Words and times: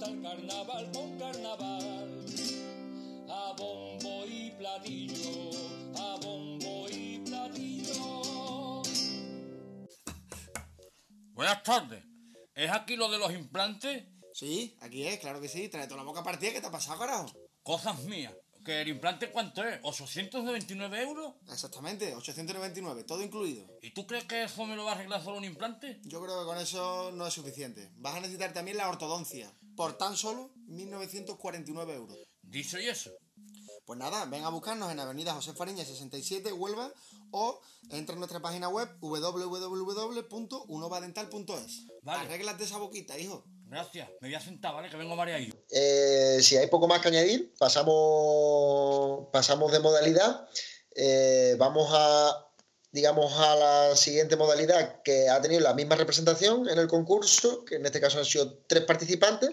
gusta 0.00 0.10
el 0.10 0.22
carnaval 0.22 0.90
con 0.92 1.18
carnaval. 1.18 2.24
A 3.28 3.54
bombo 3.56 4.24
y 4.26 4.50
platillo, 4.52 5.50
a 5.98 6.16
bombo 6.16 6.86
y 6.88 7.18
platillo. 7.18 8.82
Buenas 11.32 11.62
tardes. 11.62 12.02
¿Es 12.54 12.70
aquí 12.70 12.96
lo 12.96 13.10
de 13.10 13.18
los 13.18 13.32
implantes? 13.32 14.04
Sí, 14.32 14.76
aquí 14.80 15.06
es, 15.06 15.18
claro 15.18 15.40
que 15.40 15.48
sí. 15.48 15.68
Trae 15.68 15.86
toda 15.86 15.98
la 15.98 16.04
boca 16.04 16.22
partida. 16.22 16.52
¿Qué 16.52 16.60
te 16.60 16.66
ha 16.66 16.70
pasado, 16.70 16.98
carajo? 16.98 17.26
Cosas 17.62 18.02
mías. 18.04 18.34
¿Que 18.64 18.82
el 18.82 18.88
implante 18.88 19.30
cuánto 19.30 19.64
es? 19.64 19.80
¿899 19.80 21.00
euros? 21.00 21.34
Exactamente, 21.50 22.14
899, 22.14 23.04
todo 23.04 23.22
incluido. 23.22 23.66
¿Y 23.80 23.92
tú 23.92 24.06
crees 24.06 24.24
que 24.24 24.44
eso 24.44 24.66
me 24.66 24.76
lo 24.76 24.84
va 24.84 24.92
a 24.92 24.94
arreglar 24.96 25.24
solo 25.24 25.38
un 25.38 25.44
implante? 25.44 25.98
Yo 26.04 26.22
creo 26.22 26.40
que 26.40 26.44
con 26.44 26.58
eso 26.58 27.10
no 27.12 27.26
es 27.26 27.32
suficiente. 27.32 27.90
Vas 27.96 28.16
a 28.16 28.20
necesitar 28.20 28.52
también 28.52 28.76
la 28.76 28.90
ortodoncia, 28.90 29.50
por 29.76 29.98
tan 29.98 30.16
solo 30.16 30.52
1949 30.66 31.94
euros. 31.94 32.18
¿Dice 32.42 32.82
y 32.82 32.88
eso? 32.88 33.10
Pues 33.84 33.98
nada, 33.98 34.24
ven 34.26 34.44
a 34.44 34.50
buscarnos 34.50 34.92
en 34.92 35.00
Avenida 35.00 35.34
José 35.34 35.52
Fariña 35.52 35.84
67, 35.84 36.52
Huelva, 36.52 36.92
o 37.32 37.60
entra 37.90 38.12
en 38.12 38.20
nuestra 38.20 38.38
página 38.40 38.68
web 38.68 38.88
www.unovadental.es. 39.00 41.86
Vale. 42.02 42.20
Arréglate 42.20 42.62
esa 42.64 42.76
boquita, 42.78 43.18
hijo. 43.18 43.44
Gracias. 43.66 44.08
Me 44.20 44.28
voy 44.28 44.34
a 44.34 44.40
sentar, 44.40 44.74
¿vale? 44.74 44.90
Que 44.90 44.96
vengo 44.96 45.14
María 45.16 45.36
ahí. 45.36 45.52
Eh, 45.70 46.40
si 46.42 46.56
hay 46.56 46.66
poco 46.66 46.88
más 46.88 47.00
que 47.00 47.08
añadir, 47.08 47.54
pasamos, 47.58 49.28
pasamos 49.32 49.72
de 49.72 49.80
modalidad. 49.80 50.46
Eh, 50.94 51.56
vamos 51.58 51.88
a, 51.92 52.49
digamos, 52.92 53.32
a 53.38 53.56
la 53.56 53.96
siguiente 53.96 54.36
modalidad 54.36 55.02
que 55.02 55.28
ha 55.28 55.40
tenido 55.40 55.60
la 55.60 55.74
misma 55.74 55.96
representación 55.96 56.68
en 56.68 56.78
el 56.78 56.88
concurso, 56.88 57.64
que 57.64 57.76
en 57.76 57.86
este 57.86 58.00
caso 58.00 58.18
han 58.18 58.24
sido 58.24 58.58
tres 58.66 58.84
participantes. 58.84 59.50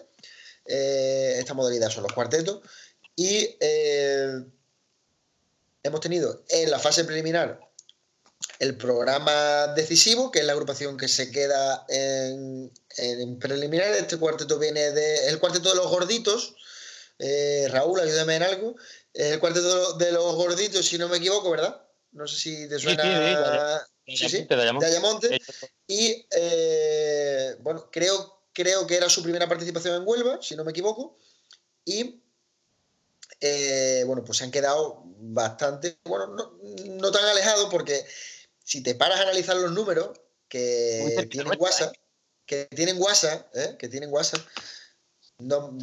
Eh, 0.65 1.35
esta 1.37 1.53
modalidad 1.53 1.89
son 1.89 2.03
los 2.03 2.13
cuartetos. 2.13 2.61
Y 3.15 3.55
eh, 3.59 4.43
hemos 5.83 5.99
tenido 6.01 6.43
en 6.49 6.71
la 6.71 6.79
fase 6.79 7.03
preliminar 7.03 7.59
el 8.59 8.77
programa 8.77 9.67
decisivo, 9.75 10.31
que 10.31 10.39
es 10.39 10.45
la 10.45 10.53
agrupación 10.53 10.97
que 10.97 11.07
se 11.07 11.31
queda 11.31 11.85
en, 11.89 12.71
en 12.97 13.39
preliminar. 13.39 13.91
Este 13.93 14.17
cuarteto 14.17 14.57
viene 14.59 14.91
de. 14.91 15.27
El 15.27 15.39
cuarteto 15.39 15.69
de 15.69 15.75
los 15.75 15.87
gorditos. 15.87 16.55
Eh, 17.19 17.67
Raúl, 17.69 17.99
ayúdame 17.99 18.35
en 18.35 18.43
algo. 18.43 18.75
El 19.13 19.39
cuarteto 19.39 19.93
de 19.93 20.11
los 20.11 20.35
gorditos, 20.35 20.85
si 20.85 20.97
no 20.97 21.07
me 21.07 21.17
equivoco, 21.17 21.49
¿verdad? 21.49 21.86
No 22.11 22.27
sé 22.27 22.37
si 22.37 22.69
te 22.69 22.79
suena. 22.79 23.03
Sí, 23.03 23.09
sí, 23.09 24.17
Sí, 24.17 24.29
sí, 24.29 24.43
de 24.45 24.55
Ayamonte. 24.55 24.85
de 24.85 24.91
Ayamonte. 24.91 25.35
Eh, 25.35 25.39
Y 25.87 26.27
eh, 26.31 27.55
bueno, 27.59 27.89
creo, 27.91 28.43
creo 28.53 28.87
que 28.87 28.95
era 28.95 29.09
su 29.09 29.21
primera 29.21 29.47
participación 29.49 29.95
en 29.95 30.07
Huelva, 30.07 30.39
si 30.41 30.55
no 30.55 30.63
me 30.63 30.71
equivoco. 30.71 31.17
Y 31.83 32.21
eh, 33.41 34.03
bueno, 34.05 34.23
pues 34.23 34.37
se 34.37 34.45
han 34.45 34.51
quedado 34.51 35.03
bastante, 35.05 35.99
bueno, 36.05 36.27
no, 36.27 36.57
no 36.85 37.11
tan 37.11 37.25
alejados 37.25 37.67
porque 37.69 38.05
si 38.63 38.81
te 38.81 38.95
paras 38.95 39.19
a 39.19 39.23
analizar 39.23 39.57
los 39.57 39.71
números 39.71 40.17
que 40.47 41.27
tienen 41.29 41.53
WhatsApp, 41.59 41.93
que 42.45 42.65
tienen 42.65 43.01
WhatsApp, 43.01 43.53
¿eh? 43.55 43.75
que 43.77 43.89
tienen 43.89 44.11
WhatsApp, 44.11 44.41
no, 45.39 45.77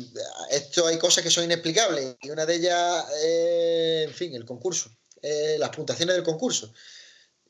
esto 0.51 0.87
hay 0.87 0.99
cosas 0.99 1.23
que 1.23 1.31
son 1.31 1.45
inexplicables 1.45 2.17
y 2.23 2.31
una 2.31 2.45
de 2.45 2.55
ellas, 2.57 3.05
en 3.23 4.13
fin, 4.15 4.35
el 4.35 4.45
concurso, 4.45 4.91
eh, 5.27 5.57
las 5.59 5.71
puntuaciones 5.71 6.17
del 6.17 6.23
concurso. 6.23 6.71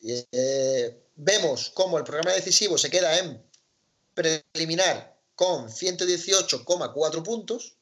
Eh, 0.00 1.02
vemos 1.16 1.72
cómo 1.74 1.98
el 1.98 2.04
programa 2.04 2.32
decisivo 2.32 2.78
se 2.78 2.88
queda 2.88 3.18
en 3.18 3.44
preliminar 4.14 5.18
con 5.34 5.68
118,4 5.68 7.22
puntos 7.24 7.76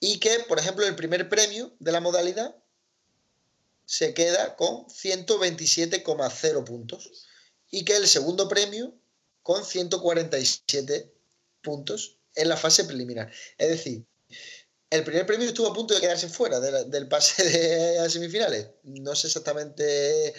y 0.00 0.18
que, 0.18 0.40
por 0.48 0.58
ejemplo, 0.58 0.86
el 0.86 0.96
primer 0.96 1.28
premio 1.28 1.76
de 1.78 1.92
la 1.92 2.00
modalidad 2.00 2.56
se 3.84 4.14
queda 4.14 4.56
con 4.56 4.86
127,0 4.86 6.64
puntos 6.64 7.10
y 7.70 7.84
que 7.84 7.94
el 7.94 8.08
segundo 8.08 8.48
premio 8.48 8.94
con 9.42 9.66
147 9.66 11.12
puntos 11.60 12.16
en 12.34 12.48
la 12.48 12.56
fase 12.56 12.84
preliminar. 12.84 13.30
Es 13.58 13.68
decir, 13.68 14.06
el 14.90 15.04
primer 15.04 15.26
premio 15.26 15.48
estuvo 15.48 15.68
a 15.68 15.74
punto 15.74 15.94
de 15.94 16.00
quedarse 16.00 16.28
fuera 16.28 16.60
del 16.60 17.08
pase 17.08 17.44
de 17.44 17.98
a 17.98 18.08
semifinales. 18.08 18.68
No 18.84 19.14
sé 19.14 19.26
exactamente 19.26 20.34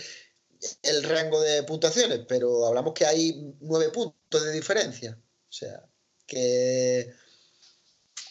el 0.82 1.04
rango 1.04 1.40
de 1.42 1.64
puntuaciones, 1.64 2.22
pero 2.28 2.66
hablamos 2.66 2.94
que 2.94 3.06
hay 3.06 3.54
nueve 3.60 3.90
puntos 3.90 4.44
de 4.44 4.52
diferencia. 4.52 5.18
O 5.50 5.52
sea, 5.52 5.84
que 6.26 7.14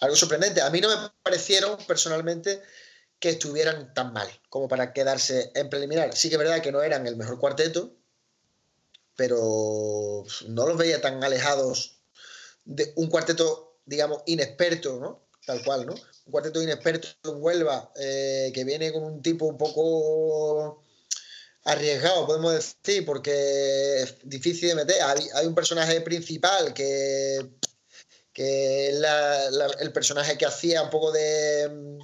algo 0.01 0.17
sorprendente. 0.17 0.61
A 0.61 0.71
mí 0.71 0.81
no 0.81 0.89
me 0.89 1.11
parecieron 1.23 1.77
personalmente 1.87 2.63
que 3.19 3.31
estuvieran 3.31 3.95
tan 3.95 4.13
mal 4.13 4.29
como 4.49 4.69
para 4.69 4.93
quedarse 4.93 5.51
en 5.55 5.69
preliminar. 5.69 6.15
Sí 6.17 6.29
que 6.29 6.37
es 6.37 6.39
verdad 6.39 6.63
que 6.63 6.73
no 6.73 6.83
eran 6.83 7.07
el 7.07 7.17
mejor 7.17 7.39
cuarteto, 7.39 7.97
pero 9.17 10.25
no 10.47 10.67
los 10.67 10.77
veía 10.77 11.01
tan 11.01 11.23
alejados 11.25 12.01
de 12.65 12.93
un 12.97 13.09
cuarteto, 13.09 13.81
digamos, 13.87 14.23
inexperto, 14.27 15.01
¿no? 15.01 15.28
Tal 15.49 15.65
cual, 15.65 15.87
¿no? 15.87 15.95
Un 15.95 16.31
cuarteto 16.33 16.63
inexperto 16.63 17.09
en 17.25 17.43
Huelva 17.43 17.91
eh, 17.97 18.53
que 18.53 18.65
viene 18.65 18.93
con 18.93 19.03
un 19.03 19.23
tipo 19.23 19.47
un 19.47 19.57
poco 19.57 20.85
arriesgado, 21.65 22.27
podemos 22.27 22.53
decir, 22.53 23.07
porque 23.07 24.03
es 24.03 24.17
difícil 24.25 24.69
de 24.69 24.75
meter. 24.75 24.97
Hay, 25.03 25.47
un 25.47 25.55
personaje 25.55 26.03
principal 26.03 26.75
que, 26.75 27.49
que 28.31 28.89
el 28.91 29.91
personaje 29.95 30.37
que 30.37 30.45
hacía 30.45 30.83
un 30.83 30.91
poco 30.91 31.13
de, 31.13 31.99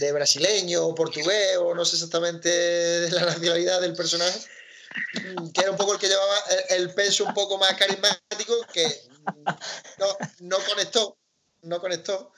de 0.00 0.12
brasileño 0.12 0.84
o 0.86 0.94
portugués, 0.94 1.56
o 1.56 1.74
no 1.74 1.86
sé 1.86 1.96
exactamente 1.96 3.08
la 3.12 3.24
nacionalidad 3.24 3.80
del 3.80 3.94
personaje, 3.94 4.40
que 5.54 5.60
era 5.62 5.70
un 5.70 5.78
poco 5.78 5.94
el 5.94 5.98
que 5.98 6.08
llevaba 6.08 6.36
el, 6.68 6.82
el 6.82 6.94
peso 6.94 7.24
un 7.24 7.32
poco 7.32 7.56
más 7.56 7.74
carismático, 7.78 8.54
que 8.74 8.86
no, 9.98 10.06
no 10.40 10.58
conectó, 10.66 11.16
no 11.62 11.80
conectó. 11.80 12.32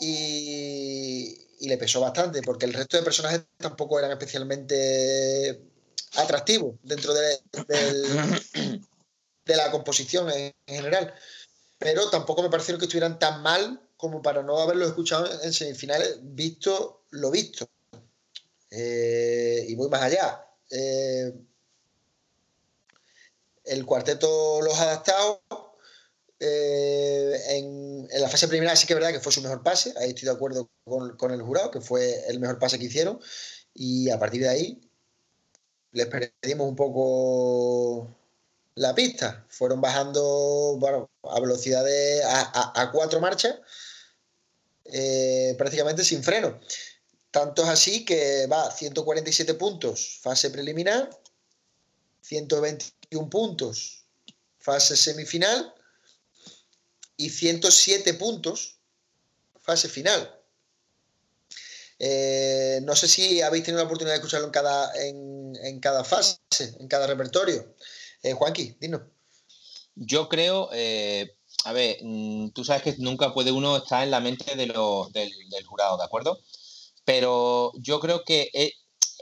Y, 0.00 1.46
y 1.60 1.68
le 1.68 1.78
pesó 1.78 2.00
bastante, 2.00 2.42
porque 2.42 2.66
el 2.66 2.74
resto 2.74 2.96
de 2.96 3.02
personajes 3.02 3.42
tampoco 3.56 3.98
eran 3.98 4.10
especialmente 4.12 5.62
atractivos 6.16 6.76
dentro 6.82 7.14
de, 7.14 7.38
del- 7.66 8.82
de 9.46 9.56
la 9.56 9.70
composición 9.70 10.30
en, 10.30 10.54
en 10.66 10.76
general. 10.76 11.14
Pero 11.78 12.10
tampoco 12.10 12.42
me 12.42 12.50
parecieron 12.50 12.78
que 12.78 12.86
estuvieran 12.86 13.18
tan 13.18 13.42
mal 13.42 13.80
como 13.96 14.22
para 14.22 14.42
no 14.42 14.58
haberlos 14.58 14.88
escuchado 14.88 15.26
en 15.42 15.52
semifinales, 15.52 16.18
visto 16.22 17.04
lo 17.10 17.30
visto. 17.30 17.68
Eh, 18.70 19.66
y 19.68 19.74
voy 19.74 19.88
más 19.88 20.02
allá. 20.02 20.46
Eh, 20.70 21.32
el 23.64 23.84
cuarteto 23.86 24.60
Los 24.62 24.78
Adaptados 24.78 25.38
eh, 26.40 27.40
en, 27.50 27.81
en 28.12 28.20
la 28.20 28.28
fase 28.28 28.48
preliminar 28.48 28.76
sí 28.76 28.86
que 28.86 28.92
es 28.92 28.98
verdad 28.98 29.12
que 29.12 29.20
fue 29.20 29.32
su 29.32 29.42
mejor 29.42 29.62
pase, 29.62 29.94
ahí 29.98 30.10
estoy 30.10 30.26
de 30.26 30.34
acuerdo 30.34 30.70
con, 30.84 31.30
el 31.30 31.42
jurado, 31.42 31.70
que 31.70 31.80
fue 31.80 32.26
el 32.28 32.38
mejor 32.40 32.58
pase 32.58 32.78
que 32.78 32.86
hicieron, 32.86 33.20
y 33.74 34.10
a 34.10 34.18
partir 34.18 34.42
de 34.42 34.48
ahí 34.48 34.80
les 35.92 36.06
perdimos 36.06 36.68
un 36.68 36.76
poco 36.76 38.16
la 38.74 38.94
pista, 38.94 39.44
fueron 39.48 39.80
bajando 39.80 40.78
a 41.24 41.40
velocidades 41.40 42.22
a 42.24 42.90
cuatro 42.92 43.20
marchas, 43.20 43.56
eh, 44.84 45.54
prácticamente 45.56 46.04
sin 46.04 46.22
freno. 46.22 46.60
Tanto 47.30 47.62
es 47.62 47.68
así 47.68 48.04
que 48.04 48.46
va 48.46 48.70
147 48.70 49.54
puntos 49.54 50.18
fase 50.20 50.50
preliminar, 50.50 51.08
121 52.20 53.30
puntos 53.30 54.04
fase 54.58 54.96
semifinal 54.96 55.74
y 57.16 57.30
107 57.30 58.14
puntos 58.14 58.78
fase 59.60 59.88
final. 59.88 60.38
Eh, 61.98 62.80
no 62.82 62.96
sé 62.96 63.06
si 63.06 63.40
habéis 63.42 63.64
tenido 63.64 63.78
la 63.80 63.86
oportunidad 63.86 64.14
de 64.14 64.18
escucharlo 64.18 64.46
en 64.46 64.52
cada, 64.52 64.92
en, 65.06 65.52
en 65.62 65.80
cada 65.80 66.02
fase, 66.04 66.38
en 66.80 66.88
cada 66.88 67.06
repertorio. 67.06 67.74
Eh, 68.22 68.32
Juanqui, 68.32 68.76
dinos. 68.80 69.02
Yo 69.94 70.28
creo, 70.28 70.68
eh, 70.72 71.36
a 71.64 71.72
ver, 71.72 71.98
mm, 72.02 72.50
tú 72.50 72.64
sabes 72.64 72.82
que 72.82 72.96
nunca 72.98 73.32
puede 73.32 73.52
uno 73.52 73.76
estar 73.76 74.02
en 74.02 74.10
la 74.10 74.20
mente 74.20 74.56
de 74.56 74.66
lo- 74.66 75.10
del, 75.12 75.32
jurado, 75.64 75.96
¿de 75.96 76.04
acuerdo? 76.04 76.40
Pero 77.04 77.72
yo 77.76 78.00
creo 78.00 78.24
que 78.24 78.50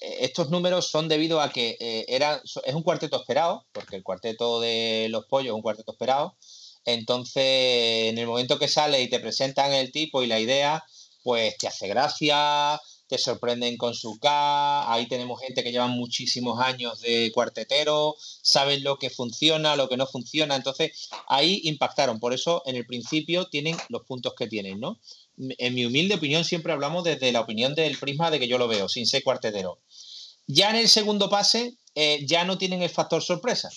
estos 0.00 0.48
números 0.48 0.86
son 0.90 1.08
debido 1.08 1.40
a 1.42 1.50
que 1.52 1.76
era, 2.08 2.40
es 2.64 2.74
un 2.74 2.82
cuarteto 2.82 3.20
esperado, 3.20 3.66
porque 3.72 3.96
el 3.96 4.02
cuarteto 4.02 4.60
de 4.60 5.08
los 5.10 5.26
pollos 5.26 5.48
es 5.48 5.54
un 5.54 5.62
cuarteto 5.62 5.92
esperado. 5.92 6.36
Entonces, 6.84 8.10
en 8.10 8.18
el 8.18 8.26
momento 8.26 8.58
que 8.58 8.68
sale 8.68 9.02
y 9.02 9.08
te 9.08 9.20
presentan 9.20 9.72
el 9.72 9.92
tipo 9.92 10.22
y 10.22 10.26
la 10.26 10.40
idea, 10.40 10.84
pues 11.22 11.56
te 11.58 11.68
hace 11.68 11.88
gracia, 11.88 12.80
te 13.10 13.18
sorprenden 13.18 13.76
con 13.76 13.92
su 13.92 14.18
K, 14.20 14.90
ahí 14.90 15.08
tenemos 15.08 15.40
gente 15.40 15.64
que 15.64 15.72
lleva 15.72 15.88
muchísimos 15.88 16.60
años 16.60 17.00
de 17.00 17.32
cuartetero, 17.34 18.14
saben 18.20 18.84
lo 18.84 18.98
que 18.98 19.10
funciona, 19.10 19.74
lo 19.74 19.88
que 19.88 19.96
no 19.96 20.06
funciona, 20.06 20.54
entonces 20.54 21.10
ahí 21.26 21.60
impactaron, 21.64 22.20
por 22.20 22.32
eso 22.32 22.62
en 22.66 22.76
el 22.76 22.86
principio 22.86 23.48
tienen 23.48 23.76
los 23.88 24.02
puntos 24.04 24.34
que 24.34 24.46
tienen, 24.46 24.78
¿no? 24.78 25.00
En 25.36 25.74
mi 25.74 25.84
humilde 25.86 26.14
opinión 26.14 26.44
siempre 26.44 26.72
hablamos 26.72 27.02
desde 27.02 27.32
la 27.32 27.40
opinión 27.40 27.74
del 27.74 27.98
prisma 27.98 28.30
de 28.30 28.38
que 28.38 28.46
yo 28.46 28.58
lo 28.58 28.68
veo, 28.68 28.88
sin 28.88 29.06
ser 29.06 29.24
cuartetero. 29.24 29.80
Ya 30.52 30.70
en 30.70 30.76
el 30.76 30.88
segundo 30.88 31.30
pase 31.30 31.76
eh, 31.94 32.24
ya 32.26 32.44
no 32.44 32.58
tienen 32.58 32.82
el 32.82 32.90
factor 32.90 33.22
sorpresa, 33.22 33.70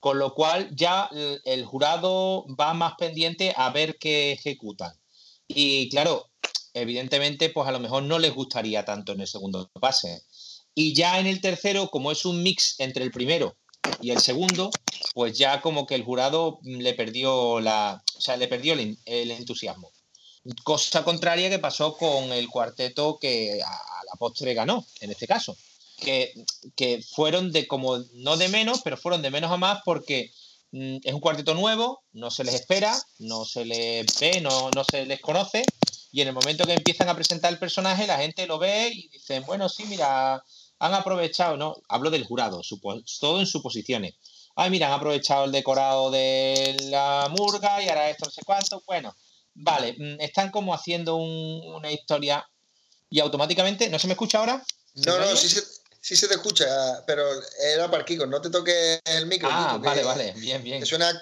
con 0.00 0.18
lo 0.18 0.34
cual 0.34 0.68
ya 0.74 1.08
el 1.44 1.64
jurado 1.64 2.44
va 2.58 2.74
más 2.74 2.94
pendiente 2.98 3.54
a 3.56 3.70
ver 3.70 3.96
qué 3.98 4.32
ejecutan. 4.32 4.92
Y 5.48 5.88
claro, 5.88 6.30
evidentemente, 6.74 7.48
pues 7.48 7.66
a 7.66 7.72
lo 7.72 7.80
mejor 7.80 8.02
no 8.02 8.18
les 8.18 8.34
gustaría 8.34 8.84
tanto 8.84 9.12
en 9.12 9.22
el 9.22 9.26
segundo 9.26 9.70
pase. 9.80 10.22
Y 10.74 10.94
ya 10.94 11.18
en 11.18 11.26
el 11.26 11.40
tercero, 11.40 11.88
como 11.88 12.12
es 12.12 12.26
un 12.26 12.42
mix 12.42 12.76
entre 12.78 13.02
el 13.02 13.10
primero 13.10 13.56
y 14.02 14.10
el 14.10 14.20
segundo, 14.20 14.70
pues 15.14 15.38
ya 15.38 15.62
como 15.62 15.86
que 15.86 15.94
el 15.94 16.04
jurado 16.04 16.60
le 16.62 16.92
perdió 16.92 17.60
la, 17.60 18.04
o 18.16 18.20
sea, 18.20 18.36
le 18.36 18.46
perdió 18.46 18.74
el, 18.74 19.30
entusiasmo. 19.30 19.90
Cosa 20.64 21.02
contraria 21.02 21.48
que 21.48 21.58
pasó 21.58 21.96
con 21.96 22.32
el 22.32 22.48
cuarteto 22.48 23.18
que 23.18 23.60
a, 23.62 23.70
la 24.04 24.18
postre 24.18 24.52
ganó, 24.52 24.86
en 25.00 25.10
este 25.10 25.26
caso. 25.26 25.56
Que, 26.00 26.32
que, 26.76 27.02
fueron 27.14 27.52
de 27.52 27.66
como, 27.66 27.98
no 28.14 28.36
de 28.36 28.48
menos, 28.48 28.80
pero 28.82 28.96
fueron 28.96 29.22
de 29.22 29.30
menos 29.30 29.52
a 29.52 29.56
más 29.56 29.80
porque 29.84 30.32
mm, 30.72 30.96
es 31.04 31.12
un 31.12 31.20
cuarteto 31.20 31.54
nuevo, 31.54 32.02
no 32.12 32.30
se 32.30 32.44
les 32.44 32.54
espera, 32.54 32.98
no 33.18 33.44
se 33.44 33.64
les 33.64 34.06
ve, 34.18 34.40
no, 34.40 34.70
no 34.70 34.84
se 34.84 35.04
les 35.06 35.20
conoce 35.20 35.62
y 36.12 36.22
en 36.22 36.28
el 36.28 36.34
momento 36.34 36.66
que 36.66 36.74
empiezan 36.74 37.08
a 37.08 37.14
presentar 37.14 37.52
el 37.52 37.58
personaje, 37.58 38.06
la 38.06 38.18
gente 38.18 38.46
lo 38.46 38.58
ve 38.58 38.90
y 38.92 39.08
dicen, 39.08 39.44
bueno, 39.46 39.68
sí, 39.68 39.84
mira, 39.84 40.42
han 40.78 40.94
aprovechado, 40.94 41.56
¿no? 41.56 41.76
Hablo 41.88 42.10
del 42.10 42.24
jurado, 42.24 42.60
todo 43.20 43.40
en 43.40 43.46
suposiciones. 43.46 44.14
Ay, 44.56 44.70
mira, 44.70 44.88
han 44.88 44.94
aprovechado 44.94 45.44
el 45.44 45.52
decorado 45.52 46.10
de 46.10 46.76
la 46.90 47.28
murga 47.30 47.82
y 47.82 47.88
ahora 47.88 48.10
esto 48.10 48.26
no 48.26 48.32
sé 48.32 48.42
cuánto. 48.44 48.82
Bueno, 48.86 49.14
vale, 49.54 49.94
mm, 49.96 50.20
están 50.20 50.50
como 50.50 50.74
haciendo 50.74 51.16
una 51.16 51.92
historia 51.92 52.44
y 53.08 53.20
automáticamente, 53.20 53.88
¿no 53.88 53.98
se 53.98 54.08
me 54.08 54.14
escucha 54.14 54.38
ahora? 54.38 54.64
No, 54.94 55.18
no, 55.18 55.36
sí 55.36 55.48
se, 55.48 55.62
sí 56.00 56.16
se 56.16 56.28
te 56.28 56.34
escucha, 56.34 56.66
pero 57.06 57.22
era 57.74 57.90
para 57.90 58.04
Kiko, 58.04 58.26
no 58.26 58.40
te 58.40 58.50
toques 58.50 59.00
el 59.04 59.26
micro. 59.26 59.48
Ah, 59.50 59.78
vale, 59.80 60.02
vale, 60.02 60.32
bien, 60.36 60.62
bien. 60.62 60.84
suena... 60.86 61.20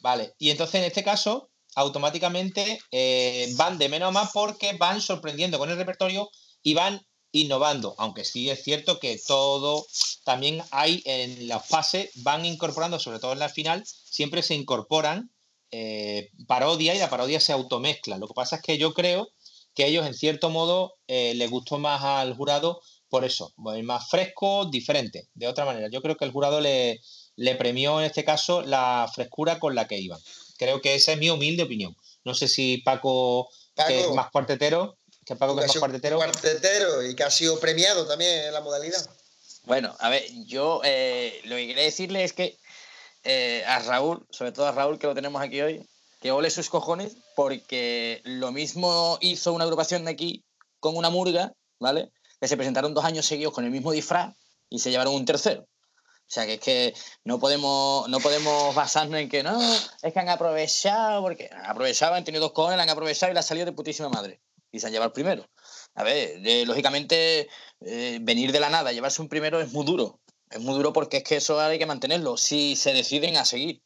Vale, 0.00 0.34
y 0.38 0.50
entonces 0.50 0.76
en 0.76 0.84
este 0.84 1.04
caso 1.04 1.50
automáticamente 1.74 2.78
eh, 2.90 3.52
van 3.56 3.78
de 3.78 3.88
menos 3.88 4.08
a 4.08 4.12
más 4.12 4.30
porque 4.32 4.74
van 4.78 5.00
sorprendiendo 5.00 5.58
con 5.58 5.70
el 5.70 5.76
repertorio 5.76 6.30
y 6.62 6.74
van 6.74 7.00
innovando, 7.32 7.94
aunque 7.98 8.24
sí 8.24 8.50
es 8.50 8.62
cierto 8.62 9.00
que 9.00 9.18
todo 9.26 9.86
también 10.24 10.62
hay 10.70 11.02
en 11.06 11.48
los 11.48 11.62
pases, 11.66 12.10
van 12.16 12.44
incorporando, 12.44 12.98
sobre 12.98 13.20
todo 13.20 13.32
en 13.32 13.38
la 13.38 13.48
final, 13.48 13.84
siempre 13.86 14.42
se 14.42 14.54
incorporan 14.54 15.32
eh, 15.70 16.30
parodia 16.46 16.94
y 16.94 16.98
la 16.98 17.08
parodia 17.08 17.40
se 17.40 17.52
automezcla. 17.52 18.18
Lo 18.18 18.28
que 18.28 18.34
pasa 18.34 18.56
es 18.56 18.62
que 18.62 18.76
yo 18.76 18.92
creo 18.92 19.28
que 19.74 19.86
ellos 19.86 20.06
en 20.06 20.12
cierto 20.12 20.50
modo 20.50 20.96
eh, 21.06 21.32
les 21.34 21.50
gustó 21.50 21.78
más 21.78 22.02
al 22.02 22.36
jurado 22.36 22.82
por 23.12 23.26
eso, 23.26 23.52
más 23.58 24.08
fresco, 24.08 24.64
diferente, 24.64 25.28
de 25.34 25.46
otra 25.46 25.66
manera. 25.66 25.88
Yo 25.90 26.00
creo 26.00 26.16
que 26.16 26.24
el 26.24 26.32
jurado 26.32 26.62
le, 26.62 26.98
le 27.36 27.54
premió 27.56 28.00
en 28.00 28.06
este 28.06 28.24
caso 28.24 28.62
la 28.62 29.06
frescura 29.14 29.58
con 29.58 29.74
la 29.74 29.86
que 29.86 29.98
iban. 29.98 30.18
Creo 30.56 30.80
que 30.80 30.94
esa 30.94 31.12
es 31.12 31.18
mi 31.18 31.28
humilde 31.28 31.64
opinión. 31.64 31.94
No 32.24 32.32
sé 32.32 32.48
si 32.48 32.78
Paco, 32.78 33.50
que 33.86 34.00
es 34.00 34.10
más 34.12 34.30
cuartetero, 34.30 34.96
que 35.26 35.36
Paco 35.36 35.54
que 35.54 35.60
es 35.60 35.66
más 35.66 35.76
cuartetero. 35.76 36.16
Cuartetero 36.16 37.06
y 37.06 37.14
que 37.14 37.22
ha 37.22 37.30
sido 37.30 37.60
premiado 37.60 38.06
también 38.06 38.46
en 38.46 38.52
la 38.54 38.62
modalidad. 38.62 39.06
Bueno, 39.64 39.94
a 39.98 40.08
ver, 40.08 40.24
yo 40.46 40.80
eh, 40.82 41.38
lo 41.44 41.56
que 41.56 41.66
quería 41.66 41.82
decirle 41.82 42.24
es 42.24 42.32
que 42.32 42.56
eh, 43.24 43.62
a 43.66 43.80
Raúl, 43.80 44.26
sobre 44.30 44.52
todo 44.52 44.64
a 44.68 44.72
Raúl 44.72 44.98
que 44.98 45.06
lo 45.06 45.14
tenemos 45.14 45.42
aquí 45.42 45.60
hoy, 45.60 45.86
que 46.22 46.32
ole 46.32 46.48
sus 46.48 46.70
cojones, 46.70 47.18
porque 47.36 48.22
lo 48.24 48.52
mismo 48.52 49.18
hizo 49.20 49.52
una 49.52 49.64
agrupación 49.64 50.06
de 50.06 50.12
aquí 50.12 50.46
con 50.80 50.96
una 50.96 51.10
murga, 51.10 51.52
¿vale? 51.78 52.10
Que 52.42 52.48
se 52.48 52.56
presentaron 52.56 52.92
dos 52.92 53.04
años 53.04 53.24
seguidos 53.24 53.54
con 53.54 53.64
el 53.64 53.70
mismo 53.70 53.92
disfraz 53.92 54.34
y 54.68 54.80
se 54.80 54.90
llevaron 54.90 55.14
un 55.14 55.24
tercero. 55.24 55.62
O 55.62 56.26
sea, 56.26 56.44
que 56.44 56.54
es 56.54 56.60
que 56.60 56.92
no 57.22 57.38
podemos, 57.38 58.08
no 58.08 58.18
podemos 58.18 58.74
basarnos 58.74 59.20
en 59.20 59.28
que 59.28 59.44
no, 59.44 59.62
es 59.62 60.12
que 60.12 60.18
han 60.18 60.28
aprovechado, 60.28 61.22
porque 61.22 61.48
han 61.52 61.80
han 61.80 62.24
tenido 62.24 62.42
dos 62.42 62.52
cojones, 62.52 62.80
han 62.80 62.90
aprovechado 62.90 63.30
y 63.30 63.34
la 63.34 63.42
han 63.42 63.46
salido 63.46 63.66
de 63.66 63.70
putísima 63.70 64.08
madre. 64.08 64.40
Y 64.72 64.80
se 64.80 64.88
han 64.88 64.92
llevado 64.92 65.10
el 65.10 65.12
primero. 65.12 65.48
A 65.94 66.02
ver, 66.02 66.66
lógicamente, 66.66 67.48
eh, 67.80 68.18
venir 68.20 68.50
de 68.50 68.58
la 68.58 68.70
nada, 68.70 68.90
llevarse 68.90 69.22
un 69.22 69.28
primero 69.28 69.60
es 69.60 69.70
muy 69.72 69.86
duro. 69.86 70.18
Es 70.50 70.58
muy 70.58 70.74
duro 70.74 70.92
porque 70.92 71.18
es 71.18 71.22
que 71.22 71.36
eso 71.36 71.60
hay 71.60 71.78
que 71.78 71.86
mantenerlo 71.86 72.36
si 72.36 72.74
se 72.74 72.92
deciden 72.92 73.36
a 73.36 73.44
seguir. 73.44 73.84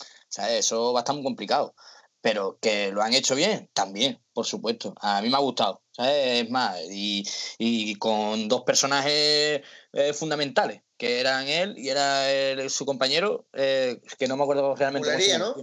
O 0.00 0.32
sea, 0.32 0.50
eso 0.56 0.94
va 0.94 1.00
a 1.00 1.02
estar 1.02 1.14
muy 1.14 1.22
complicado. 1.22 1.74
Pero 2.22 2.58
que 2.60 2.92
lo 2.92 3.02
han 3.02 3.14
hecho 3.14 3.34
bien, 3.34 3.70
también, 3.72 4.20
por 4.32 4.46
supuesto. 4.46 4.94
A 5.00 5.22
mí 5.22 5.30
me 5.30 5.36
ha 5.36 5.40
gustado. 5.40 5.82
Es 5.98 6.48
más, 6.50 6.76
y, 6.90 7.94
con 7.96 8.48
dos 8.48 8.62
personajes 8.62 9.62
eh, 9.92 10.12
fundamentales 10.12 10.82
que 11.00 11.18
eran 11.18 11.48
él 11.48 11.74
y 11.78 11.88
era 11.88 12.68
su 12.68 12.84
compañero, 12.84 13.46
eh, 13.54 14.02
que 14.18 14.28
no 14.28 14.36
me 14.36 14.42
acuerdo 14.42 14.76
realmente. 14.76 15.38
¿no? 15.38 15.56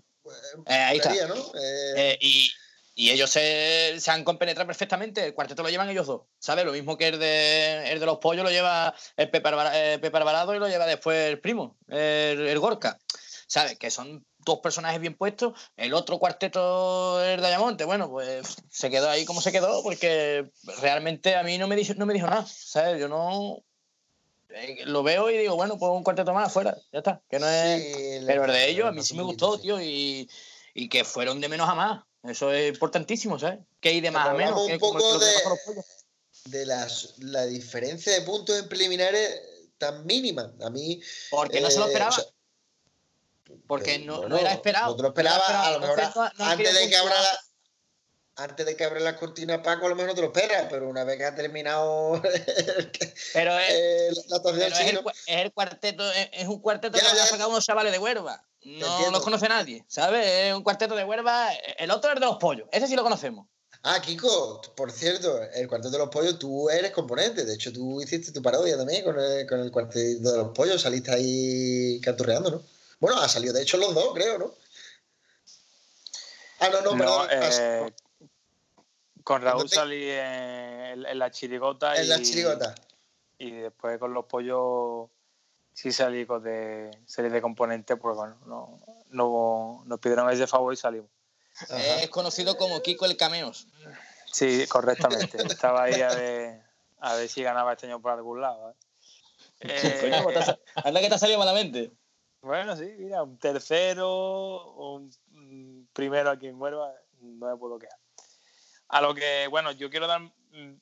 Eh, 0.65 0.73
ahí 0.73 0.97
está. 0.97 1.13
Eh, 1.95 2.17
y, 2.19 2.51
ellos 3.11 3.29
se, 3.29 3.99
han 4.07 4.23
compenetrado 4.23 4.65
perfectamente. 4.65 5.23
El 5.23 5.35
cuarteto 5.35 5.61
lo 5.61 5.69
llevan 5.69 5.91
ellos 5.91 6.07
dos. 6.07 6.23
¿Sabes? 6.39 6.65
Lo 6.65 6.71
mismo 6.71 6.97
que 6.97 7.09
el 7.09 7.19
de, 7.19 7.91
el 7.91 7.99
de 7.99 8.05
los 8.07 8.17
pollos 8.17 8.43
lo 8.43 8.49
lleva 8.49 8.95
el 9.15 9.29
Pepe, 9.29 9.47
Alvarado 9.47 10.55
y 10.55 10.59
lo 10.59 10.67
lleva 10.67 10.87
después 10.87 11.29
el 11.29 11.39
primo, 11.39 11.77
el, 11.87 12.57
Gorka. 12.57 12.97
¿Sabes? 13.45 13.77
Que 13.77 13.91
son 13.91 14.25
dos 14.47 14.59
personajes 14.59 14.99
bien 14.99 15.15
puestos. 15.15 15.53
El 15.75 15.93
otro 15.93 16.17
cuarteto, 16.17 17.23
el 17.23 17.39
de 17.39 17.47
Ayamonte, 17.47 17.85
bueno, 17.85 18.09
pues 18.09 18.55
se 18.69 18.89
quedó 18.89 19.09
ahí 19.09 19.25
como 19.25 19.41
se 19.41 19.51
quedó, 19.51 19.83
porque 19.83 20.49
realmente 20.81 21.35
a 21.35 21.43
mí 21.43 21.57
no 21.57 21.67
me 21.67 21.75
dijo, 21.75 21.93
no 21.95 22.05
me 22.05 22.13
dijo 22.13 22.27
nada. 22.27 22.45
¿Sabes? 22.47 22.99
Yo 22.99 23.07
no 23.07 23.63
eh, 24.49 24.85
lo 24.85 25.03
veo 25.03 25.29
y 25.29 25.37
digo, 25.37 25.55
bueno, 25.55 25.77
pues 25.77 25.91
un 25.91 26.03
cuarteto 26.03 26.33
más 26.33 26.47
afuera, 26.47 26.75
ya 26.91 26.99
está. 26.99 27.21
Que 27.29 27.39
no 27.39 27.47
es... 27.47 28.23
Pero 28.25 28.45
el 28.45 28.51
de 28.51 28.69
ellos 28.69 28.87
a 28.87 28.91
mí 28.91 29.03
sí 29.03 29.15
me 29.15 29.23
gustó, 29.23 29.59
tío, 29.59 29.79
y, 29.81 30.27
que 30.89 31.03
fueron 31.03 31.41
de 31.41 31.49
menos 31.49 31.69
a 31.69 31.75
más. 31.75 32.03
Eso 32.23 32.51
es 32.51 32.69
importantísimo, 32.69 33.37
¿sabes? 33.37 33.59
Que 33.79 33.89
hay 33.89 34.01
de 34.01 34.11
más 34.11 34.29
a 34.29 34.33
menos. 34.33 34.59
Un 34.59 34.79
poco 34.79 35.19
de, 35.19 35.27
de 36.45 36.65
la 36.65 37.45
diferencia 37.45 38.13
de 38.13 38.21
puntos 38.21 38.57
en 38.57 38.69
preliminares 38.69 39.41
tan 39.77 40.05
mínima. 40.05 40.53
A 40.61 40.69
mí. 40.69 41.01
Porque 41.29 41.61
no 41.61 41.69
se 41.69 41.79
lo 41.79 41.85
eh, 41.85 41.87
esperaba. 41.89 42.15
Porque 43.67 43.99
no, 43.99 44.25
era 44.37 44.53
esperado. 44.53 44.95
No 44.95 45.03
lo 45.03 45.07
esperaba, 45.09 45.67
a 45.67 45.71
lo 45.71 45.79
mejor 45.79 45.99
antes 46.39 46.73
de 46.73 46.89
que 46.89 46.95
abra 46.97 47.21
la, 47.21 47.39
antes 48.37 48.65
de 48.65 48.75
que 48.75 48.83
abra 48.83 48.99
la 48.99 49.15
cortina 49.15 49.61
Paco, 49.63 49.87
a 49.87 49.89
lo 49.89 49.95
mejor 49.95 50.09
no 50.09 50.15
te 50.15 50.21
lo 50.21 50.27
esperas, 50.27 50.67
pero 50.69 50.87
una 50.87 51.03
vez 51.03 51.17
que 51.17 51.25
ha 51.25 51.35
terminado 51.35 52.21
pero 53.33 53.57
es, 53.57 54.27
la 54.27 54.37
es, 54.37 54.79
el, 54.79 54.99
es, 55.01 55.13
el, 55.27 55.51
cuarteto, 55.51 56.11
es, 56.11 56.47
un 56.47 56.59
cuarteto 56.59 56.97
que 56.97 57.03
ya. 57.03 57.23
ha 57.23 57.27
sacado 57.27 57.49
unos 57.49 57.65
chavales 57.65 57.91
de 57.91 57.99
huerva. 57.99 58.43
No 58.63 59.11
los 59.11 59.23
conoce 59.23 59.47
nadie, 59.47 59.85
¿sabes? 59.87 60.25
Es 60.27 60.53
un 60.53 60.63
cuarteto 60.63 60.95
de 60.95 61.03
huerva. 61.03 61.49
El 61.77 61.89
otro 61.89 62.11
es 62.11 62.19
de 62.19 62.25
los 62.25 62.37
pollos, 62.37 62.67
ese 62.71 62.87
sí 62.87 62.95
lo 62.95 63.03
conocemos. 63.03 63.47
Ah, 63.83 64.01
Kiko, 64.01 64.61
por 64.75 64.91
cierto, 64.91 65.41
el 65.53 65.67
cuarteto 65.67 65.91
de 65.91 65.97
los 65.99 66.09
pollos, 66.09 66.37
tú 66.37 66.69
eres 66.69 66.91
componente. 66.91 67.45
De 67.45 67.53
hecho, 67.53 67.71
tú 67.71 68.01
hiciste 68.01 68.31
tu 68.31 68.41
parodia 68.41 68.75
también 68.77 69.03
con 69.03 69.19
el, 69.19 69.47
con 69.47 69.59
el 69.59 69.71
cuarteto 69.71 70.31
de 70.31 70.37
los 70.37 70.49
pollos. 70.49 70.81
Saliste 70.81 71.11
ahí 71.11 72.01
canturreando, 72.01 72.51
¿no? 72.51 72.76
Bueno, 72.99 73.19
ha 73.19 73.29
salido 73.29 73.53
de 73.53 73.61
hecho 73.61 73.77
los 73.77 73.93
dos, 73.93 74.13
creo, 74.13 74.37
¿no? 74.37 74.53
Ah, 76.59 76.69
no, 76.69 76.81
no, 76.81 76.97
perdón. 76.97 77.27
Eh, 77.31 77.93
con 79.23 79.41
Raúl 79.41 79.69
salí 79.69 80.09
en, 80.09 81.19
la 81.19 81.29
chirigota. 81.29 81.95
En 81.95 82.05
y, 82.05 82.07
la 82.07 82.21
chirigota. 82.21 82.75
Y 83.37 83.51
después 83.51 83.99
con 83.99 84.13
los 84.13 84.25
pollos 84.25 85.09
sí 85.73 85.91
salí 85.91 86.25
con 86.25 86.41
de 86.41 86.89
serie 87.05 87.29
de 87.29 87.41
componentes, 87.41 87.97
pues 88.01 88.15
bueno, 88.15 88.37
no, 88.47 88.79
no, 89.09 89.83
nos 89.85 89.99
pidieron 89.99 90.29
ese 90.31 90.47
favor 90.47 90.73
y 90.73 90.77
salimos. 90.77 91.09
Es 91.69 92.09
conocido 92.09 92.57
como 92.57 92.81
Kiko 92.81 93.05
el 93.05 93.17
Cameos. 93.17 93.67
Sí, 94.31 94.65
correctamente. 94.67 95.37
Estaba 95.43 95.83
ahí 95.83 96.01
a 96.01 96.09
ver, 96.09 96.63
a 96.99 97.15
ver 97.15 97.29
si 97.29 97.43
ganaba 97.43 97.73
este 97.73 97.87
año 97.87 98.01
por 98.01 98.11
algún 98.11 98.41
lado. 98.41 98.71
¿eh? 98.71 98.73
Eh, 99.59 100.19
pues 100.21 100.53
anda 100.75 101.01
que 101.01 101.09
te 101.09 101.15
ha 101.15 101.17
salido 101.17 101.39
malamente. 101.39 101.91
Bueno, 102.41 102.75
sí, 102.75 102.93
mira, 102.97 103.23
un 103.23 103.37
tercero, 103.37 104.73
un 104.75 105.89
primero 105.93 106.29
aquí 106.29 106.47
en 106.47 106.61
Huelva, 106.61 106.93
no 107.21 107.47
me 107.47 107.57
puedo 107.57 107.79
quedar. 107.79 107.97
A 108.89 109.01
lo 109.01 109.13
que, 109.13 109.47
bueno, 109.47 109.71
yo 109.71 109.89
quiero 109.89 110.07
dar 110.07 110.21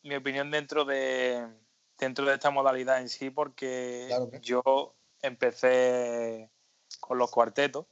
mi 0.04 0.16
opinión 0.16 0.52
dentro 0.52 0.86
de, 0.86 1.48
dentro 1.98 2.26
de 2.26 2.34
esta 2.34 2.52
modalidad 2.52 3.00
en 3.00 3.10
sí, 3.10 3.30
porque 3.30 4.10
yo 4.42 4.96
empecé 5.22 6.50
con 7.00 7.18
los 7.18 7.32
cuartetos. 7.32 7.86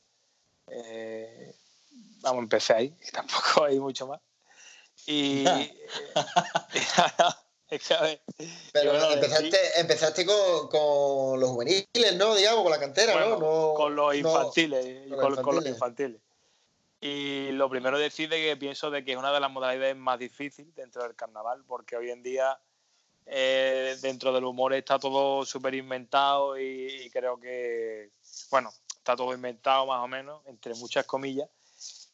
Eh, 0.67 1.55
vamos, 2.21 2.43
empecé 2.43 2.73
ahí, 2.73 2.97
tampoco 3.13 3.65
hay 3.65 3.79
mucho 3.79 4.07
más. 4.07 4.21
Y, 5.05 5.45
Es 5.47 5.71
Pero 8.71 8.93
de- 8.93 9.13
empezaste, 9.13 9.79
empezaste 9.79 10.25
con, 10.25 10.67
con 10.69 11.39
los 11.39 11.49
juveniles, 11.49 12.15
¿no? 12.17 12.35
Digamos, 12.35 12.63
con 12.63 12.71
la 12.71 12.79
cantera, 12.79 13.13
Bueno, 13.13 13.29
¿no? 13.29 13.39
No- 13.39 13.73
con 13.75 13.95
los 13.95 14.07
no- 14.07 14.13
infantiles, 14.13 14.85
y 15.07 15.09
con 15.09 15.31
los 15.35 15.39
con 15.41 15.55
los 15.55 15.65
infantiles. 15.65 15.73
infantiles. 15.73 16.21
Y 17.01 17.51
lo 17.51 17.69
primero 17.69 17.97
decir 17.99 18.29
de 18.29 18.41
que 18.41 18.55
pienso 18.55 18.89
de 18.89 19.03
que 19.03 19.11
es 19.11 19.17
una 19.17 19.33
de 19.33 19.39
las 19.41 19.51
modalidades 19.51 19.95
más 19.95 20.17
difíciles 20.19 20.73
dentro 20.73 21.03
del 21.03 21.15
carnaval, 21.15 21.63
porque 21.67 21.97
hoy 21.97 22.09
en 22.11 22.23
día 22.23 22.57
eh, 23.25 23.97
dentro 24.01 24.31
del 24.33 24.45
humor 24.45 24.73
está 24.73 24.99
todo 24.99 25.45
súper 25.45 25.73
inventado 25.75 26.57
y, 26.57 27.03
y 27.03 27.09
creo 27.09 27.37
que, 27.39 28.11
bueno, 28.51 28.71
está 28.95 29.15
todo 29.17 29.33
inventado 29.33 29.85
más 29.85 30.01
o 30.03 30.07
menos, 30.07 30.41
entre 30.45 30.73
muchas 30.75 31.05
comillas, 31.05 31.49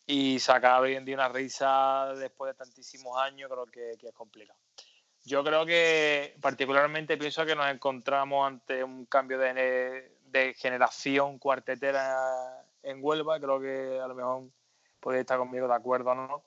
y 0.07 0.39
sacar 0.39 0.81
hoy 0.81 0.95
en 0.95 1.05
día 1.05 1.13
una 1.15 1.29
risa 1.29 2.13
después 2.15 2.51
de 2.51 2.57
tantísimos 2.57 3.15
años 3.19 3.47
creo 3.51 3.65
que, 3.67 3.95
que 3.99 4.07
es 4.07 4.13
complicado. 4.13 4.57
Yo 5.29 5.43
creo 5.43 5.63
que 5.63 6.35
particularmente 6.41 7.15
pienso 7.15 7.45
que 7.45 7.55
nos 7.55 7.69
encontramos 7.69 8.47
ante 8.47 8.83
un 8.83 9.05
cambio 9.05 9.37
de, 9.37 10.17
de 10.23 10.53
generación 10.55 11.37
cuartetera 11.37 12.65
en 12.81 12.97
Huelva. 12.99 13.39
Creo 13.39 13.59
que 13.61 13.99
a 14.03 14.07
lo 14.07 14.15
mejor 14.15 14.49
podéis 14.99 15.21
estar 15.21 15.37
conmigo 15.37 15.67
de 15.67 15.75
acuerdo, 15.75 16.15
¿no? 16.15 16.43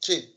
Sí, 0.00 0.34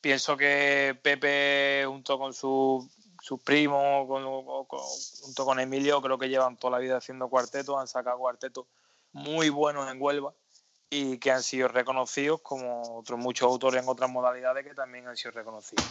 Pienso 0.00 0.36
que 0.36 0.98
Pepe, 1.00 1.84
junto 1.86 2.18
con 2.18 2.34
su- 2.34 2.90
sus 3.22 3.40
primos, 3.40 4.08
con- 4.08 4.66
con- 4.66 4.80
junto 5.22 5.44
con 5.44 5.60
Emilio, 5.60 6.02
creo 6.02 6.18
que 6.18 6.28
llevan 6.28 6.56
toda 6.56 6.72
la 6.72 6.78
vida 6.78 6.96
haciendo 6.96 7.28
cuartetos, 7.28 7.78
han 7.78 7.86
sacado 7.86 8.18
cuartetos 8.18 8.66
muy 9.12 9.48
buenos 9.48 9.88
en 9.92 10.02
Huelva 10.02 10.34
y 10.90 11.18
que 11.18 11.30
han 11.30 11.44
sido 11.44 11.68
reconocidos 11.68 12.40
como 12.40 12.98
otros 12.98 13.20
muchos 13.20 13.46
autores 13.46 13.80
en 13.80 13.88
otras 13.88 14.10
modalidades 14.10 14.66
que 14.66 14.74
también 14.74 15.06
han 15.06 15.16
sido 15.16 15.30
reconocidos. 15.30 15.84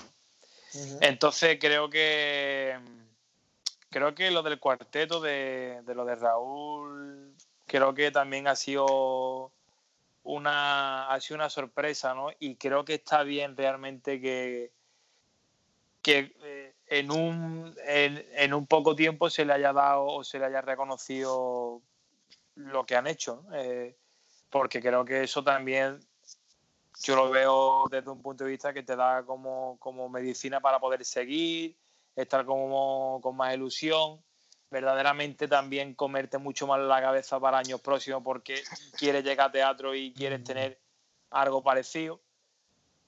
Entonces 1.01 1.57
creo 1.59 1.89
que 1.89 2.77
creo 3.89 4.13
que 4.13 4.31
lo 4.31 4.43
del 4.43 4.59
cuarteto 4.59 5.19
de, 5.19 5.81
de 5.83 5.95
lo 5.95 6.05
de 6.05 6.15
Raúl 6.15 7.33
creo 7.65 7.93
que 7.93 8.11
también 8.11 8.47
ha 8.47 8.55
sido 8.55 9.51
una 10.23 11.09
ha 11.11 11.19
sido 11.21 11.35
una 11.37 11.49
sorpresa, 11.49 12.13
¿no? 12.13 12.29
Y 12.39 12.55
creo 12.55 12.85
que 12.85 12.95
está 12.95 13.23
bien 13.23 13.57
realmente 13.57 14.21
que 14.21 14.71
que 16.01 16.35
eh, 16.43 16.73
en 16.87 17.11
un 17.11 17.75
en, 17.85 18.25
en 18.33 18.53
un 18.53 18.67
poco 18.67 18.95
tiempo 18.95 19.29
se 19.29 19.45
le 19.45 19.53
haya 19.53 19.73
dado 19.73 20.05
o 20.05 20.23
se 20.23 20.39
le 20.39 20.45
haya 20.45 20.61
reconocido 20.61 21.81
lo 22.55 22.85
que 22.85 22.95
han 22.95 23.07
hecho, 23.07 23.43
¿no? 23.47 23.55
Eh, 23.55 23.95
porque 24.49 24.81
creo 24.81 25.05
que 25.05 25.23
eso 25.23 25.43
también 25.43 25.99
yo 27.03 27.15
lo 27.15 27.29
veo 27.29 27.85
desde 27.89 28.09
un 28.09 28.21
punto 28.21 28.43
de 28.43 28.51
vista 28.51 28.73
que 28.73 28.83
te 28.83 28.95
da 28.95 29.23
como, 29.25 29.77
como 29.79 30.09
medicina 30.09 30.59
para 30.59 30.79
poder 30.79 31.05
seguir, 31.05 31.77
estar 32.15 32.45
como 32.45 33.19
con 33.21 33.37
más 33.37 33.53
ilusión, 33.53 34.21
verdaderamente 34.69 35.47
también 35.47 35.95
comerte 35.95 36.37
mucho 36.37 36.67
más 36.67 36.79
la 36.79 37.01
cabeza 37.01 37.39
para 37.39 37.59
años 37.59 37.81
próximos 37.81 38.21
porque 38.23 38.61
quieres 38.97 39.23
llegar 39.23 39.49
a 39.49 39.51
teatro 39.51 39.95
y 39.95 40.13
quieres 40.13 40.43
tener 40.43 40.79
algo 41.31 41.63
parecido 41.63 42.21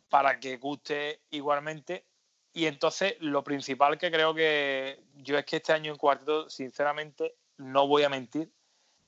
para 0.09 0.39
que 0.39 0.57
guste 0.57 1.21
igualmente. 1.29 2.05
Y 2.53 2.65
entonces 2.65 3.15
lo 3.19 3.43
principal 3.43 3.97
que 3.97 4.11
creo 4.11 4.33
que 4.33 5.03
yo 5.15 5.37
es 5.37 5.45
que 5.45 5.57
este 5.57 5.71
año 5.73 5.91
en 5.91 5.97
cuarteto, 5.97 6.49
sinceramente, 6.49 7.35
no 7.57 7.87
voy 7.87 8.03
a 8.03 8.09
mentir, 8.09 8.51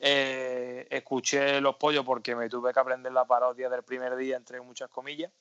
eh, 0.05 0.85
escuché 0.89 1.61
Los 1.61 1.77
Pollos 1.77 2.03
porque 2.03 2.35
me 2.35 2.49
tuve 2.49 2.73
que 2.73 2.79
aprender 2.81 3.13
la 3.13 3.23
parodia 3.23 3.69
del 3.69 3.83
primer 3.83 4.17
día, 4.17 4.35
entre 4.35 4.59
muchas 4.59 4.89
comillas. 4.89 5.31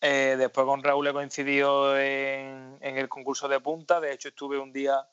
Eh, 0.00 0.34
después 0.36 0.66
con 0.66 0.82
Raúl 0.82 1.06
he 1.06 1.12
coincidido 1.12 1.96
en, 1.96 2.76
el 2.80 3.08
concurso 3.08 3.46
de 3.46 3.60
punta. 3.60 4.00
De 4.00 4.12
hecho, 4.12 4.26
estuve 4.26 4.58
un 4.58 4.72
día 4.72 5.06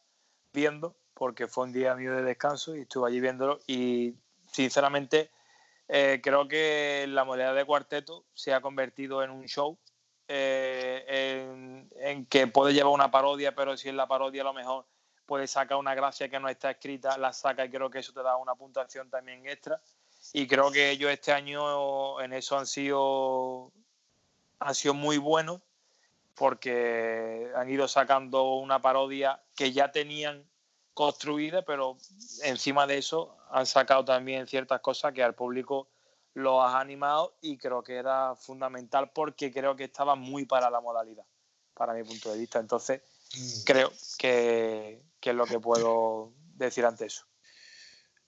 viendo, 0.52 0.96
porque 1.14 1.46
fue 1.46 1.66
un 1.66 1.72
día 1.72 1.94
mío 1.94 2.16
de 2.16 2.24
descanso 2.24 2.76
y 2.76 2.82
estuve 2.82 3.10
allí 3.10 3.20
viéndolo. 3.20 3.60
Y 3.68 4.16
sinceramente, 4.52 5.30
eh, 5.88 6.20
creo 6.24 6.48
que 6.48 7.06
la 7.08 7.26
modalidad 7.26 7.54
de 7.54 7.66
cuarteto 7.66 8.26
se 8.34 8.56
ha 8.56 8.62
convertido 8.62 9.22
en 9.22 9.30
un 9.30 9.46
show. 9.46 9.78
en, 10.28 11.90
en 11.98 12.26
que 12.26 12.48
puede 12.48 12.74
llevar 12.74 12.94
una 12.94 13.12
parodia, 13.12 13.54
pero 13.54 13.78
si 13.78 13.90
es 13.90 13.94
la 13.96 14.08
parodia, 14.08 14.42
a 14.42 14.46
lo 14.46 14.54
mejor 14.54 14.86
puede 15.32 15.48
sacar 15.48 15.78
una 15.78 15.96
gracia 15.96 16.28
que 16.28 16.42
no 16.42 16.50
está 16.50 16.72
escrita, 16.72 17.18
la 17.18 17.32
saca 17.32 17.64
y 17.64 17.70
creo 17.72 17.90
que 17.90 18.00
eso 18.00 18.12
te 18.12 18.22
da 18.22 18.36
una 18.36 18.54
puntuación 18.54 19.10
también 19.10 19.48
extra. 19.48 19.80
Y 20.34 20.46
creo 20.46 20.70
que 20.74 20.90
ellos 20.90 21.10
este 21.10 21.32
año 21.32 22.20
en 22.20 22.34
eso 22.34 22.58
han 22.58 22.68
sido, 22.68 23.72
han 24.60 24.76
sido 24.76 24.94
muy 24.94 25.18
buenos 25.18 25.62
porque 26.36 27.50
han 27.56 27.70
ido 27.70 27.88
sacando 27.88 28.56
una 28.56 28.82
parodia 28.82 29.42
que 29.56 29.72
ya 29.72 29.90
tenían 29.94 30.46
construida, 30.94 31.62
pero 31.62 31.96
encima 32.44 32.86
de 32.86 32.98
eso 32.98 33.38
han 33.52 33.66
sacado 33.66 34.04
también 34.04 34.48
ciertas 34.48 34.82
cosas 34.82 35.14
que 35.14 35.24
al 35.24 35.34
público 35.34 35.88
lo 36.34 36.62
ha 36.62 36.78
animado 36.78 37.38
y 37.40 37.58
creo 37.58 37.82
que 37.84 37.96
era 37.96 38.36
fundamental 38.36 39.12
porque 39.14 39.50
creo 39.50 39.78
que 39.78 39.86
estaba 39.86 40.16
muy 40.16 40.46
para 40.46 40.70
la 40.70 40.82
modalidad, 40.82 41.24
para 41.74 41.94
mi 41.94 42.04
punto 42.04 42.34
de 42.34 42.38
vista. 42.38 42.60
Entonces, 42.60 43.02
creo 43.66 43.92
que, 44.18 45.02
que 45.20 45.30
es 45.30 45.36
lo 45.36 45.46
que 45.46 45.60
puedo 45.60 46.32
decir 46.56 46.86
ante 46.86 47.06
eso. 47.06 47.24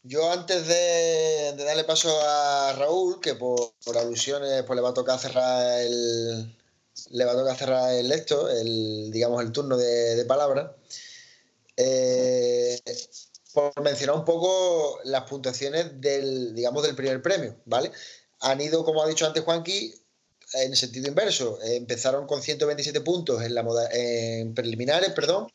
Yo 0.03 0.31
antes 0.31 0.67
de, 0.67 1.53
de 1.55 1.63
darle 1.63 1.85
paso 1.85 2.09
a 2.21 2.73
Raúl, 2.73 3.21
que 3.21 3.35
por, 3.35 3.73
por 3.85 3.97
alusiones 3.97 4.63
pues 4.63 4.75
le 4.75 4.81
va 4.81 4.89
a 4.89 4.93
tocar 4.93 5.17
cerrar 5.19 5.81
el 5.81 6.57
le 7.09 7.25
va 7.25 7.31
a 7.31 7.35
tocar 7.35 7.57
cerrar 7.57 7.93
el 7.93 8.11
esto, 8.11 8.49
el 8.49 9.09
digamos 9.11 9.41
el 9.41 9.51
turno 9.51 9.77
de, 9.77 10.15
de 10.15 10.25
palabras. 10.25 10.71
eh, 11.77 12.79
por 13.53 13.81
mencionar 13.81 14.15
un 14.15 14.25
poco 14.25 14.99
las 15.05 15.23
puntuaciones 15.23 15.99
del 16.01 16.53
digamos 16.55 16.83
del 16.83 16.95
primer 16.95 17.21
premio, 17.21 17.55
¿vale? 17.65 17.91
Han 18.41 18.61
ido, 18.61 18.83
como 18.83 19.01
ha 19.01 19.07
dicho 19.07 19.25
antes 19.25 19.43
Juanqui, 19.43 19.93
en 20.53 20.75
sentido 20.75 21.07
inverso. 21.07 21.59
Eh, 21.63 21.75
empezaron 21.75 22.27
con 22.27 22.41
127 22.41 23.01
puntos 23.01 23.41
en, 23.43 23.53
la 23.55 23.63
moda- 23.63 23.89
en 23.91 24.53
preliminares, 24.53 25.11
perdón. 25.11 25.47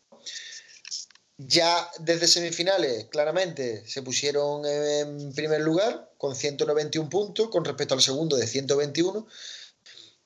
Ya 1.40 1.88
desde 2.00 2.26
semifinales, 2.26 3.06
claramente, 3.10 3.86
se 3.86 4.02
pusieron 4.02 4.66
en 4.66 5.32
primer 5.34 5.60
lugar 5.60 6.12
con 6.18 6.34
191 6.34 7.08
puntos 7.08 7.48
con 7.48 7.64
respecto 7.64 7.94
al 7.94 8.02
segundo 8.02 8.36
de 8.36 8.46
121. 8.46 9.26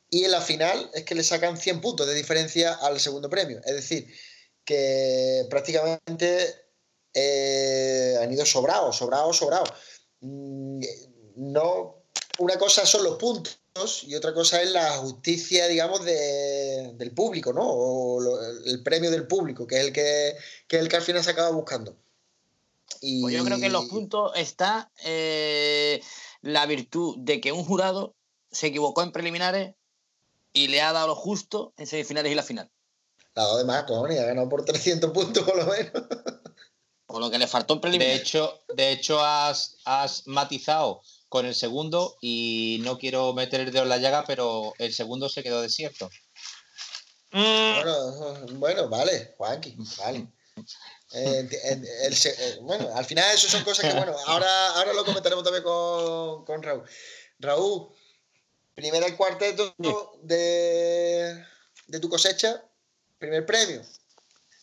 Y 0.09 0.25
en 0.25 0.31
la 0.31 0.41
final 0.41 0.91
es 0.95 1.05
que 1.05 1.15
le 1.15 1.23
sacan 1.25 1.57
100 1.59 1.81
puntos 1.83 2.07
de 2.07 2.15
diferencia 2.15 2.75
al 2.75 2.99
segundo 3.01 3.29
premio. 3.29 3.61
Es 3.65 3.75
decir, 3.75 4.07
que 4.65 5.47
prácticamente 5.51 6.55
eh, 7.15 8.17
han 8.21 8.33
ido 8.33 8.47
sobrados, 8.47 8.97
sobrados, 8.97 9.37
sobrados. 9.37 9.71
Mm, 10.21 10.81
No, 11.37 12.05
una 12.39 12.59
cosa 12.59 12.85
son 12.87 13.05
los 13.05 13.17
puntos 13.19 13.59
y 14.07 14.15
otra 14.15 14.35
cosa 14.35 14.61
es 14.63 14.71
la 14.71 14.91
justicia, 14.99 15.67
digamos, 15.67 16.05
de- 16.05 16.93
del 16.95 17.13
público, 17.13 17.53
¿no? 17.53 17.63
O 17.65 18.21
lo- 18.21 18.41
el 18.65 18.83
premio 18.83 19.11
del 19.11 19.27
público, 19.27 19.67
que 19.67 19.77
es 19.81 19.87
el 19.87 19.93
que, 19.93 20.35
que 20.69 20.77
es 20.77 20.83
el 20.83 20.89
que 20.89 20.97
al 20.97 21.03
final 21.03 21.25
se 21.25 21.31
acaba 21.31 21.51
buscando. 21.51 21.97
Y... 23.01 23.23
Pues 23.23 23.35
yo 23.35 23.45
creo 23.45 23.59
que 23.59 23.67
en 23.67 23.73
los 23.73 23.87
puntos 23.87 24.33
está 24.37 24.91
eh, 25.05 26.03
la 26.43 26.67
virtud 26.67 27.17
de 27.19 27.41
que 27.41 27.53
un 27.53 27.65
jurado 27.65 28.15
se 28.51 28.67
equivocó 28.69 29.03
en 29.03 29.13
preliminares 29.13 29.75
y 30.53 30.69
le 30.69 30.83
ha 30.83 30.93
dado 30.93 31.09
lo 31.09 31.15
justo 31.15 31.73
en 31.79 31.87
semifinales 31.87 32.31
y 32.31 32.35
la 32.35 32.43
final. 32.43 32.71
La 33.35 33.43
ha 33.45 33.47
dado 33.47 33.59
de 33.59 33.65
más, 33.65 33.85
cojones, 33.85 34.21
ha 34.21 34.27
ganado 34.27 34.49
por 34.51 34.65
300 34.67 35.11
puntos 35.13 35.43
por 35.45 35.57
lo 35.57 35.65
menos. 35.67 35.93
O 37.07 37.19
lo 37.19 37.31
que 37.31 37.39
le 37.39 37.47
faltó 37.47 37.75
en 37.75 37.79
De 37.79 37.83
preliminares. 37.83 38.21
hecho, 38.21 38.61
de 38.75 38.93
hecho 38.93 39.19
has, 39.25 39.77
has 39.87 40.27
matizado 40.27 41.01
con 41.33 41.47
el 41.47 41.55
segundo 41.55 42.19
y 42.21 42.77
no 42.83 42.99
quiero 42.99 43.33
meter 43.33 43.61
el 43.63 43.73
dedo 43.73 43.85
en 43.85 43.89
la 43.89 43.97
llaga, 43.97 44.25
pero 44.27 44.75
el 44.79 44.93
segundo 44.93 45.31
se 45.31 45.43
quedó 45.43 45.63
desierto. 45.63 46.11
Bueno, 47.33 48.47
bueno, 48.59 48.89
vale, 48.91 49.33
Juanqui, 49.39 49.75
vale. 49.97 50.27
Eh, 51.15 51.49
el 52.05 52.15
se- 52.15 52.37
eh, 52.39 52.59
bueno, 52.61 52.95
al 52.95 53.07
final 53.07 53.35
eso 53.35 53.49
son 53.49 53.65
cosas 53.65 53.87
que, 53.91 53.97
bueno, 53.97 54.15
ahora, 54.27 54.75
ahora 54.75 54.93
lo 54.93 55.07
comentaremos 55.07 55.43
también 55.43 55.65
con, 55.65 56.45
con 56.45 56.63
Raúl. 56.63 56.85
Raúl, 57.39 57.89
primera 58.75 59.07
el 59.07 59.17
cuarteto 59.17 59.75
de, 60.23 61.43
de 61.87 61.99
tu 62.01 62.11
cosecha, 62.11 62.63
primer 63.19 63.47
premio. 63.47 63.81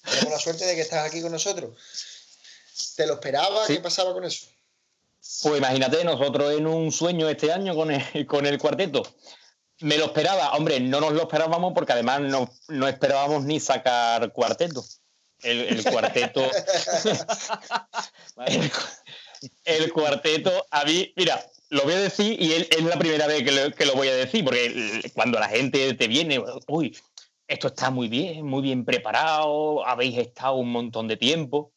Tenemos 0.03 0.31
la 0.33 0.39
suerte 0.39 0.65
de 0.65 0.75
que 0.75 0.81
estás 0.81 1.03
aquí 1.07 1.19
con 1.23 1.31
nosotros. 1.31 1.75
¿Te 2.95 3.07
lo 3.07 3.15
esperabas? 3.15 3.65
Sí. 3.65 3.73
¿Qué 3.73 3.79
pasaba 3.81 4.13
con 4.13 4.23
eso? 4.23 4.45
Pues 5.43 5.57
imagínate, 5.59 6.03
nosotros 6.03 6.53
en 6.53 6.67
un 6.67 6.91
sueño 6.91 7.29
este 7.29 7.51
año 7.53 7.75
con 7.75 7.91
el, 7.91 8.01
con 8.27 8.45
el 8.45 8.57
cuarteto. 8.57 9.03
Me 9.81 9.97
lo 9.97 10.05
esperaba, 10.05 10.51
hombre, 10.53 10.79
no 10.79 10.99
nos 10.99 11.13
lo 11.13 11.21
esperábamos 11.21 11.73
porque 11.73 11.93
además 11.93 12.21
no, 12.21 12.51
no 12.67 12.87
esperábamos 12.87 13.45
ni 13.45 13.59
sacar 13.59 14.33
cuarteto. 14.33 14.83
El, 15.41 15.61
el 15.61 15.83
cuarteto. 15.83 16.41
el, 18.45 18.71
el 19.63 19.93
cuarteto, 19.93 20.65
a 20.69 20.83
mí, 20.83 21.13
mira, 21.15 21.41
lo 21.69 21.83
voy 21.83 21.93
a 21.93 21.99
decir 21.99 22.41
y 22.41 22.53
es, 22.53 22.67
es 22.71 22.83
la 22.83 22.97
primera 22.97 23.27
vez 23.27 23.43
que 23.43 23.51
lo, 23.51 23.71
que 23.71 23.85
lo 23.85 23.93
voy 23.93 24.09
a 24.09 24.15
decir, 24.15 24.43
porque 24.43 25.11
cuando 25.13 25.39
la 25.39 25.47
gente 25.47 25.93
te 25.93 26.07
viene, 26.07 26.43
uy, 26.67 26.97
esto 27.47 27.67
está 27.67 27.89
muy 27.89 28.09
bien, 28.09 28.45
muy 28.45 28.61
bien 28.61 28.83
preparado, 28.83 29.85
habéis 29.85 30.17
estado 30.17 30.55
un 30.55 30.71
montón 30.71 31.07
de 31.07 31.15
tiempo. 31.15 31.71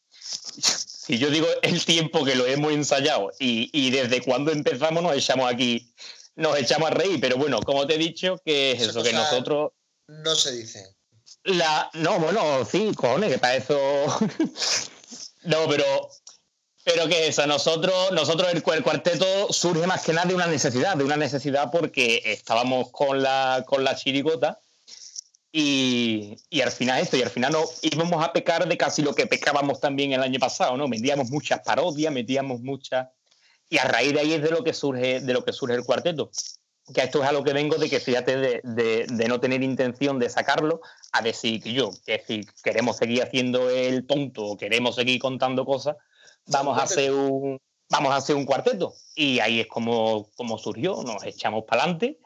Si 1.05 1.17
yo 1.17 1.29
digo 1.29 1.47
el 1.61 1.83
tiempo 1.83 2.23
que 2.23 2.33
lo 2.33 2.47
hemos 2.47 2.71
ensayado 2.71 3.29
y, 3.37 3.69
y 3.73 3.91
desde 3.91 4.21
cuando 4.21 4.53
empezamos 4.53 5.03
nos 5.03 5.13
echamos 5.13 5.51
aquí, 5.51 5.93
nos 6.37 6.57
echamos 6.57 6.91
a 6.91 6.93
reír, 6.93 7.19
pero 7.19 7.35
bueno, 7.35 7.59
como 7.59 7.85
te 7.85 7.95
he 7.95 7.97
dicho, 7.97 8.37
que 8.45 8.71
es 8.71 8.81
eso, 8.83 9.03
que 9.03 9.11
nosotros 9.11 9.73
No 10.07 10.33
se 10.33 10.53
dice. 10.53 10.95
la, 11.43 11.89
no, 11.95 12.19
bueno, 12.19 12.63
sí, 12.63 12.93
cojones, 12.95 13.33
que 13.33 13.37
para 13.37 13.57
eso. 13.57 13.77
no, 15.43 15.67
pero. 15.67 15.83
Pero 16.85 17.07
que 17.07 17.27
eso, 17.27 17.47
nosotros, 17.47 18.11
nosotros 18.11 18.49
el 18.53 18.61
cuarteto 18.61 19.51
surge 19.51 19.87
más 19.87 20.03
que 20.03 20.11
nada 20.11 20.27
de 20.27 20.35
una 20.35 20.47
necesidad, 20.47 20.97
de 20.97 21.05
una 21.05 21.15
necesidad 21.15 21.69
porque 21.71 22.21
estábamos 22.25 22.91
con 22.91 23.23
la, 23.23 23.63
con 23.65 23.85
la 23.85 23.95
chirigota 23.95 24.59
y, 25.55 26.35
y 26.49 26.61
al 26.61 26.71
final 26.71 26.99
esto, 26.99 27.15
y 27.15 27.21
al 27.21 27.29
final 27.29 27.51
no 27.53 27.63
íbamos 27.83 28.25
a 28.25 28.33
pecar 28.33 28.67
de 28.67 28.75
casi 28.75 29.03
lo 29.03 29.13
que 29.13 29.27
pecábamos 29.27 29.79
también 29.79 30.11
el 30.11 30.21
año 30.23 30.39
pasado, 30.39 30.75
¿no? 30.75 30.87
Metíamos 30.87 31.29
muchas 31.29 31.59
parodias, 31.61 32.11
metíamos 32.11 32.59
muchas. 32.61 33.07
Y 33.69 33.77
a 33.77 33.83
raíz 33.85 34.13
de 34.13 34.19
ahí 34.19 34.33
es 34.33 34.41
de 34.41 34.49
lo 34.49 34.63
que 34.63 34.73
surge, 34.73 35.21
de 35.21 35.31
lo 35.33 35.45
que 35.45 35.53
surge 35.53 35.75
el 35.75 35.83
cuarteto. 35.83 36.31
Que 36.93 37.01
esto 37.01 37.23
es 37.23 37.29
a 37.29 37.31
lo 37.31 37.43
que 37.43 37.53
vengo 37.53 37.77
de 37.77 37.87
que 37.89 37.99
fíjate 37.99 38.35
de, 38.35 38.61
de- 38.63 39.05
de 39.07 39.27
no 39.27 39.39
tener 39.39 39.61
intención 39.63 40.17
de 40.19 40.29
sacarlo, 40.29 40.81
a 41.13 41.21
decir 41.21 41.61
que 41.61 41.71
yo, 41.71 41.91
que 42.05 42.21
si 42.27 42.41
queremos 42.63 42.97
seguir 42.97 43.21
haciendo 43.23 43.69
el 43.69 44.05
tonto 44.07 44.43
o 44.45 44.57
queremos 44.57 44.95
seguir 44.95 45.19
contando 45.19 45.65
cosas, 45.65 45.95
vamos 46.47 46.77
a 46.79 46.83
hacer 46.83 47.13
un 47.13 47.59
vamos 47.89 48.11
a 48.11 48.15
hacer 48.15 48.35
un 48.35 48.45
cuarteto. 48.45 48.95
Y 49.15 49.39
ahí 49.39 49.59
es 49.59 49.67
como, 49.67 50.31
como 50.35 50.57
surgió, 50.57 51.03
nos 51.03 51.23
echamos 51.23 51.63
para 51.65 51.83
adelante 51.83 52.17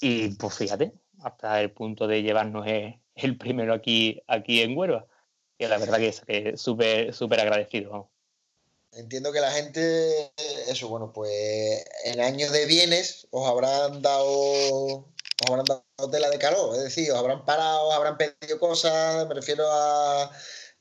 y 0.00 0.28
pues 0.30 0.56
fíjate, 0.56 0.92
hasta 1.24 1.60
el 1.60 1.72
punto 1.72 2.06
de 2.06 2.22
llevarnos 2.22 2.66
el, 2.66 3.00
el 3.14 3.38
primero 3.38 3.74
aquí, 3.74 4.22
aquí 4.28 4.60
en 4.62 4.76
Huelva. 4.76 5.06
Y 5.58 5.66
la 5.66 5.78
verdad 5.78 5.98
que 5.98 6.08
es 6.08 6.20
que 6.20 6.56
súper 6.56 7.14
súper 7.14 7.40
agradecido. 7.40 7.90
vamos. 7.90 8.08
Entiendo 8.92 9.32
que 9.32 9.40
la 9.40 9.50
gente, 9.50 10.32
eso, 10.68 10.88
bueno, 10.88 11.12
pues 11.12 11.84
en 12.04 12.20
años 12.20 12.52
de 12.52 12.64
bienes 12.66 13.26
os 13.30 13.48
habrán 13.48 14.02
dado, 14.02 14.28
os 14.30 15.50
habrán 15.50 15.64
dado 15.64 16.10
tela 16.12 16.30
de 16.30 16.38
calor, 16.38 16.76
es 16.76 16.84
decir, 16.84 17.10
os 17.10 17.18
habrán 17.18 17.44
parado, 17.44 17.88
os 17.88 17.94
habrán 17.94 18.16
pedido 18.16 18.58
cosas, 18.60 19.26
me 19.26 19.34
refiero 19.34 19.64
a, 19.68 20.30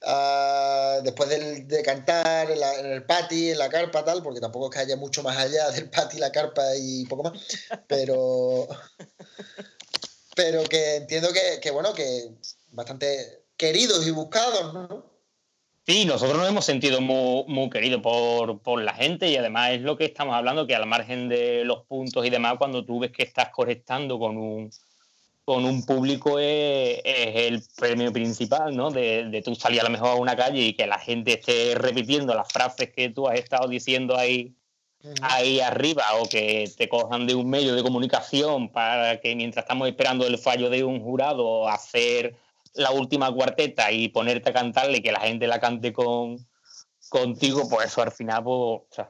a- 0.03 0.99
después 1.03 1.27
del- 1.29 1.67
de 1.67 1.81
cantar 1.81 2.51
en, 2.51 2.59
la- 2.59 2.79
en 2.79 2.85
el 2.85 3.03
pati, 3.03 3.49
en 3.49 3.57
la 3.57 3.69
carpa, 3.69 4.05
tal, 4.05 4.21
porque 4.21 4.39
tampoco 4.41 4.65
es 4.67 4.73
que 4.75 4.79
haya 4.81 4.95
mucho 4.95 5.23
más 5.23 5.35
allá 5.37 5.71
del 5.71 5.89
pati, 5.89 6.19
la 6.19 6.31
carpa 6.31 6.61
y 6.77 7.05
poco 7.07 7.23
más, 7.23 7.33
pero, 7.87 8.67
pero 10.35 10.63
que 10.63 10.95
entiendo 10.95 11.29
que, 11.33 11.59
que, 11.61 11.71
bueno, 11.71 11.93
que 11.93 12.29
bastante 12.71 13.43
queridos 13.57 14.05
y 14.07 14.11
buscados, 14.11 14.73
¿no? 14.73 15.13
Sí, 15.85 16.05
nosotros 16.05 16.37
nos 16.37 16.47
hemos 16.47 16.63
sentido 16.63 17.01
muy, 17.01 17.43
muy 17.47 17.69
queridos 17.69 18.01
por, 18.01 18.61
por 18.61 18.81
la 18.81 18.93
gente 18.93 19.27
y 19.27 19.35
además 19.35 19.71
es 19.71 19.81
lo 19.81 19.97
que 19.97 20.05
estamos 20.05 20.33
hablando, 20.33 20.65
que 20.65 20.75
al 20.75 20.85
margen 20.85 21.27
de 21.27 21.65
los 21.65 21.85
puntos 21.85 22.25
y 22.25 22.29
demás, 22.29 22.55
cuando 22.57 22.85
tú 22.85 22.99
ves 22.99 23.11
que 23.11 23.23
estás 23.23 23.49
conectando 23.49 24.17
con 24.17 24.37
un, 24.37 24.71
con 25.43 25.65
un 25.65 25.85
público 25.85 26.39
es, 26.39 27.01
es 27.03 27.35
el 27.35 27.63
premio 27.75 28.13
principal, 28.13 28.75
¿no? 28.75 28.91
De, 28.91 29.25
de 29.25 29.41
tú 29.41 29.55
salir 29.55 29.81
a 29.81 29.83
lo 29.83 29.89
mejor 29.89 30.09
a 30.09 30.15
una 30.15 30.37
calle 30.37 30.61
y 30.61 30.73
que 30.73 30.87
la 30.87 30.99
gente 30.99 31.33
esté 31.33 31.75
repitiendo 31.75 32.33
las 32.33 32.51
frases 32.51 32.91
que 32.93 33.09
tú 33.09 33.27
has 33.27 33.37
estado 33.37 33.67
diciendo 33.67 34.15
ahí, 34.15 34.55
ahí 35.21 35.59
arriba 35.59 36.03
o 36.19 36.27
que 36.27 36.71
te 36.77 36.87
cojan 36.87 37.27
de 37.27 37.35
un 37.35 37.49
medio 37.49 37.75
de 37.75 37.83
comunicación 37.83 38.69
para 38.69 39.19
que 39.19 39.35
mientras 39.35 39.63
estamos 39.63 39.87
esperando 39.87 40.25
el 40.25 40.37
fallo 40.37 40.69
de 40.69 40.83
un 40.83 41.01
jurado 41.01 41.67
hacer 41.67 42.35
la 42.73 42.91
última 42.91 43.31
cuarteta 43.31 43.91
y 43.91 44.09
ponerte 44.09 44.49
a 44.49 44.53
cantarle 44.53 45.03
que 45.03 45.11
la 45.11 45.19
gente 45.19 45.47
la 45.47 45.59
cante 45.59 45.93
con 45.93 46.45
contigo, 47.09 47.69
pues 47.69 47.87
eso 47.87 48.01
al 48.01 48.11
final, 48.11 48.43
pues, 48.43 49.07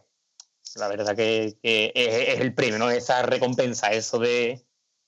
la 0.76 0.88
verdad 0.90 1.16
que, 1.16 1.56
es, 1.64 2.40
el 2.40 2.54
premio, 2.54 2.78
¿no? 2.78 2.90
Esa 2.90 3.22
recompensa, 3.22 3.94
eso 3.94 4.20
de, 4.20 4.62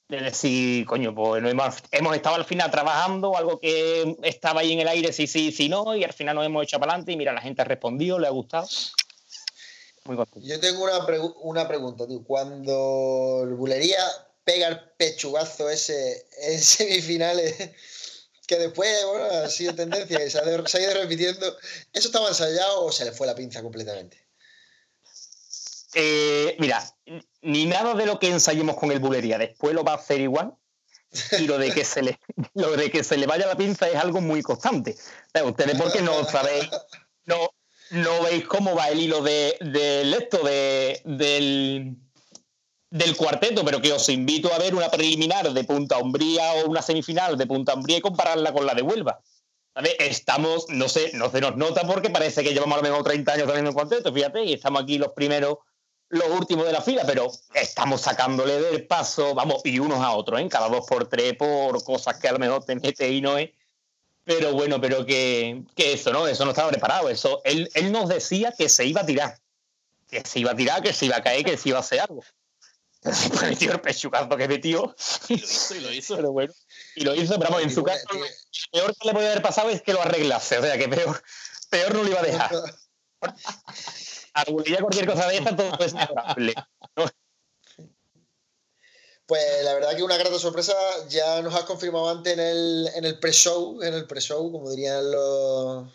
de 0.08 0.22
decir, 0.22 0.86
coño, 0.86 1.14
pues 1.14 1.44
no 1.44 1.50
hemos, 1.50 1.84
hemos 1.92 2.16
estado 2.16 2.38
al 2.38 2.46
final 2.46 2.72
trabajando, 2.72 3.36
algo 3.36 3.60
que 3.60 4.16
estaba 4.24 4.62
ahí 4.62 4.72
en 4.72 4.80
el 4.80 4.88
aire, 4.88 5.12
sí, 5.12 5.28
sí, 5.28 5.52
sí, 5.52 5.68
no, 5.68 5.94
y 5.96 6.06
al 6.06 6.14
final 6.14 6.36
nos 6.36 6.46
hemos 6.46 6.64
echado 6.64 6.80
para 6.80 6.94
adelante 6.94 7.12
y 7.12 7.18
mira, 7.18 7.34
la 7.34 7.42
gente 7.42 7.62
ha 7.62 7.66
respondido, 7.66 8.18
le 8.18 8.28
ha 8.28 8.32
gustado. 8.32 8.68
Muy 10.06 10.16
contento. 10.16 10.48
Yo 10.48 10.60
tengo 10.60 10.84
una, 10.84 11.00
pregu- 11.06 11.36
una 11.42 11.68
pregunta, 11.68 12.08
tío. 12.08 12.24
Cuando 12.24 13.42
el 13.44 13.56
Bulería 13.56 14.04
pega 14.44 14.68
el 14.68 14.80
pechugazo 14.98 15.70
ese 15.70 16.28
en 16.42 16.60
semifinales, 16.64 17.56
que 18.48 18.58
después 18.58 18.90
bueno, 19.08 19.26
ha 19.26 19.50
sido 19.50 19.74
tendencia 19.74 20.24
y 20.24 20.30
se 20.30 20.38
ha, 20.38 20.44
de- 20.44 20.68
se 20.68 20.78
ha 20.78 20.82
ido 20.82 20.94
repitiendo, 21.02 21.58
¿eso 21.94 22.08
estaba 22.08 22.28
ensayado 22.30 22.86
o 22.86 22.92
se 22.92 23.06
le 23.06 23.12
fue 23.12 23.26
la 23.28 23.36
pinza 23.36 23.62
completamente? 23.64 24.24
Eh, 25.96 26.56
mira, 26.60 26.84
ni 27.42 27.66
nada 27.66 27.94
de 27.94 28.06
lo 28.06 28.20
que 28.20 28.28
ensayemos 28.28 28.76
con 28.76 28.92
el 28.92 29.00
bulería 29.00 29.38
después 29.38 29.74
lo 29.74 29.84
va 29.84 29.94
a 29.94 29.96
hacer 29.96 30.20
igual. 30.22 30.54
Y 31.40 31.44
lo 31.48 31.58
de 31.58 31.72
que 31.74 31.86
se 31.86 32.02
le, 32.02 32.20
lo 32.54 32.76
de 32.76 32.92
que 32.92 33.04
se 33.04 33.16
le 33.18 33.26
vaya 33.26 33.48
la 33.48 33.56
pinza 33.56 33.88
es 33.88 33.96
algo 33.96 34.20
muy 34.20 34.42
constante. 34.44 34.98
Pero 35.32 35.48
ustedes 35.48 35.78
porque 35.82 36.02
no 36.02 36.26
sabéis, 36.26 36.70
no, 37.92 38.24
veis 38.24 38.46
cómo 38.46 38.76
va 38.76 38.90
el 38.90 39.00
hilo 39.00 39.22
de, 39.22 39.58
esto, 40.18 40.44
de, 40.44 41.02
del, 42.90 43.16
cuarteto, 43.16 43.64
pero 43.64 43.82
que 43.82 43.94
os 43.94 44.10
invito 44.10 44.54
a 44.54 44.58
ver 44.58 44.76
una 44.76 44.90
preliminar 44.90 45.52
de 45.52 45.64
Punta 45.64 45.98
Umbría 45.98 46.54
o 46.54 46.70
una 46.70 46.82
semifinal 46.82 47.38
de 47.38 47.46
Punta 47.48 47.76
Umbría 47.76 47.98
y 47.98 48.02
compararla 48.02 48.54
con 48.54 48.66
la 48.66 48.74
de 48.74 48.82
Huelva. 48.82 49.22
Estamos, 50.00 50.68
no 50.70 50.88
sé, 50.88 51.12
no 51.14 51.30
se 51.30 51.42
nos 51.42 51.58
nota 51.58 51.86
porque 51.86 52.10
parece 52.10 52.44
que 52.44 52.54
llevamos 52.54 52.78
a 52.78 52.82
lo 52.82 52.90
mejor 52.90 53.04
30 53.04 53.34
años 53.34 53.46
también 53.46 53.68
en 53.68 53.74
cuarteto, 53.74 54.14
fíjate, 54.14 54.44
y 54.44 54.54
estamos 54.54 54.84
aquí 54.84 54.98
los 54.98 55.10
primeros, 55.10 55.58
los 56.10 56.30
últimos 56.30 56.66
de 56.66 56.72
la 56.72 56.82
fila, 56.82 57.04
pero 57.06 57.30
estamos 57.54 58.02
sacándole 58.02 58.62
del 58.62 58.88
paso, 58.88 59.36
vamos, 59.36 59.62
y 59.66 59.80
unos 59.80 60.00
a 60.00 60.12
otros, 60.14 60.40
¿eh? 60.40 60.48
Cada 60.50 60.70
dos 60.70 60.86
por 60.88 61.08
tres 61.08 61.36
por 61.36 61.84
cosas 61.84 62.18
que 62.20 62.30
a 62.30 62.32
lo 62.32 62.40
mejor 62.40 62.64
te 62.64 62.76
metes 62.76 63.12
y 63.12 63.22
no 63.22 63.38
es. 63.38 63.50
Pero 64.26 64.54
bueno, 64.54 64.82
pero 64.82 65.06
que, 65.06 65.64
que 65.76 65.94
eso, 65.94 66.12
¿no? 66.12 66.28
Eso 66.28 66.44
no 66.46 66.52
estaba 66.52 66.70
preparado. 66.70 67.10
Eso, 67.10 67.42
él, 67.46 67.70
él 67.76 67.92
nos 67.92 68.10
decía 68.10 68.54
que 68.58 68.68
se 68.70 68.86
iba 68.86 69.02
a 69.02 69.06
tirar. 69.06 69.40
Que 70.10 70.22
se 70.26 70.40
iba 70.40 70.52
a 70.52 70.56
tirar, 70.56 70.82
que 70.82 70.94
se 70.94 71.06
iba 71.06 71.18
a 71.18 71.24
caer, 71.24 71.46
que 71.46 71.58
se 71.58 71.70
iba 71.70 71.78
a 71.78 71.82
hacer 71.82 72.02
algo. 72.02 72.24
Pues 73.06 73.30
metió 73.44 73.72
el 73.72 73.82
pechugazo 73.82 74.36
que 74.36 74.48
metió. 74.48 74.96
Y 75.28 75.38
lo 75.38 75.44
hizo, 75.46 75.76
y 75.76 75.80
lo 75.80 75.94
hizo. 75.94 76.16
Pero 76.16 76.32
bueno. 76.32 76.54
Y 76.96 77.04
lo 77.04 77.14
hizo, 77.14 77.38
pero 77.38 77.52
vamos, 77.52 77.64
en 77.64 77.72
su 77.72 77.84
caso, 77.84 78.04
lo 78.12 78.20
peor 78.72 78.96
que 79.00 79.08
le 79.08 79.14
podía 79.14 79.32
haber 79.32 79.44
pasado 79.44 79.70
es 79.70 79.84
que 79.84 79.94
lo 79.94 80.02
arreglase. 80.02 80.58
O 80.58 80.64
sea, 80.64 80.76
que 80.78 80.90
peor, 80.90 81.22
peor 81.70 81.94
no 81.94 82.04
lo 82.04 82.10
iba 82.10 82.20
a 82.20 82.24
dejar. 82.24 82.52
Argulilla 84.34 84.80
cualquier 84.80 85.06
cosa 85.06 85.28
de 85.28 85.38
esta, 85.38 85.56
todo 85.56 85.86
es 85.86 85.94
mejorable. 85.94 86.54
Pues 89.26 89.64
la 89.64 89.74
verdad 89.74 89.96
que 89.96 90.04
una 90.04 90.18
grata 90.18 90.38
sorpresa, 90.38 90.74
ya 91.10 91.42
nos 91.42 91.56
has 91.56 91.64
confirmado 91.64 92.10
antes 92.10 92.34
en 92.34 92.40
el, 92.40 92.90
en 92.96 93.06
el 93.06 93.20
pre-show, 93.20 93.82
en 93.82 93.96
el 93.96 94.06
pre-show, 94.06 94.52
como 94.52 94.70
dirían 94.70 95.12
los, 95.12 95.88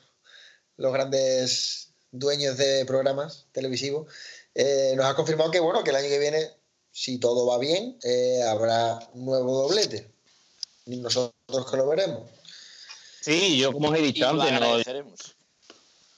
los 0.76 0.92
grandes 0.92 1.92
dueños 2.10 2.56
de 2.56 2.84
programas 2.86 3.46
televisivos, 3.52 4.12
eh, 4.54 4.94
nos 4.96 5.06
has 5.06 5.14
confirmado 5.14 5.50
que 5.50 5.60
bueno, 5.60 5.84
que 5.84 5.90
el 5.90 5.96
año 5.96 6.08
que 6.08 6.18
viene, 6.18 6.50
si 6.90 7.18
todo 7.18 7.46
va 7.46 7.58
bien, 7.58 7.98
eh, 8.02 8.42
habrá 8.42 8.98
nuevo 9.14 9.62
doblete. 9.62 10.10
Y 10.86 10.96
nosotros 10.96 11.70
que 11.70 11.76
lo 11.76 11.86
veremos. 11.88 12.28
Sí, 13.20 13.58
yo 13.58 13.72
como 13.72 13.90
os 13.90 13.98
he 13.98 14.02
dicho 14.02 14.24
lo 14.32 14.42
antes, 14.42 14.58
no, 14.58 14.66
agradeceremos. 14.66 15.36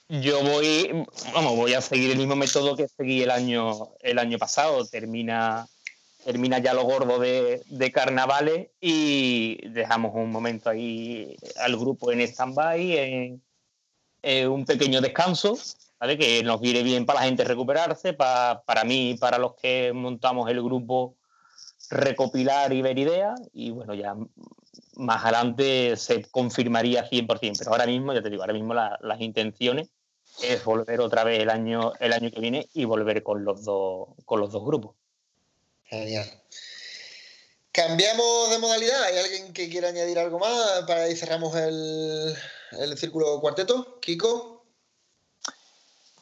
yo 0.07 0.41
voy, 0.41 1.05
vamos, 1.33 1.55
voy 1.57 1.73
a 1.73 1.81
seguir 1.81 2.11
el 2.11 2.17
mismo 2.17 2.35
método 2.35 2.75
que 2.75 2.87
seguí 2.87 3.21
el 3.21 3.29
año, 3.29 3.93
el 3.99 4.17
año 4.17 4.39
pasado. 4.39 4.85
Termina, 4.85 5.67
termina 6.23 6.59
ya 6.59 6.73
lo 6.73 6.83
gordo 6.83 7.19
de, 7.19 7.61
de 7.65 7.91
carnavales 7.91 8.69
y 8.79 9.67
dejamos 9.69 10.11
un 10.15 10.31
momento 10.31 10.69
ahí 10.69 11.35
al 11.57 11.75
grupo 11.77 12.11
en 12.11 12.21
stand-by, 12.21 12.97
en 12.97 14.49
un 14.49 14.65
pequeño 14.65 15.01
descanso, 15.01 15.57
¿vale? 15.99 16.17
que 16.17 16.43
nos 16.43 16.61
viene 16.61 16.81
bien 16.83 17.05
para 17.05 17.19
la 17.19 17.25
gente 17.25 17.43
recuperarse, 17.43 18.13
pa- 18.13 18.63
para 18.65 18.83
mí 18.83 19.15
para 19.19 19.37
los 19.37 19.55
que 19.55 19.91
montamos 19.93 20.49
el 20.49 20.63
grupo 20.63 21.15
recopilar 21.89 22.71
y 22.73 22.81
ver 22.81 22.97
ideas 22.97 23.39
y 23.53 23.71
bueno, 23.71 23.93
ya 23.93 24.15
más 24.95 25.23
adelante 25.23 25.95
se 25.97 26.23
confirmaría 26.31 27.03
100%, 27.07 27.59
pero 27.59 27.71
ahora 27.71 27.85
mismo, 27.85 28.13
ya 28.13 28.21
te 28.21 28.29
digo, 28.29 28.43
ahora 28.43 28.53
mismo 28.53 28.73
la- 28.73 28.97
las 29.01 29.19
intenciones 29.21 29.89
es 30.41 30.63
volver 30.63 30.99
otra 31.01 31.23
vez 31.23 31.39
el 31.41 31.49
año, 31.49 31.91
el 31.99 32.13
año 32.13 32.31
que 32.31 32.39
viene 32.39 32.67
y 32.73 32.85
volver 32.85 33.21
con 33.23 33.43
los 33.43 33.63
dos, 33.65 34.09
con 34.25 34.39
los 34.39 34.51
dos 34.51 34.63
grupos. 34.65 34.95
Genial. 35.85 36.29
Cambiamos 37.71 38.49
de 38.51 38.59
modalidad. 38.59 39.03
¿Hay 39.03 39.17
alguien 39.17 39.53
que 39.53 39.69
quiera 39.69 39.89
añadir 39.89 40.19
algo 40.19 40.39
más 40.39 40.83
para 40.87 41.03
ahí 41.03 41.15
cerramos 41.15 41.55
el, 41.55 42.35
el 42.71 42.97
círculo 42.97 43.39
cuarteto? 43.41 43.99
Kiko. 43.99 44.65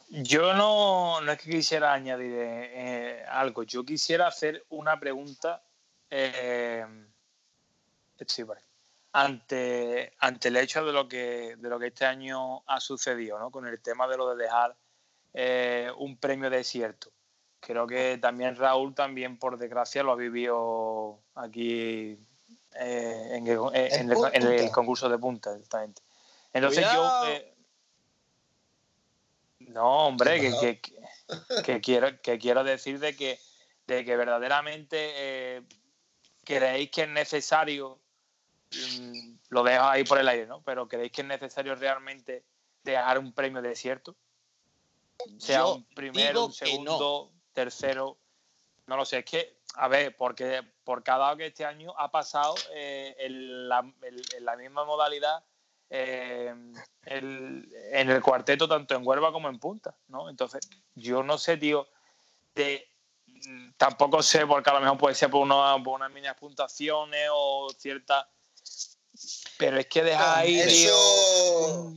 Yo 0.09 0.53
no, 0.53 1.21
no 1.21 1.31
es 1.31 1.39
que 1.39 1.49
quisiera 1.49 1.93
añadir 1.93 2.33
eh, 2.35 3.23
algo, 3.29 3.63
yo 3.63 3.85
quisiera 3.85 4.27
hacer 4.27 4.65
una 4.69 4.99
pregunta. 4.99 5.63
eh, 6.09 6.85
ante, 9.13 10.13
ante 10.19 10.47
el 10.47 10.57
hecho 10.57 10.85
de 10.85 10.93
lo 10.93 11.07
que 11.07 11.55
de 11.57 11.69
lo 11.69 11.79
que 11.79 11.87
este 11.87 12.05
año 12.05 12.63
ha 12.67 12.79
sucedido, 12.79 13.39
¿no? 13.39 13.51
Con 13.51 13.67
el 13.67 13.81
tema 13.81 14.07
de 14.07 14.17
lo 14.17 14.35
de 14.35 14.43
dejar 14.43 14.75
eh, 15.33 15.89
un 15.97 16.17
premio 16.17 16.49
desierto. 16.49 17.11
Creo 17.61 17.85
que 17.87 18.17
también 18.17 18.55
Raúl 18.55 18.93
también 18.95 19.37
por 19.37 19.57
desgracia 19.57 20.01
lo 20.03 20.11
ha 20.11 20.15
vivido 20.15 21.19
aquí 21.35 22.17
eh, 22.75 23.29
en, 23.33 23.47
el, 23.47 23.59
en 23.73 24.11
el- 24.11 24.17
en 24.33 24.43
el 24.43 24.71
concurso 24.71 25.07
de 25.07 25.17
punta, 25.19 25.51
exactamente. 25.53 26.01
Entonces 26.53 26.83
Cuidado. 26.85 27.23
yo 27.23 27.27
eh, 27.29 27.53
no, 29.59 30.07
hombre, 30.07 30.41
que, 30.41 30.51
que, 30.59 30.79
que- 30.81 31.61
que 31.63 31.81
quiero, 31.81 32.19
que 32.21 32.39
quiero 32.39 32.63
decir 32.63 32.99
de 32.99 33.15
que, 33.15 33.39
de 33.85 34.03
que 34.03 34.15
verdaderamente 34.17 34.97
eh, 35.15 35.61
creéis 36.43 36.89
que 36.89 37.03
es 37.03 37.09
necesario, 37.09 37.99
mm, 38.71 39.33
lo 39.49 39.63
dejo 39.63 39.83
ahí 39.83 40.03
por 40.03 40.17
el 40.17 40.27
aire, 40.27 40.47
¿no? 40.47 40.61
Pero 40.63 40.87
creéis 40.87 41.11
que 41.11 41.21
es 41.21 41.27
necesario 41.27 41.75
realmente 41.75 42.43
dejar 42.83 43.19
un 43.19 43.33
premio 43.33 43.61
desierto. 43.61 44.15
Sea 45.37 45.59
Yo 45.59 45.75
un 45.75 45.85
primero, 45.93 46.45
un 46.45 46.83
no. 46.85 47.31
Tercero. 47.53 48.17
No 48.87 48.97
lo 48.97 49.05
sé, 49.05 49.19
es 49.19 49.25
que, 49.25 49.57
a 49.75 49.87
ver, 49.87 50.15
porque 50.17 50.61
por 50.83 51.03
cada 51.03 51.35
que 51.37 51.47
este 51.47 51.65
año 51.65 51.93
ha 51.97 52.11
pasado 52.11 52.55
eh, 52.73 53.15
en, 53.19 53.69
la, 53.69 53.79
en- 54.01 54.21
en 54.37 54.45
la 54.45 54.55
misma 54.57 54.83
modalidad 54.85 55.43
eh, 55.89 56.53
el- 57.05 57.69
en 57.91 58.09
el 58.09 58.21
cuarteto, 58.21 58.67
tanto 58.67 58.95
en 58.95 59.05
Huelva 59.05 59.31
como 59.31 59.49
en 59.49 59.59
Punta, 59.59 59.95
¿no? 60.07 60.29
Entonces, 60.29 60.61
yo 60.95 61.21
no 61.23 61.37
sé, 61.37 61.57
tío, 61.57 61.87
de, 62.55 62.87
tampoco 63.77 64.21
sé, 64.23 64.45
porque 64.47 64.69
a 64.69 64.73
lo 64.73 64.81
mejor 64.81 64.97
puede 64.97 65.15
ser 65.15 65.29
por, 65.29 65.41
una, 65.41 65.75
por 65.83 65.95
unas 65.95 66.11
mínimas 66.11 66.37
puntuaciones 66.37 67.29
o 67.33 67.69
ciertas. 67.77 68.25
Pero 69.57 69.77
es 69.79 69.87
que 69.87 70.03
dejar 70.03 70.39
ahí, 70.39 70.61
tío. 70.67 70.95
Eso, 70.95 71.93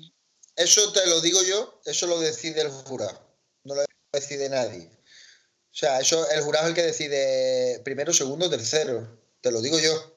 eso 0.56 0.92
te 0.92 1.06
lo 1.08 1.20
digo 1.20 1.40
yo, 1.42 1.80
eso 1.84 2.06
lo 2.06 2.18
decide 2.20 2.62
el 2.62 2.70
jurado, 2.70 3.20
no 3.64 3.74
lo 3.74 3.82
decide 4.12 4.48
nadie. 4.48 4.90
O 5.74 5.76
sea, 5.76 5.98
eso 5.98 6.30
el 6.30 6.40
jurado 6.42 6.66
es 6.66 6.68
el 6.70 6.76
que 6.76 6.82
decide 6.82 7.80
primero, 7.80 8.12
segundo, 8.12 8.48
tercero. 8.48 9.08
Te 9.40 9.50
lo 9.50 9.60
digo 9.60 9.76
yo. 9.80 10.14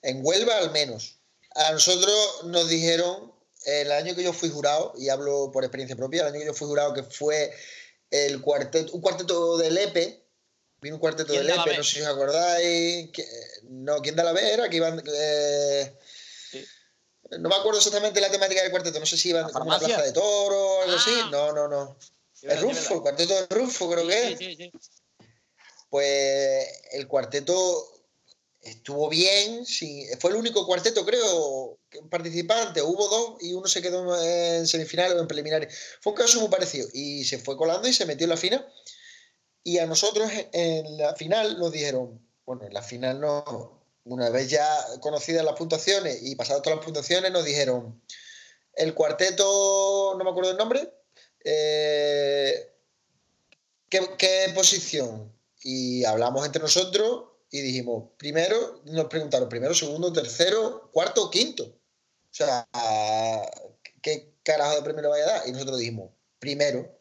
En 0.00 0.24
Huelva 0.24 0.56
al 0.56 0.70
menos. 0.70 1.18
A 1.54 1.72
nosotros 1.72 2.44
nos 2.44 2.70
dijeron 2.70 3.30
el 3.66 3.92
año 3.92 4.16
que 4.16 4.22
yo 4.22 4.32
fui 4.32 4.48
jurado, 4.48 4.94
y 4.96 5.10
hablo 5.10 5.50
por 5.52 5.62
experiencia 5.62 5.94
propia, 5.94 6.22
el 6.22 6.28
año 6.28 6.40
que 6.40 6.46
yo 6.46 6.54
fui 6.54 6.68
jurado, 6.68 6.94
que 6.94 7.02
fue 7.02 7.52
el 8.10 8.40
cuarteto, 8.40 8.94
un 8.94 9.02
cuarteto 9.02 9.58
de 9.58 9.70
Lepe, 9.70 10.24
vino 10.80 10.96
un 10.96 11.00
cuarteto 11.00 11.34
de 11.34 11.40
¿Quién 11.40 11.48
da 11.48 11.56
la 11.56 11.64
Lepe, 11.64 11.70
B? 11.72 11.76
no 11.76 11.84
sé 11.84 11.90
si 11.90 12.00
os 12.00 12.06
acordáis, 12.06 13.10
que, 13.12 13.28
no, 13.64 14.00
¿quién 14.00 14.16
da 14.16 14.24
la 14.24 14.32
B? 14.32 14.52
Era 14.54 14.70
que 14.70 14.76
iban... 14.76 15.02
eh, 15.06 15.98
no 17.32 17.50
me 17.50 17.56
acuerdo 17.56 17.76
exactamente 17.76 18.22
la 18.22 18.30
temática 18.30 18.62
del 18.62 18.70
cuarteto, 18.70 18.98
no 18.98 19.04
sé 19.04 19.18
si 19.18 19.28
iban 19.28 19.48
¿La 19.48 19.52
como 19.52 19.66
una 19.66 19.78
plaza 19.78 20.00
de 20.00 20.12
toro 20.12 20.76
o 20.78 20.82
algo 20.82 20.96
así. 20.96 21.10
Ah. 21.24 21.28
No, 21.30 21.52
no, 21.52 21.68
no. 21.68 21.98
El 22.42 22.60
Rufo, 22.60 22.94
el 22.94 23.00
cuarteto 23.02 23.34
de 23.34 23.46
Rufo, 23.46 23.90
creo 23.90 24.06
que 24.06 24.32
es. 24.32 24.38
Sí, 24.38 24.56
sí, 24.56 24.56
sí. 24.56 24.72
Pues 25.90 26.66
el 26.92 27.08
cuarteto 27.08 27.98
estuvo 28.60 29.08
bien, 29.08 29.64
sí, 29.64 30.06
fue 30.20 30.30
el 30.30 30.36
único 30.36 30.66
cuarteto, 30.66 31.04
creo, 31.04 31.78
participante. 32.10 32.82
Hubo 32.82 33.08
dos 33.08 33.42
y 33.42 33.54
uno 33.54 33.66
se 33.66 33.80
quedó 33.80 34.22
en 34.22 34.66
semifinales 34.66 35.16
o 35.16 35.20
en 35.20 35.28
preliminares. 35.28 35.74
Fue 36.00 36.12
un 36.12 36.18
caso 36.18 36.40
muy 36.40 36.48
parecido 36.48 36.88
y 36.92 37.24
se 37.24 37.38
fue 37.38 37.56
colando 37.56 37.88
y 37.88 37.92
se 37.92 38.06
metió 38.06 38.24
en 38.24 38.30
la 38.30 38.36
final. 38.36 38.72
Y 39.64 39.78
a 39.78 39.86
nosotros 39.86 40.30
en 40.52 40.98
la 40.98 41.14
final 41.14 41.58
nos 41.58 41.72
dijeron, 41.72 42.20
bueno, 42.44 42.64
en 42.64 42.74
la 42.74 42.82
final 42.82 43.20
no, 43.20 43.82
una 44.04 44.30
vez 44.30 44.50
ya 44.50 44.66
conocidas 45.00 45.44
las 45.44 45.54
puntuaciones 45.54 46.20
y 46.22 46.34
pasadas 46.36 46.62
todas 46.62 46.76
las 46.76 46.84
puntuaciones, 46.84 47.32
nos 47.32 47.44
dijeron, 47.44 48.02
el 48.74 48.94
cuarteto, 48.94 50.14
no 50.16 50.24
me 50.24 50.30
acuerdo 50.30 50.52
el 50.52 50.56
nombre, 50.56 50.90
eh, 51.50 52.74
¿qué, 53.88 54.52
posición? 54.54 55.32
Y 55.62 56.04
hablamos 56.04 56.44
entre 56.44 56.62
nosotros 56.62 57.24
y 57.50 57.60
dijimos, 57.62 58.10
primero, 58.18 58.82
nos 58.84 59.06
preguntaron, 59.06 59.48
primero, 59.48 59.74
segundo, 59.74 60.12
tercero, 60.12 60.90
cuarto 60.92 61.30
quinto. 61.30 61.64
O 61.64 62.34
sea, 62.38 62.68
¿qué 64.02 64.34
carajo 64.42 64.82
de 64.82 65.02
le 65.02 65.08
vaya 65.08 65.24
a 65.24 65.32
dar? 65.38 65.48
Y 65.48 65.52
nosotros 65.52 65.78
dijimos, 65.78 66.10
primero, 66.38 67.00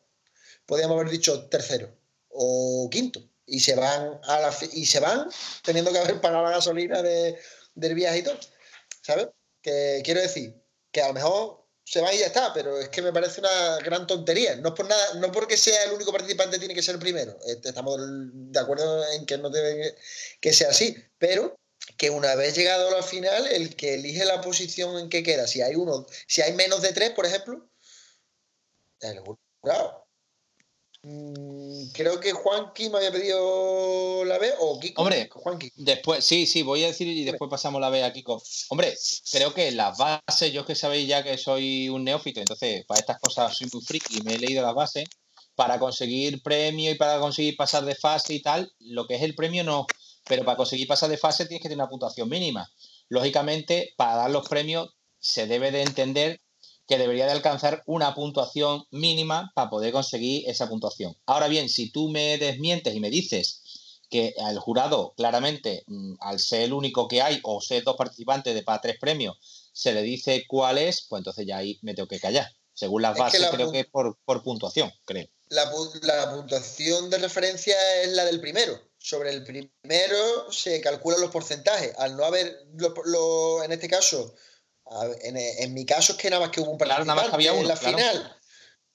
podríamos 0.65 0.95
haber 0.95 1.11
dicho 1.11 1.47
tercero 1.49 1.93
o 2.29 2.89
quinto. 2.89 3.21
Y 3.45 3.59
se 3.59 3.75
van 3.75 4.19
y 4.73 4.85
se 4.85 4.99
van 4.99 5.29
teniendo 5.63 5.91
que 5.91 5.99
haber 5.99 6.21
pagado 6.21 6.43
la 6.43 6.51
gasolina 6.51 7.01
de, 7.01 7.37
del 7.75 7.95
viaje 7.95 8.19
y 8.19 8.23
todo. 8.23 8.37
¿Sabes? 9.01 9.27
Que 9.61 10.01
quiero 10.03 10.21
decir, 10.21 10.61
que 10.91 11.01
a 11.01 11.07
lo 11.09 11.13
mejor 11.13 11.66
se 11.87 12.01
va 12.01 12.13
y 12.13 12.19
ya 12.19 12.25
está, 12.25 12.53
pero 12.53 12.77
es 12.77 12.89
que 12.89 13.01
me 13.01 13.13
parece 13.13 13.39
una 13.39 13.77
gran 13.77 14.05
tontería. 14.05 14.57
No 14.57 14.69
es 14.69 14.75
por 14.75 14.89
nada, 14.89 15.13
no 15.15 15.31
porque 15.31 15.55
sea 15.55 15.85
el 15.85 15.93
único 15.93 16.11
participante 16.11 16.59
tiene 16.59 16.73
que 16.73 16.81
ser 16.81 16.95
el 16.95 16.99
primero. 16.99 17.39
Este, 17.45 17.69
Estamos 17.69 17.97
de 17.97 18.59
acuerdo 18.59 19.09
en 19.13 19.25
que 19.25 19.37
no 19.37 19.49
debe 19.49 19.95
que 20.41 20.51
sea 20.51 20.71
así, 20.71 20.97
pero 21.17 21.55
que 21.97 22.09
una 22.09 22.35
vez 22.35 22.55
llegado 22.55 22.89
a 22.89 22.97
la 22.97 23.03
final, 23.03 23.47
el 23.47 23.77
que 23.77 23.93
elige 23.93 24.25
la 24.25 24.41
posición 24.41 24.99
en 24.99 25.07
que 25.07 25.23
queda, 25.23 25.47
si 25.47 25.61
hay 25.61 25.75
uno, 25.75 26.05
si 26.27 26.41
hay 26.41 26.51
menos 26.53 26.81
de 26.81 26.91
tres, 26.91 27.11
por 27.11 27.25
ejemplo, 27.25 27.69
el 28.99 29.21
jurado. 29.61 30.06
Mm, 31.09 31.87
creo 31.93 32.19
que 32.19 32.33
Juanqui 32.33 32.89
me 32.89 32.97
había 32.97 33.13
pedido 33.13 34.25
la 34.25 34.37
B 34.37 34.51
o 34.59 34.77
Kiko. 34.77 35.01
Hombre, 35.01 35.29
Juanqui. 35.31 35.71
Después, 35.75 36.25
sí, 36.25 36.45
sí, 36.45 36.63
voy 36.63 36.83
a 36.83 36.87
decir 36.87 37.07
y 37.07 37.23
después 37.23 37.49
pasamos 37.49 37.79
la 37.79 37.89
vez 37.89 38.03
a 38.03 38.11
Kiko. 38.11 38.43
Hombre, 38.67 38.93
creo 39.31 39.53
que 39.53 39.71
las 39.71 39.97
bases, 39.97 40.51
yo 40.51 40.61
es 40.61 40.67
que 40.67 40.75
sabéis 40.75 41.07
ya 41.07 41.23
que 41.23 41.37
soy 41.37 41.87
un 41.87 42.03
neófito, 42.03 42.41
entonces 42.41 42.85
para 42.85 42.99
estas 42.99 43.19
cosas 43.19 43.57
soy 43.57 43.69
muy 43.71 43.81
friki, 43.81 44.21
me 44.23 44.35
he 44.35 44.39
leído 44.39 44.63
las 44.63 44.75
bases. 44.75 45.05
Para 45.55 45.79
conseguir 45.79 46.43
premio 46.43 46.91
y 46.91 46.95
para 46.95 47.19
conseguir 47.19 47.55
pasar 47.55 47.83
de 47.83 47.95
fase 47.95 48.35
y 48.35 48.41
tal, 48.43 48.71
lo 48.79 49.07
que 49.07 49.15
es 49.15 49.23
el 49.23 49.33
premio 49.33 49.63
no, 49.63 49.87
pero 50.27 50.45
para 50.45 50.57
conseguir 50.57 50.87
pasar 50.87 51.09
de 51.09 51.17
fase 51.17 51.47
tienes 51.47 51.63
que 51.63 51.69
tener 51.69 51.81
una 51.81 51.89
puntuación 51.89 52.29
mínima. 52.29 52.69
Lógicamente, 53.09 53.93
para 53.97 54.17
dar 54.17 54.29
los 54.29 54.47
premios 54.47 54.89
se 55.19 55.47
debe 55.47 55.71
de 55.71 55.81
entender 55.81 56.41
que 56.87 56.97
debería 56.97 57.25
de 57.25 57.33
alcanzar 57.33 57.83
una 57.85 58.15
puntuación 58.15 58.85
mínima 58.91 59.51
para 59.55 59.69
poder 59.69 59.91
conseguir 59.91 60.49
esa 60.49 60.69
puntuación. 60.69 61.15
Ahora 61.25 61.47
bien, 61.47 61.69
si 61.69 61.91
tú 61.91 62.09
me 62.09 62.37
desmientes 62.37 62.95
y 62.95 62.99
me 62.99 63.09
dices 63.09 63.61
que 64.09 64.33
al 64.41 64.57
jurado, 64.59 65.13
claramente, 65.17 65.83
mm, 65.87 66.13
al 66.21 66.39
ser 66.39 66.61
el 66.61 66.73
único 66.73 67.07
que 67.09 67.21
hay 67.21 67.39
o 67.43 67.59
ser 67.59 67.83
dos 67.83 67.97
participantes 67.97 68.53
de 68.55 68.63
para 68.63 68.79
tres 68.81 68.97
premios, 68.99 69.37
se 69.73 69.91
le 69.91 70.01
dice 70.01 70.45
cuál 70.47 70.77
es, 70.77 71.05
pues 71.09 71.19
entonces 71.19 71.45
ya 71.45 71.57
ahí 71.57 71.77
me 71.81 71.93
tengo 71.93 72.07
que 72.07 72.19
callar. 72.19 72.47
Según 72.73 73.01
las 73.01 73.11
Es 73.11 73.15
que 73.17 73.21
bases, 73.23 73.41
la 73.41 73.49
creo 73.51 73.71
que 73.71 73.81
es 73.81 73.87
por, 73.87 74.17
por 74.23 74.43
puntuación, 74.43 74.91
creo. 75.03 75.27
La, 75.49 75.65
la 76.03 76.31
puntuación 76.33 77.09
de 77.09 77.17
referencia 77.17 77.75
es 78.03 78.11
la 78.13 78.23
del 78.25 78.39
primero. 78.39 78.79
Sobre 78.97 79.31
el 79.31 79.43
primero 79.43 80.51
se 80.51 80.79
calculan 80.81 81.21
los 81.21 81.31
porcentajes. 81.31 81.93
Al 81.97 82.15
no 82.15 82.23
haber, 82.25 82.65
lo- 82.75 82.93
lo- 83.05 83.63
en 83.63 83.71
este 83.71 83.87
caso, 83.89 84.33
en, 85.21 85.37
en 85.37 85.73
mi 85.73 85.85
caso 85.85 86.13
es 86.13 86.17
que 86.17 86.29
nada 86.29 86.41
más 86.41 86.51
que 86.51 86.61
hubo 86.61 86.71
un 86.71 86.77
Claro, 86.77 87.05
participante 87.05 87.07
nada 87.07 87.21
más 87.21 87.29
que 87.29 87.35
había 87.35 87.53
uno, 87.53 87.61
en 87.61 87.67
la 87.67 87.77
claro. 87.77 87.97
final. 87.97 88.35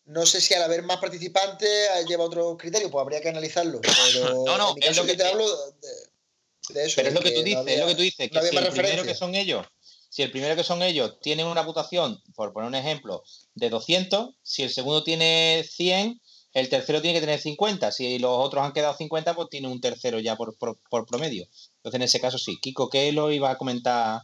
No 0.04 0.26
sé 0.26 0.40
si 0.40 0.52
al 0.54 0.62
haber 0.62 0.82
más 0.82 0.98
participantes 0.98 1.68
eh, 1.68 2.04
lleva 2.08 2.24
otro 2.24 2.56
criterio, 2.56 2.90
pues 2.90 3.02
habría 3.02 3.20
que 3.20 3.28
analizarlo. 3.28 3.80
Pero 3.80 3.94
No, 4.46 4.58
no, 4.58 4.70
en 4.70 4.74
mi 4.80 4.86
es 4.86 4.96
lo 4.96 5.04
que- 5.06 5.16
te 5.16 5.24
hablo 5.24 5.46
de, 5.46 6.74
de 6.74 6.84
eso. 6.86 6.94
Pero 6.96 7.08
es 7.08 7.14
lo 7.14 7.20
que 7.20 7.30
tú 7.30 7.38
no 7.38 7.44
dices, 7.44 7.58
había- 7.60 7.74
es 7.74 7.80
lo 7.80 7.86
que 7.86 7.94
tú 7.94 8.02
dices, 8.02 8.18
no 8.26 8.32
que 8.32 8.38
había 8.38 8.50
si 8.50 8.56
el 8.66 8.72
primero 8.72 9.04
que 9.04 9.14
son 9.14 9.34
ellos, 9.34 9.66
si 10.10 10.22
el 10.22 10.30
primero 10.30 10.56
que 10.56 10.64
son 10.64 10.82
ellos 10.82 11.18
tienen 11.20 11.46
una 11.46 11.64
puntuación, 11.64 12.20
por 12.34 12.52
poner 12.52 12.68
un 12.68 12.74
ejemplo, 12.74 13.22
de 13.54 13.70
200, 13.70 14.34
si 14.42 14.62
el 14.62 14.70
segundo 14.70 15.04
tiene 15.04 15.64
100, 15.70 16.20
el 16.52 16.68
tercero 16.68 17.00
tiene 17.00 17.14
que 17.18 17.24
tener 17.24 17.40
50. 17.40 17.92
Si 17.92 18.18
los 18.18 18.30
otros 18.32 18.62
han 18.64 18.72
quedado 18.72 18.94
50, 18.96 19.34
pues 19.34 19.48
tiene 19.50 19.68
un 19.68 19.80
tercero 19.80 20.18
ya 20.20 20.36
por, 20.36 20.56
por- 20.58 20.78
por 20.90 21.06
promedio. 21.06 21.46
Entonces, 21.76 21.94
en 21.96 22.02
ese 22.02 22.20
caso 22.20 22.36
sí. 22.38 22.58
Kiko, 22.60 22.90
¿qué 22.90 23.10
lo 23.12 23.30
iba 23.32 23.50
a 23.50 23.56
comentar? 23.56 24.20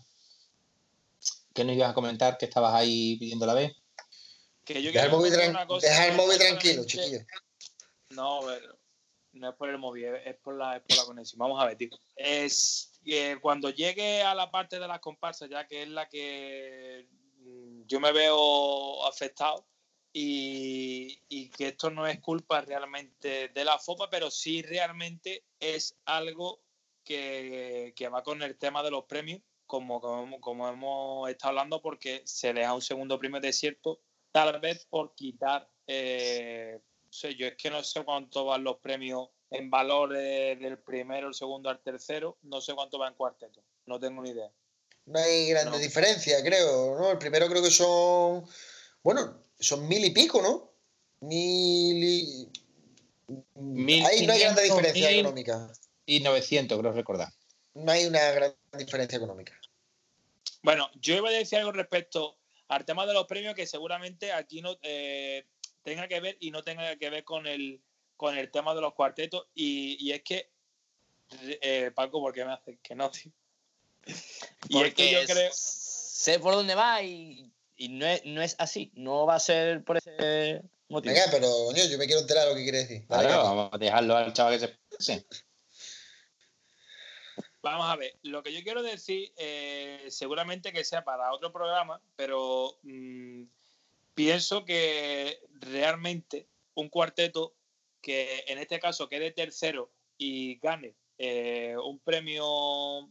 ¿Qué 1.59 1.65
nos 1.65 1.75
ibas 1.75 1.91
a 1.91 1.95
comentar 1.95 2.39
que 2.39 2.45
estabas 2.45 2.73
ahí 2.73 3.17
pidiendo 3.19 3.45
la 3.45 3.53
vez? 3.55 3.73
Que 4.65 4.81
yo 4.81 4.93
Deja 4.93 5.07
el 5.07 5.11
móvil, 5.11 5.33
comentar 5.33 5.51
tran- 5.51 5.57
una 5.57 5.67
cosa 5.67 5.89
deja 5.89 6.05
el 6.07 6.11
que 6.13 6.17
móvil 6.17 6.39
no 6.39 6.45
tranquilo, 6.45 6.85
chiquillo. 6.87 7.19
No, 8.11 8.41
pero 8.47 8.79
no 9.33 9.51
es 9.51 9.57
por 9.57 9.69
el 9.69 9.79
móvil, 9.79 10.05
es 10.25 10.37
por 10.37 10.57
la, 10.57 10.77
es 10.77 10.83
por 10.83 10.97
la 10.97 11.05
conexión. 11.05 11.39
Vamos 11.41 11.61
a 11.61 11.67
ver, 11.67 11.77
tío. 11.77 11.89
Es 12.15 12.93
que 13.05 13.39
cuando 13.43 13.71
llegue 13.71 14.23
a 14.23 14.37
la 14.37 14.53
parte 14.53 14.79
de 14.79 14.87
las 14.87 15.01
comparsas, 15.01 15.51
ya 15.51 15.67
que 15.67 15.83
es 15.83 15.89
la 15.89 16.09
que 16.09 17.09
mm, 17.39 17.83
yo 17.87 17.99
me 17.99 18.13
veo 18.13 19.05
afectado, 19.05 19.67
y, 20.13 21.21
y 21.29 21.51
que 21.51 21.69
esto 21.69 21.91
no 21.91 22.07
es 22.07 22.21
culpa 22.21 22.61
realmente 22.61 23.49
de 23.49 23.65
la 23.65 23.81
FOPA, 23.81 24.09
pero 24.09 24.31
sí 24.31 24.63
realmente 24.63 25.45
es 25.59 25.97
algo 26.05 26.63
que, 27.03 27.93
que 27.97 28.09
va 28.09 28.23
con 28.23 28.43
el 28.45 28.57
tema 28.59 28.85
de 28.85 28.93
los 28.93 29.07
premios, 29.07 29.43
como, 29.69 30.01
como, 30.01 30.41
como 30.41 30.69
hemos 30.69 31.31
estado 31.31 31.51
hablando, 31.51 31.81
porque 31.81 32.23
se 32.25 32.53
le 32.53 32.63
da 32.63 32.75
un 32.75 32.83
segundo 32.83 33.19
premio 33.21 33.41
desierto, 33.41 34.01
tal 34.33 34.59
vez 34.59 34.85
por 34.91 35.15
quitar 35.15 35.71
eh, 35.87 36.81
no 37.05 37.13
sé, 37.13 37.35
yo 37.37 37.47
es 37.47 37.57
que 37.57 37.71
no 37.71 37.83
sé 37.83 38.05
cuánto 38.05 38.45
van 38.45 38.65
los 38.65 38.77
premios 38.81 39.29
en 39.51 39.71
valor 39.71 40.13
del 40.13 40.79
primero, 40.81 41.29
el 41.29 41.35
segundo 41.35 41.71
al 41.71 41.81
tercero, 41.83 42.37
no 42.43 42.61
sé 42.61 42.75
cuánto 42.75 42.99
va 42.99 43.09
en 43.09 43.15
cuarteto, 43.15 43.63
no 43.87 43.99
tengo 43.99 44.21
ni 44.23 44.31
idea. 44.31 44.51
No 45.07 45.19
hay 45.19 45.49
grandes 45.49 45.73
No. 45.73 45.79
diferencias, 45.79 46.43
creo, 46.43 46.99
¿no? 46.99 47.11
El 47.13 47.17
primero 47.17 47.49
creo 47.49 47.63
que 47.63 47.71
son, 47.71 48.45
bueno, 49.03 49.43
son 49.59 49.89
mil 49.89 50.05
y 50.05 50.11
pico, 50.11 50.43
¿no? 50.43 50.71
Mil 51.21 52.05
y... 52.05 52.53
Mil 53.55 54.05
Ahí 54.05 54.27
no 54.27 54.33
hay 54.35 54.41
grande 54.41 54.63
quinientos, 54.63 54.77
diferencia 54.77 55.09
mil. 55.09 55.19
económica. 55.21 55.73
Y 56.05 56.21
900, 56.21 56.79
creo 56.79 56.93
recordar. 56.93 57.29
No 57.75 57.91
hay 57.91 58.05
una 58.07 58.31
gran 58.33 58.55
diferencia 58.77 59.17
económica. 59.17 59.58
Bueno, 60.63 60.91
yo 61.01 61.17
iba 61.17 61.29
a 61.29 61.33
decir 61.33 61.59
algo 61.59 61.73
respecto 61.73 62.37
al 62.69 62.85
tema 62.85 63.07
de 63.07 63.15
los 63.15 63.27
premios 63.27 63.55
que 63.55 63.67
seguramente 63.67 64.33
aquí 64.33 64.61
no 64.61 64.77
eh, 64.83 65.47
tenga 65.83 66.07
que 66.09 66.21
ver 66.21 66.37
y 66.41 66.51
no 66.51 66.63
tenga 66.63 66.97
que 66.97 67.11
ver 67.11 67.25
con 67.25 67.47
el, 67.47 67.81
con 68.17 68.37
el 68.37 68.51
tema 68.51 68.75
de 68.75 68.81
los 68.81 68.95
cuartetos. 68.95 69.47
Y, 69.55 69.97
y 70.05 70.13
es 70.13 70.23
que, 70.23 70.51
eh, 71.61 71.91
Paco, 71.95 72.21
¿por 72.21 72.33
qué 72.33 72.45
me 72.45 72.53
haces 72.53 72.79
que 72.83 72.95
no, 72.95 73.11
tío? 73.11 73.33
Y 74.69 74.83
es 74.83 74.95
que 74.95 75.11
yo 75.13 75.19
Porque 75.21 75.33
creo. 75.33 75.51
sé 75.55 76.39
por 76.41 76.55
dónde 76.55 76.75
va 76.75 77.03
y, 77.03 77.51
y 77.77 77.89
no, 77.89 78.07
es, 78.07 78.25
no 78.25 78.43
es 78.43 78.57
así. 78.59 78.91
No 78.95 79.25
va 79.27 79.37
a 79.37 79.41
ser 79.41 79.85
por 79.85 79.97
ese 79.99 80.63
motivo. 80.89 81.15
Venga, 81.15 81.27
pero 81.31 81.49
yo 81.75 81.99
me 81.99 82.07
quiero 82.07 82.21
enterar 82.23 82.45
de 82.45 82.51
lo 82.51 82.57
que 82.57 82.63
quiere 82.65 82.79
decir. 82.79 83.07
Dale, 83.07 83.29
Claro, 83.29 83.43
Capi. 83.43 83.57
vamos 83.57 83.71
a 83.73 83.79
dejarlo 83.79 84.17
al 84.17 84.33
chaval 84.33 84.59
que 84.59 84.77
se. 84.99 85.27
Vamos 87.61 87.87
a 87.87 87.97
ver, 87.97 88.17
lo 88.23 88.43
que 88.43 88.53
yo 88.53 88.63
quiero 88.63 88.83
decir, 88.83 89.33
eh, 89.37 90.07
seguramente 90.09 90.73
que 90.73 90.85
sea 90.85 91.03
para 91.05 91.33
otro 91.33 91.53
programa, 91.53 92.01
pero 92.15 92.79
mm, 92.83 93.43
pienso 94.15 94.65
que 94.65 95.41
realmente 95.61 96.47
un 96.75 96.89
cuarteto 96.89 97.55
que 98.01 98.45
en 98.47 98.59
este 98.59 98.79
caso 98.79 99.09
quede 99.09 99.33
tercero 99.33 99.91
y 100.17 100.57
gane 100.61 100.95
eh, 101.19 101.75
un 101.83 101.99
premio 101.99 103.11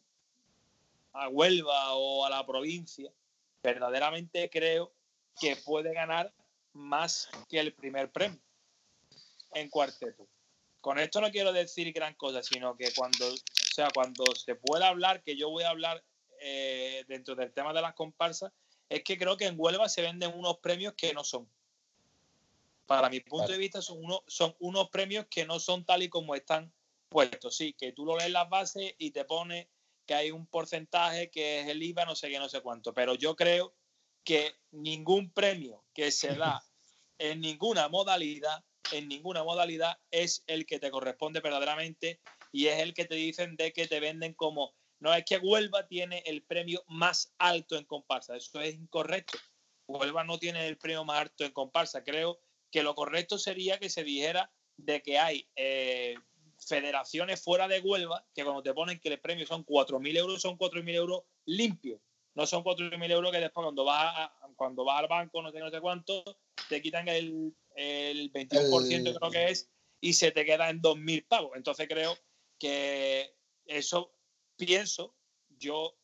a 1.13 1.27
Huelva 1.29 1.93
o 1.93 2.25
a 2.25 2.29
la 2.29 2.45
provincia, 2.45 3.11
verdaderamente 3.61 4.49
creo 4.49 4.93
que 5.39 5.57
puede 5.57 5.93
ganar 5.93 6.31
más 6.73 7.29
que 7.49 7.59
el 7.59 7.73
primer 7.73 8.11
premio 8.11 8.39
en 9.53 9.69
cuarteto. 9.69 10.27
Con 10.79 10.99
esto 10.99 11.19
no 11.19 11.31
quiero 11.31 11.51
decir 11.51 11.91
gran 11.91 12.13
cosa, 12.13 12.41
sino 12.43 12.77
que 12.77 12.93
cuando, 12.95 13.25
sea, 13.77 13.89
cuando 13.93 14.25
se 14.35 14.55
pueda 14.55 14.87
hablar, 14.87 15.21
que 15.21 15.35
yo 15.35 15.49
voy 15.49 15.63
a 15.63 15.69
hablar 15.69 16.03
eh, 16.41 17.05
dentro 17.07 17.35
del 17.35 17.53
tema 17.53 17.73
de 17.73 17.81
las 17.81 17.93
comparsas, 17.93 18.51
es 18.89 19.03
que 19.03 19.17
creo 19.17 19.37
que 19.37 19.45
en 19.45 19.55
Huelva 19.55 19.87
se 19.87 20.01
venden 20.01 20.33
unos 20.35 20.57
premios 20.57 20.93
que 20.95 21.13
no 21.13 21.23
son. 21.23 21.47
Para 22.87 23.09
mi 23.09 23.19
punto 23.19 23.43
Vale. 23.43 23.53
de 23.53 23.59
vista, 23.59 23.81
son, 23.81 24.03
unos 24.03 24.21
son 24.27 24.55
unos 24.59 24.89
premios 24.89 25.27
que 25.29 25.45
no 25.45 25.59
son 25.59 25.85
tal 25.85 26.01
y 26.03 26.09
como 26.09 26.33
están 26.33 26.73
puestos. 27.09 27.55
Sí, 27.55 27.73
que 27.73 27.91
tú 27.91 28.05
lo 28.05 28.17
lees 28.17 28.31
las 28.31 28.49
bases 28.49 28.95
y 28.97 29.11
te 29.11 29.25
pone 29.25 29.69
que 30.05 30.15
hay 30.15 30.31
un 30.31 30.47
porcentaje 30.47 31.29
que 31.29 31.61
es 31.61 31.67
el 31.67 31.83
IVA, 31.83 32.05
no 32.05 32.15
sé 32.15 32.29
qué, 32.29 32.39
no 32.39 32.49
sé 32.49 32.61
cuánto. 32.61 32.93
Pero 32.93 33.13
yo 33.13 33.35
creo 33.35 33.75
que 34.23 34.55
ningún 34.71 35.29
premio 35.29 35.83
que 35.93 36.11
se 36.11 36.33
da 36.35 36.63
en 37.19 37.41
ninguna 37.41 37.89
modalidad, 37.89 38.63
en 38.91 39.07
ninguna 39.07 39.43
modalidad, 39.43 39.99
es 40.09 40.43
el 40.47 40.65
que 40.65 40.79
te 40.79 40.89
corresponde 40.89 41.41
verdaderamente 41.41 42.21
y 42.57 42.67
es 42.67 42.79
el 42.79 42.93
que 42.95 43.05
te 43.05 43.13
dicen 43.15 43.55
de 43.55 43.71
que 43.71 43.87
te 43.87 43.99
venden 43.99 44.33
como, 44.33 44.73
no 44.99 45.13
es 45.13 45.23
que 45.25 45.37
Huelva 45.37 45.87
tiene 45.87 46.23
el 46.25 46.41
premio 46.43 46.83
más 46.87 47.33
alto 47.37 47.77
en 47.77 47.85
comparsa, 47.85 48.35
eso 48.35 48.59
es 48.61 48.73
incorrecto. 48.73 49.37
Huelva 49.87 50.23
no 50.23 50.39
tiene 50.39 50.67
el 50.67 50.77
premio 50.77 51.05
más 51.05 51.19
alto 51.21 51.45
en 51.45 51.51
comparsa. 51.51 52.03
Creo 52.03 52.39
que 52.71 52.81
lo 52.81 52.95
correcto 52.95 53.37
sería 53.37 53.79
que 53.79 53.89
se 53.89 54.03
dijera 54.03 54.51
de 54.75 55.01
que 55.03 55.19
hay 55.19 55.47
eh, 55.55 56.15
federaciones 56.59 57.41
fuera 57.43 57.67
de 57.67 57.79
Huelva 57.79 58.25
que 58.33 58.43
cuando 58.43 58.63
te 58.63 58.73
ponen 58.73 58.99
que 58.99 59.09
el 59.09 59.19
premio 59.19 59.45
son 59.45 59.63
4.000 59.63 60.17
euros, 60.17 60.41
son 60.41 60.57
4.000 60.57 60.95
euros 60.95 61.23
limpios. 61.45 62.01
No 62.35 62.45
son 62.47 62.63
4.000 62.63 63.11
euros 63.11 63.31
que 63.31 63.39
después 63.39 63.63
cuando 63.63 63.83
vas, 63.85 64.13
a- 64.17 64.49
cuando 64.55 64.83
vas 64.83 64.99
al 64.99 65.07
banco, 65.07 65.41
no 65.41 65.51
sé, 65.51 65.59
no 65.59 65.69
sé 65.69 65.79
cuánto, 65.79 66.23
te 66.69 66.81
quitan 66.81 67.07
el, 67.07 67.53
el 67.75 68.31
21% 68.31 69.09
El- 69.11 69.15
creo 69.17 69.31
que 69.31 69.45
es 69.49 69.69
y 70.01 70.13
se 70.13 70.31
te 70.31 70.45
queda 70.45 70.69
en 70.69 70.81
2.000 70.81 71.23
pavos. 71.27 71.51
Entonces 71.55 71.87
creo 71.87 72.17
que 72.59 73.33
eso 73.65 74.11
pienso, 74.55 75.13
yo 75.57 75.95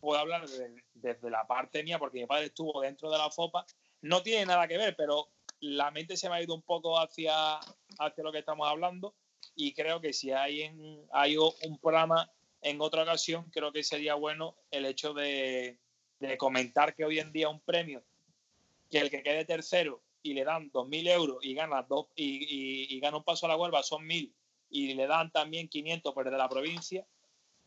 puedo 0.00 0.18
hablar 0.18 0.48
de- 0.48 0.82
desde 0.94 1.30
la 1.30 1.46
parte 1.46 1.82
mía 1.82 1.98
porque 1.98 2.20
mi 2.20 2.26
padre 2.26 2.46
estuvo 2.46 2.80
dentro 2.80 3.10
de 3.10 3.18
la 3.18 3.30
FOPA, 3.30 3.64
no 4.02 4.22
tiene 4.22 4.46
nada 4.46 4.66
que 4.66 4.76
ver, 4.78 4.96
pero 4.96 5.28
la 5.60 5.90
mente 5.92 6.16
se 6.16 6.28
me 6.28 6.36
ha 6.36 6.42
ido 6.42 6.54
un 6.54 6.62
poco 6.62 6.98
hacia, 6.98 7.58
hacia 7.98 8.24
lo 8.24 8.32
que 8.32 8.38
estamos 8.40 8.68
hablando 8.68 9.14
y 9.54 9.72
creo 9.74 10.00
que 10.00 10.12
si 10.12 10.32
hay, 10.32 10.62
en, 10.62 11.06
hay 11.12 11.36
un 11.36 11.78
programa 11.80 12.30
en 12.62 12.80
otra 12.80 13.02
ocasión, 13.02 13.48
creo 13.50 13.72
que 13.72 13.82
sería 13.84 14.14
bueno 14.14 14.56
el 14.70 14.86
hecho 14.86 15.14
de, 15.14 15.78
de 16.18 16.36
comentar 16.38 16.94
que 16.94 17.04
hoy 17.04 17.18
en 17.20 17.32
día 17.32 17.48
un 17.48 17.60
premio, 17.60 18.02
que 18.90 18.98
el 18.98 19.10
que 19.10 19.22
quede 19.22 19.44
tercero 19.44 20.02
y 20.22 20.34
le 20.34 20.44
dan 20.44 20.70
2.000 20.70 21.06
euros 21.08 21.38
y 21.42 21.54
gana, 21.54 21.82
dos, 21.82 22.06
y, 22.14 22.24
y- 22.44 22.96
y 22.96 23.00
gana 23.00 23.16
un 23.18 23.24
paso 23.24 23.46
a 23.46 23.48
la 23.50 23.56
Huelva 23.56 23.82
son 23.82 24.04
1.000 24.06 24.32
y 24.72 24.94
le 24.94 25.06
dan 25.06 25.30
también 25.30 25.68
500 25.68 26.12
por 26.12 26.26
el 26.26 26.32
de 26.32 26.38
la 26.38 26.48
provincia 26.48 27.06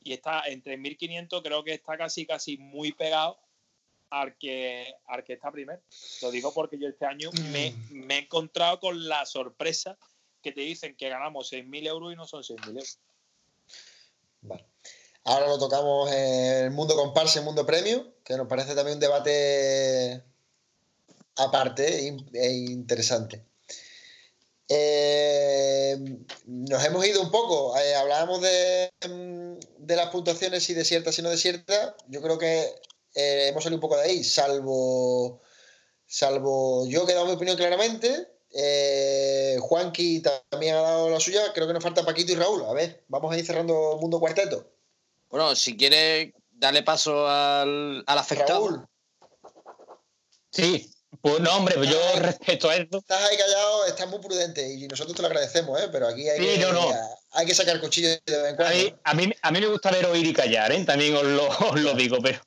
y 0.04 0.14
está 0.14 0.44
entre 0.48 0.78
1.500 0.78 1.42
creo 1.42 1.64
que 1.64 1.76
está 1.76 1.98
casi 1.98 2.26
casi 2.26 2.58
muy 2.58 2.92
pegado 2.92 3.38
al 4.10 4.38
que, 4.38 4.94
al 5.06 5.24
que 5.24 5.34
está 5.34 5.52
primero. 5.52 5.82
Lo 6.22 6.32
digo 6.32 6.54
porque 6.54 6.78
yo 6.78 6.88
este 6.88 7.06
año 7.06 7.32
me, 7.52 7.74
me 7.92 8.16
he 8.16 8.20
encontrado 8.20 8.80
con 8.80 9.08
la 9.08 9.26
sorpresa 9.26 9.98
que 10.42 10.52
te 10.52 10.62
dicen 10.62 10.96
que 10.96 11.10
ganamos 11.10 11.52
6.000 11.52 11.88
euros 11.88 12.14
y 12.14 12.16
no 12.16 12.26
son 12.26 12.44
6.000 12.44 12.70
euros. 12.70 13.00
Vale. 14.42 14.66
Ahora 15.24 15.48
lo 15.48 15.58
tocamos 15.58 16.12
en 16.12 16.66
el 16.66 16.72
mundo 16.72 16.96
comparsa 16.96 17.38
y 17.38 17.40
el 17.40 17.46
mundo 17.46 17.66
premio, 17.66 18.14
que 18.24 18.38
nos 18.38 18.48
parece 18.48 18.76
también 18.76 18.96
un 18.96 19.02
debate 19.02 20.24
aparte 21.36 22.08
e 22.08 22.18
e 22.34 22.54
interesante. 22.54 23.44
Eh, 24.68 25.98
nos 26.46 26.84
hemos 26.84 27.06
ido 27.06 27.22
un 27.22 27.32
poco, 27.32 27.78
eh, 27.78 27.96
hablábamos 27.96 28.42
de, 28.42 28.90
mm, 29.08 29.86
de 29.86 29.96
las 29.96 30.10
puntuaciones, 30.10 30.64
si 30.64 30.74
desiertas 30.74 31.18
y 31.20 31.22
no 31.22 31.30
desiertas. 31.30 31.94
Yo 32.08 32.22
creo 32.22 32.38
que 32.38 32.62
eh, 33.14 33.48
hemos 33.50 33.64
salido 33.64 33.78
un 33.78 33.82
poco 33.82 33.98
de 33.98 34.04
ahí, 34.04 34.24
salvo, 34.24 35.42
salvo 36.06 36.88
yo 36.88 37.06
que 37.06 37.12
he 37.12 37.16
dado 37.16 37.28
mi 37.28 37.34
opinión 37.34 37.58
claramente. 37.58 38.28
Eh, 38.58 39.58
Juanqui 39.60 40.22
también 40.50 40.76
ha 40.76 40.82
dado 40.82 41.10
la 41.10 41.20
suya. 41.20 41.52
Creo 41.54 41.68
que 41.68 41.74
nos 41.74 41.84
falta 41.84 42.06
Paquito 42.06 42.32
y 42.32 42.36
Raúl. 42.36 42.64
A 42.66 42.74
ver, 42.74 43.04
vamos 43.08 43.34
a 43.34 43.38
ir 43.38 43.46
cerrando 43.46 43.98
mundo 44.02 44.20
cuarteto. 44.20 44.72
Bueno, 45.30 45.56
si 45.56 45.76
quieres 45.76 46.32
darle 46.52 46.84
paso 46.84 47.28
al, 47.28 48.04
al 48.08 48.18
afectado. 48.18 48.68
Raúl, 48.68 48.88
Sí, 50.56 50.90
pues 51.26 51.40
no, 51.40 51.58
hombre, 51.58 51.74
pues 51.76 51.90
yo 51.90 51.98
respecto 52.20 52.70
a 52.70 52.76
esto. 52.76 53.00
estás 53.00 53.20
ahí 53.24 53.36
callado, 53.36 53.86
estás 53.88 54.08
muy 54.08 54.20
prudente 54.20 54.74
y 54.74 54.88
nosotros 54.88 55.16
te 55.16 55.24
lo 55.24 55.28
agradecemos, 55.28 55.82
¿eh? 55.82 55.90
pero 55.92 56.08
aquí 56.08 56.30
hay, 56.30 56.40
Sí, 56.40 56.46
que, 56.46 56.60
no, 56.60 56.74
no. 56.74 56.92
hay 57.32 57.46
que 57.48 57.56
sacar 57.56 57.80
cuchillo 57.80 58.10
de 58.10 58.20
vez 58.28 58.50
en 58.50 58.54
A 58.54 58.56
cuando. 58.56 58.76
mí, 58.76 58.94
a 59.04 59.14
mí, 59.16 59.34
a 59.42 59.52
mí 59.52 59.60
me 59.60 59.68
gusta 59.68 59.90
ver 59.90 60.06
oír 60.06 60.24
y 60.28 60.34
callar, 60.34 60.72
¿eh? 60.72 60.84
también 60.86 61.16
os 61.16 61.24
lo, 61.24 61.48
os 61.72 61.82
lo 61.82 61.96
digo, 61.96 62.18
pero 62.22 62.40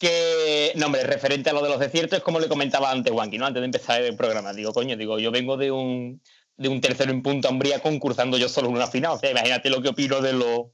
que, 0.00 0.72
no, 0.74 0.86
hombre, 0.86 1.04
referente 1.04 1.50
a 1.50 1.52
lo 1.52 1.62
de 1.62 1.68
los 1.68 1.78
desiertos, 1.78 2.18
es 2.18 2.24
como 2.24 2.40
le 2.40 2.48
comentaba 2.48 2.90
antes, 2.90 3.12
Wanky, 3.12 3.38
¿no? 3.38 3.46
Antes 3.46 3.60
de 3.60 3.66
empezar 3.66 4.02
el 4.02 4.16
programa. 4.16 4.52
Digo, 4.52 4.72
coño, 4.72 4.96
digo, 4.96 5.18
yo 5.20 5.30
vengo 5.30 5.56
de 5.56 5.70
un, 5.70 6.20
de 6.56 6.68
un 6.68 6.80
tercero 6.80 7.12
en 7.12 7.22
punta 7.22 7.48
hombría 7.50 7.80
concursando 7.80 8.36
yo 8.36 8.48
solo 8.48 8.68
en 8.68 8.74
una 8.74 8.88
final. 8.88 9.12
O 9.12 9.18
sea, 9.20 9.30
imagínate 9.30 9.70
lo 9.70 9.80
que 9.80 9.90
opino 9.90 10.20
de, 10.20 10.32
los 10.32 10.66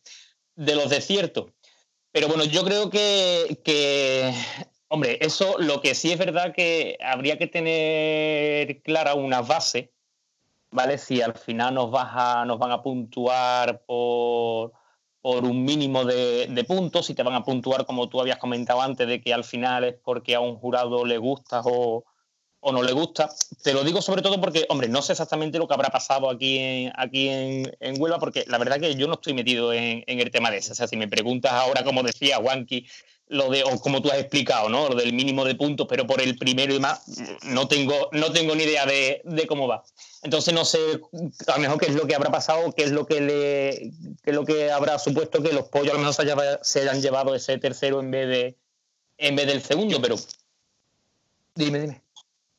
de 0.54 0.74
los 0.76 0.88
desiertos. 0.88 1.50
Pero 2.10 2.28
bueno, 2.28 2.44
yo 2.44 2.64
creo 2.64 2.88
que, 2.90 3.60
que, 3.64 4.34
hombre, 4.92 5.18
eso 5.22 5.56
lo 5.58 5.80
que 5.80 5.94
sí 5.94 6.12
es 6.12 6.18
verdad 6.18 6.54
que 6.54 6.98
habría 7.02 7.38
que 7.38 7.46
tener 7.46 8.82
clara 8.82 9.14
una 9.14 9.40
base, 9.40 9.94
¿vale? 10.70 10.98
Si 10.98 11.22
al 11.22 11.34
final 11.34 11.74
nos, 11.74 11.90
vas 11.90 12.10
a- 12.12 12.44
nos 12.46 12.58
van 12.58 12.72
a 12.72 12.82
puntuar 12.82 13.84
por, 13.86 14.72
por 15.22 15.44
un 15.44 15.64
mínimo 15.64 16.04
de, 16.04 16.64
puntos, 16.68 17.06
si 17.06 17.14
te 17.14 17.22
van 17.22 17.34
a 17.34 17.44
puntuar 17.44 17.86
como 17.86 18.08
tú 18.10 18.20
habías 18.20 18.38
comentado 18.38 18.82
antes, 18.82 19.08
de 19.08 19.20
que 19.22 19.32
al 19.34 19.44
final 19.44 19.84
es 19.84 19.94
porque 20.04 20.34
a 20.34 20.40
un 20.40 20.56
jurado 20.56 21.06
le 21.06 21.18
gustas 21.18 21.64
o, 21.66 22.04
o 22.60 22.72
no 22.72 22.82
le 22.82 22.92
gusta. 22.92 23.30
Te 23.62 23.72
lo 23.72 23.84
digo 23.84 24.02
sobre 24.02 24.22
todo 24.22 24.40
porque, 24.40 24.66
hombre, 24.68 24.88
no 24.88 25.02
sé 25.02 25.12
exactamente 25.12 25.58
lo 25.58 25.68
que 25.68 25.74
habrá 25.74 25.88
pasado 25.90 26.30
aquí 26.30 26.58
en, 26.58 26.92
aquí 26.96 27.28
en, 27.28 27.76
en 27.80 28.00
Huelva, 28.00 28.18
porque 28.18 28.44
la 28.48 28.58
verdad 28.58 28.78
que 28.80 28.94
yo 28.94 29.08
no 29.08 29.14
estoy 29.14 29.34
metido 29.34 29.72
en, 29.72 30.04
en 30.06 30.20
el 30.20 30.30
tema 30.30 30.50
de 30.50 30.58
eso. 30.58 30.72
O 30.72 30.76
sea, 30.76 30.86
si 30.86 30.96
me 30.98 31.08
preguntas 31.08 31.52
ahora, 31.52 31.82
como 31.84 32.02
decía 32.02 32.38
Wanky, 32.38 32.86
lo 33.28 33.48
de, 33.48 33.64
o 33.64 33.80
como 33.80 34.02
tú 34.02 34.10
has 34.10 34.18
explicado, 34.18 34.68
¿no? 34.68 34.88
Lo 34.90 34.94
del 34.94 35.12
mínimo 35.12 35.44
de 35.44 35.54
puntos, 35.54 35.86
pero 35.88 36.06
por 36.06 36.20
el 36.20 36.36
primero 36.36 36.74
y 36.74 36.80
más, 36.80 37.02
no 37.44 37.66
tengo, 37.68 38.08
no 38.12 38.30
tengo 38.32 38.54
ni 38.54 38.64
idea 38.64 38.84
de, 38.84 39.22
de 39.24 39.46
cómo 39.46 39.66
va. 39.66 39.82
Entonces 40.22 40.52
no 40.52 40.64
sé 40.64 40.78
a 41.46 41.52
lo 41.54 41.58
mejor 41.60 41.78
qué 41.80 41.86
es 41.86 41.94
lo 41.94 42.06
que 42.06 42.14
habrá 42.14 42.30
pasado, 42.30 42.72
qué 42.72 42.84
es 42.84 42.90
lo 42.92 43.06
que 43.06 43.20
le 43.20 43.92
qué 44.22 44.30
es 44.30 44.34
lo 44.34 44.44
que 44.44 44.70
habrá 44.70 44.98
supuesto 44.98 45.42
que 45.42 45.52
los 45.52 45.68
pollos 45.68 45.90
a 45.90 45.94
lo 45.94 46.00
mejor 46.00 46.14
se, 46.14 46.22
haya- 46.22 46.60
se 46.62 46.80
hayan 46.82 47.00
llevado 47.00 47.34
ese 47.34 47.58
tercero 47.58 48.00
en 48.00 48.10
vez 48.10 48.28
de 48.28 48.58
en 49.18 49.36
vez 49.36 49.46
del 49.46 49.62
segundo, 49.62 50.00
pero 50.00 50.16
dime, 51.54 51.80
dime. 51.80 52.02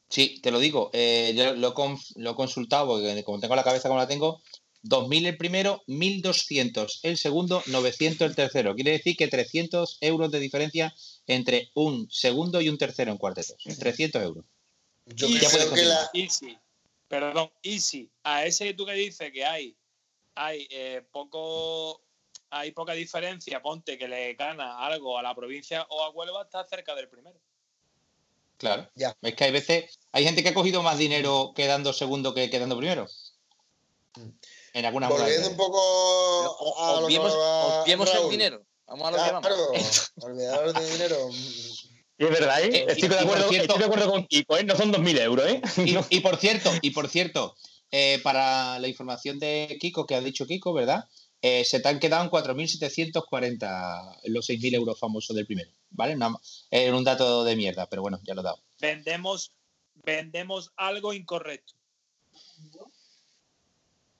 Sí, 0.09 0.39
te 0.41 0.51
lo 0.51 0.59
digo. 0.59 0.89
eh, 0.93 1.33
yo 1.35 1.53
lo, 1.55 1.73
lo 2.15 2.31
he 2.31 2.35
consultado 2.35 2.87
porque 2.87 3.23
como 3.23 3.39
tengo 3.39 3.55
la 3.55 3.63
cabeza 3.63 3.89
como 3.89 3.99
la 3.99 4.07
tengo, 4.07 4.41
2.000 4.83 5.27
el 5.27 5.37
primero, 5.37 5.81
1.200 5.87 6.99
el 7.03 7.17
segundo, 7.17 7.63
900 7.67 8.27
el 8.27 8.35
tercero. 8.35 8.75
Quiere 8.75 8.91
decir 8.91 9.15
que 9.15 9.27
300 9.27 9.97
euros 10.01 10.31
de 10.31 10.39
diferencia 10.39 10.93
entre 11.25 11.71
un 11.73 12.09
segundo 12.11 12.61
y 12.61 12.69
un 12.69 12.77
tercero 12.77 13.11
en 13.11 13.17
cuartetos. 13.17 13.57
300 13.79 14.21
euros. 14.21 14.45
Yo 15.05 15.27
Y 15.27 15.39
ya 15.39 15.49
creo 15.49 15.73
que 15.73 15.83
la, 15.83 16.09
Easy, 16.13 16.57
perdón, 17.07 17.51
Easy, 17.61 18.09
a 18.23 18.45
ese 18.45 18.65
que 18.65 18.73
tú 18.73 18.85
que 18.85 18.93
dices 18.93 19.31
que 19.31 19.45
hay, 19.45 19.75
hay 20.35 20.67
eh, 20.69 21.01
poco, 21.11 22.01
hay 22.49 22.71
poca 22.71 22.93
diferencia, 22.93 23.61
ponte 23.61 23.97
que 23.97 24.07
le 24.07 24.33
gana 24.33 24.79
algo 24.79 25.17
a 25.17 25.23
la 25.23 25.35
provincia 25.35 25.85
o 25.89 26.03
a 26.03 26.09
Huelva, 26.09 26.43
está 26.43 26.65
cerca 26.67 26.95
del 26.95 27.09
primero. 27.09 27.39
Claro. 28.57 28.89
Ya. 28.95 29.15
Es 29.21 29.35
que 29.35 29.43
hay 29.43 29.51
veces, 29.51 29.99
hay 30.11 30.23
gente 30.23 30.41
que 30.41 30.49
ha 30.49 30.53
cogido 30.53 30.83
más 30.83 30.97
dinero 30.97 31.53
quedando 31.55 31.91
segundo 31.91 32.33
que 32.33 32.49
quedando 32.49 32.77
primero. 32.77 33.07
En 34.73 34.85
algunas 34.85 35.09
volviendo 35.09 35.49
un 35.49 35.55
poco 35.57 35.79
a 36.79 37.01
lo 37.01 37.07
que 37.07 37.17
Obviemos, 37.83 38.09
el 38.13 38.29
dinero. 38.29 38.65
Vamos 38.87 39.07
a 39.07 39.11
lo 39.11 39.17
que 39.17 39.31
vamos. 39.31 39.41
Claro, 39.47 39.71
olvidaros 40.27 40.73
de 40.73 40.91
dinero. 40.91 41.29
Y 42.17 42.25
es 42.25 42.29
verdad, 42.31 42.61
¿eh? 42.61 42.69
Eh, 42.77 42.85
estoy, 42.89 43.05
y- 43.07 43.11
de 43.11 43.19
acuerdo, 43.19 43.49
cierto- 43.49 43.63
estoy 43.73 43.79
de 43.79 43.85
acuerdo 43.85 44.11
con 44.11 44.25
Kiko, 44.27 44.57
¿eh? 44.57 44.63
No 44.63 44.75
son 44.75 44.91
2.000 44.91 45.19
euros, 45.19 45.47
¿eh? 45.47 45.61
Y, 46.09 46.19
por 46.21 46.37
cierto, 46.37 46.71
y 46.81 46.89
por 46.91 47.07
cierto, 47.07 47.55
eh, 47.91 48.19
para 48.23 48.79
la 48.79 48.87
información 48.87 49.39
de 49.39 49.77
Kiko, 49.79 50.05
que 50.05 50.15
ha 50.15 50.21
dicho 50.21 50.45
Kiko, 50.45 50.73
¿verdad? 50.73 51.05
Eh, 51.41 51.65
se 51.65 51.79
te 51.79 51.89
han 51.89 51.99
quedado 51.99 52.23
en 52.23 52.29
4.740 52.29 54.19
los 54.25 54.49
6.000 54.49 54.73
euros 54.75 54.97
famosos 54.99 55.35
del 55.35 55.45
primero, 55.45 55.71
¿vale? 55.89 56.15
Era 56.71 56.95
un 56.95 57.03
dato 57.03 57.43
de 57.43 57.55
mierda, 57.55 57.87
pero 57.89 58.01
bueno, 58.01 58.19
ya 58.23 58.33
lo 58.33 58.41
he 58.41 58.43
dado. 58.45 58.63
Vendemos, 58.79 59.51
vendemos 59.93 60.71
algo 60.77 61.13
incorrecto. 61.13 61.73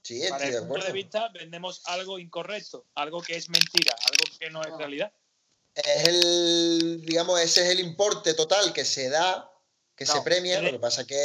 Sí, 0.04 0.22
Para 0.28 0.46
el 0.46 0.66
punto 0.66 0.84
de 0.86 0.92
vista, 0.92 1.28
vendemos 1.30 1.80
algo 1.86 2.18
incorrecto, 2.18 2.86
algo 2.94 3.22
que 3.22 3.36
es 3.36 3.48
mentira, 3.48 3.96
algo 4.02 4.38
que 4.38 4.50
no 4.50 4.62
es 4.62 4.76
realidad. 4.76 5.10
Es 5.74 6.06
el, 6.06 7.02
digamos, 7.06 7.40
ese 7.40 7.62
es 7.62 7.70
el 7.70 7.80
importe 7.80 8.34
total 8.34 8.74
que 8.74 8.84
se 8.84 9.08
da, 9.08 9.50
que 9.96 10.04
se 10.04 10.20
premia. 10.20 10.60
Lo 10.60 10.72
que 10.72 10.78
pasa 10.78 11.06
que 11.06 11.16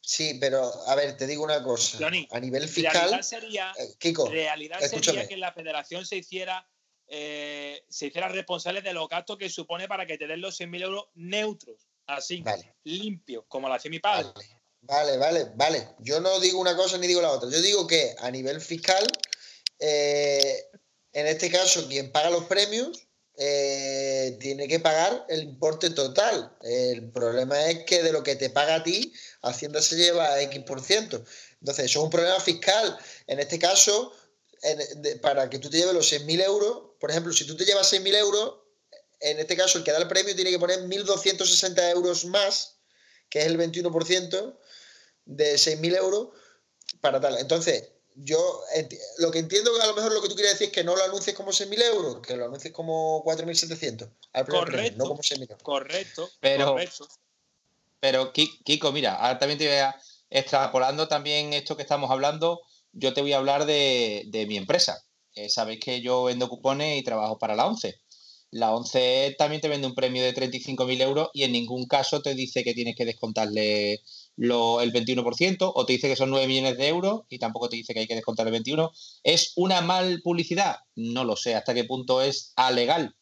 sí, 0.00 0.38
pero 0.40 0.72
a 0.86 0.94
ver, 0.94 1.16
te 1.16 1.26
digo 1.26 1.42
una 1.42 1.64
cosa. 1.64 1.98
Johnny, 1.98 2.28
A 2.30 2.38
nivel 2.38 2.62
Realidad 2.62 2.92
fiscal, 2.92 3.24
sería, 3.24 3.72
eh, 3.76 3.94
Kiko, 3.98 4.28
realidad 4.28 4.80
escúchame. 4.80 5.22
sería 5.22 5.28
que 5.28 5.36
la 5.36 5.52
federación 5.52 6.06
se 6.06 6.16
hiciera 6.16 6.64
eh, 7.12 7.84
se 7.88 8.06
hiciera 8.06 8.28
responsable 8.28 8.82
de 8.82 8.94
los 8.94 9.08
gastos 9.08 9.36
que 9.36 9.50
supone 9.50 9.88
para 9.88 10.06
que 10.06 10.16
te 10.16 10.28
den 10.28 10.40
los 10.40 10.60
100.000 10.60 10.82
euros 10.82 11.06
neutros, 11.14 11.88
así, 12.06 12.40
Vale. 12.40 12.76
limpios, 12.84 13.46
como 13.48 13.66
lo 13.66 13.74
hacía 13.74 13.90
mi 13.90 13.98
padre. 13.98 14.30
Vale, 14.32 14.59
vale, 14.90 15.16
vale, 15.16 15.52
vale. 15.54 15.88
Yo 16.00 16.20
no 16.20 16.40
digo 16.40 16.60
una 16.60 16.76
cosa 16.76 16.98
ni 16.98 17.06
digo 17.06 17.22
la 17.22 17.30
otra. 17.30 17.48
Yo 17.48 17.62
digo 17.62 17.86
que 17.86 18.14
a 18.18 18.30
nivel 18.30 18.60
fiscal, 18.60 19.06
eh, 19.78 20.68
en 21.12 21.26
este 21.26 21.50
caso, 21.50 21.86
quien 21.88 22.10
paga 22.10 22.30
los 22.30 22.44
premios 22.44 23.06
eh, 23.36 24.36
tiene 24.40 24.66
que 24.66 24.80
pagar 24.80 25.24
el 25.28 25.44
importe 25.44 25.90
total. 25.90 26.56
El 26.62 27.10
problema 27.12 27.70
es 27.70 27.84
que 27.84 28.02
de 28.02 28.12
lo 28.12 28.22
que 28.22 28.36
te 28.36 28.50
paga 28.50 28.76
a 28.76 28.82
ti, 28.82 29.12
Hacienda 29.42 29.80
se 29.80 29.96
lleva 29.96 30.40
X 30.42 30.62
por 30.64 30.82
ciento. 30.82 31.24
Entonces, 31.60 31.86
eso 31.86 32.00
es 32.00 32.04
un 32.04 32.10
problema 32.10 32.40
fiscal. 32.40 32.98
En 33.26 33.38
este 33.38 33.58
caso, 33.58 34.12
para 35.22 35.48
que 35.48 35.58
tú 35.58 35.70
te 35.70 35.78
lleves 35.78 35.94
los 35.94 36.12
6.000 36.12 36.44
euros, 36.44 36.90
por 36.98 37.10
ejemplo, 37.10 37.32
si 37.32 37.46
tú 37.46 37.56
te 37.56 37.64
llevas 37.64 37.92
6.000 37.92 38.14
euros, 38.16 38.56
en 39.20 39.38
este 39.38 39.56
caso, 39.56 39.78
el 39.78 39.84
que 39.84 39.92
da 39.92 39.98
el 39.98 40.08
premio 40.08 40.34
tiene 40.34 40.50
que 40.50 40.58
poner 40.58 40.80
1.260 40.80 41.90
euros 41.92 42.24
más, 42.24 42.78
que 43.28 43.40
es 43.40 43.46
el 43.46 43.58
21% 43.58 44.58
de 45.24 45.54
6.000 45.58 45.94
euros 45.96 46.28
para 47.00 47.20
tal. 47.20 47.36
Entonces, 47.38 47.90
yo 48.16 48.60
lo 49.18 49.30
que 49.30 49.38
entiendo 49.38 49.72
que 49.74 49.82
a 49.82 49.86
lo 49.86 49.94
mejor 49.94 50.12
lo 50.12 50.20
que 50.20 50.28
tú 50.28 50.34
quieres 50.34 50.52
decir 50.54 50.66
es 50.68 50.72
que 50.72 50.84
no 50.84 50.96
lo 50.96 51.04
anuncies 51.04 51.34
como 51.36 51.52
6.000 51.52 51.80
euros, 51.82 52.20
que 52.20 52.36
lo 52.36 52.46
anuncies 52.46 52.72
como 52.72 53.22
4.700 53.24 54.08
al 54.32 54.44
primer 54.44 54.64
premio, 54.64 54.64
Correcto. 54.64 54.98
no 54.98 55.04
como 55.08 55.22
6.000 55.22 55.42
euros. 55.42 55.62
Correcto, 55.62 56.30
Pero- 56.40 56.72
correcto. 56.72 57.08
Pero 58.00 58.32
Ki- 58.32 58.60
Kiko, 58.64 58.92
mira, 58.92 59.14
ahora 59.14 59.38
también 59.38 59.58
te 59.58 59.66
voy 59.68 59.76
a 59.76 59.94
extrapolando 60.30 61.06
también 61.08 61.52
esto 61.52 61.76
que 61.76 61.82
estamos 61.82 62.10
hablando, 62.10 62.60
yo 62.92 63.12
te 63.12 63.20
voy 63.20 63.32
a 63.32 63.38
hablar 63.38 63.66
de, 63.66 64.24
de 64.28 64.46
mi 64.46 64.56
empresa. 64.56 65.04
Eh, 65.34 65.48
Sabéis 65.48 65.80
que 65.80 66.00
yo 66.00 66.24
vendo 66.24 66.48
cupones 66.48 66.98
y 66.98 67.02
trabajo 67.04 67.38
para 67.38 67.54
la 67.56 67.66
ONCE. 67.66 68.00
La 68.52 68.74
ONCE 68.74 69.34
también 69.38 69.60
te 69.60 69.68
vende 69.68 69.86
un 69.86 69.94
premio 69.94 70.22
de 70.22 70.34
35.000 70.34 71.00
euros 71.02 71.28
y 71.34 71.44
en 71.44 71.52
ningún 71.52 71.86
caso 71.86 72.20
te 72.22 72.34
dice 72.34 72.64
que 72.64 72.74
tienes 72.74 72.96
que 72.96 73.04
descontarle 73.04 74.02
lo- 74.42 74.80
el 74.80 74.90
21% 74.90 75.70
o 75.74 75.84
te 75.84 75.92
dice 75.92 76.08
que 76.08 76.16
son 76.16 76.30
9 76.30 76.46
millones 76.46 76.78
de 76.78 76.88
euros 76.88 77.22
y 77.28 77.38
tampoco 77.38 77.68
te 77.68 77.76
dice 77.76 77.92
que 77.92 78.00
hay 78.00 78.06
que 78.06 78.14
descontar 78.14 78.46
el 78.46 78.52
21. 78.52 78.90
¿Es 79.22 79.52
una 79.56 79.82
mal 79.82 80.22
publicidad? 80.22 80.78
No 80.96 81.24
lo 81.24 81.36
sé 81.36 81.54
hasta 81.54 81.74
qué 81.74 81.84
punto 81.84 82.22
es 82.22 82.52
alegal. 82.56 83.14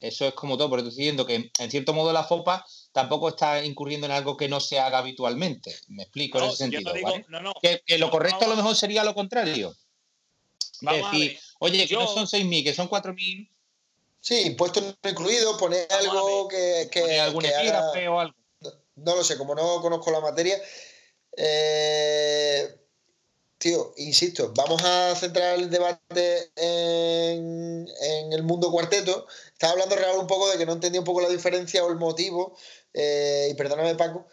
Eso 0.00 0.26
es 0.26 0.32
como 0.32 0.56
todo, 0.56 0.70
porque 0.70 0.88
estoy 0.88 1.04
diciendo 1.04 1.26
que 1.26 1.50
en 1.58 1.70
cierto 1.70 1.92
modo 1.92 2.12
la 2.14 2.24
FOPA 2.24 2.64
tampoco 2.92 3.28
está 3.28 3.62
incurriendo 3.64 4.06
en 4.06 4.12
algo 4.12 4.36
que 4.38 4.48
no 4.48 4.58
se 4.60 4.78
haga 4.80 4.98
habitualmente. 4.98 5.76
Me 5.88 6.04
explico 6.04 6.38
en 6.38 6.44
ese 6.44 6.56
sentido. 6.56 6.82
no 6.90 6.92
digo, 6.94 7.10
¿vale? 7.10 7.24
no, 7.28 7.40
no. 7.40 7.52
Que, 7.60 7.82
que 7.84 7.98
lo 7.98 8.06
no, 8.06 8.12
correcto 8.12 8.44
a 8.46 8.48
lo 8.48 8.56
mejor 8.56 8.74
sería 8.74 9.04
lo 9.04 9.14
contrario. 9.14 9.74
Vamos 10.80 11.02
a 11.08 11.10
decir, 11.12 11.32
ver, 11.32 11.40
oye, 11.60 11.86
que 11.86 11.94
no 11.94 12.06
son 12.06 12.26
6.000, 12.26 12.64
que 12.64 12.72
son 12.74 12.88
4.000, 12.88 13.50
Sí, 14.20 14.40
impuestos 14.46 14.82
no 14.82 15.10
incluidos, 15.10 15.58
poner 15.58 15.86
algo 15.92 16.48
que, 16.48 16.88
que, 16.90 17.00
pone 17.02 17.20
algún 17.20 17.42
que 17.42 17.48
haga- 17.48 17.60
epígrafe 17.60 18.08
o 18.08 18.18
algo. 18.20 18.34
No 18.96 19.16
lo 19.16 19.24
sé, 19.24 19.36
como 19.38 19.54
no 19.54 19.80
conozco 19.80 20.10
la 20.10 20.20
materia. 20.20 20.60
eh, 21.36 22.74
tío, 23.64 23.94
insisto, 23.96 24.52
vamos 24.54 24.82
a 24.84 25.14
centrar 25.16 25.54
el 25.58 25.70
debate 25.70 26.50
en, 26.56 27.88
el 28.32 28.42
mundo 28.42 28.70
cuarteto. 28.70 29.26
Estaba 29.52 29.72
hablando 29.72 29.96
Raúl 29.96 30.20
un 30.20 30.26
poco 30.26 30.50
de 30.50 30.58
que 30.58 30.66
no 30.66 30.72
entendía 30.72 31.00
un 31.00 31.06
poco 31.06 31.22
la 31.22 31.28
diferencia 31.30 31.82
o 31.84 31.90
el 31.90 31.96
motivo, 31.96 32.56
eh, 32.92 33.48
y 33.50 33.54
perdóname 33.54 33.94
Paco, 33.94 34.26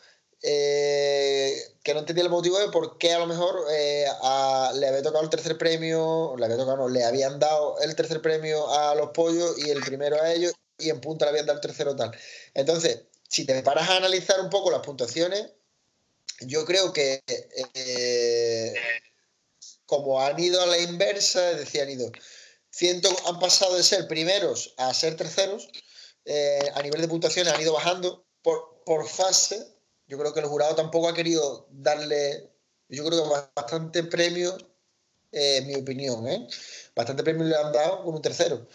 eh, 0.44 1.56
que 1.84 1.94
no 1.94 2.00
entendía 2.02 2.24
el 2.26 2.30
motivo 2.30 2.60
de 2.60 2.70
por 2.70 2.98
qué 2.98 3.14
a 3.14 3.20
lo 3.20 3.28
mejor 3.28 3.56
eh, 3.72 4.06
le 4.76 4.88
había 4.88 5.02
tocado 5.02 5.24
el 5.24 5.30
tercer 5.30 5.58
premio, 5.58 6.36
le 6.38 6.46
había 6.46 6.58
tocado, 6.58 6.78
no, 6.78 6.90
le 6.90 7.04
habían 7.06 7.40
dado 7.40 7.80
el 7.80 7.96
tercer 7.96 8.22
premio 8.22 8.70
a 8.70 8.96
los 8.96 9.12
pollos 9.12 9.58
y 9.60 9.70
el 9.70 9.82
primero 9.82 10.22
a 10.22 10.34
ellos, 10.34 10.54
y 10.78 10.90
en 10.90 11.00
punta 11.00 11.26
le 11.26 11.30
habían 11.30 11.46
dado 11.46 11.58
el 11.58 11.62
tercero 11.62 11.96
tal. 11.96 12.12
Entonces, 12.54 13.04
si 13.32 13.46
te 13.46 13.64
paras 13.64 13.90
a 13.90 13.96
analizar 13.96 14.42
un 14.42 14.50
poco 14.50 14.70
las 14.70 14.82
puntuaciones, 14.82 15.52
yo 16.42 16.66
creo 16.66 16.92
que 16.92 17.24
eh, 17.74 18.74
como 19.86 20.20
han 20.20 20.38
ido 20.38 20.62
a 20.62 20.66
la 20.66 20.78
inversa, 20.78 21.52
es 21.52 21.60
decir, 21.60 21.82
han 21.82 21.92
ido 21.92 22.12
han 23.26 23.40
pasado 23.40 23.76
de 23.76 23.84
ser 23.84 24.08
primeros 24.10 24.74
a 24.78 24.94
ser 24.94 25.16
terceros, 25.16 25.70
eh, 26.26 26.72
a 26.76 26.82
nivel 26.82 27.00
de 27.00 27.08
puntuaciones 27.08 27.54
han 27.54 27.62
ido 27.62 27.72
bajando 27.72 28.26
por, 28.42 29.08
fase. 29.08 29.66
Yo 30.08 30.18
creo 30.18 30.34
que 30.34 30.42
el 30.42 30.48
jurado 30.48 30.76
tampoco 30.76 31.08
ha 31.08 31.14
querido 31.14 31.68
darle, 31.72 32.50
yo 32.90 33.06
creo 33.06 33.24
que 33.24 33.30
bastante 33.56 34.04
premio, 34.04 34.58
eh, 35.32 35.58
en 35.58 35.68
mi 35.68 35.76
opinión, 35.76 36.28
¿eh? 36.28 36.46
bastante 36.94 37.24
premio 37.24 37.46
le 37.46 37.56
han 37.56 37.72
dado 37.72 38.04
con 38.04 38.16
un 38.16 38.22
tercero. 38.22 38.68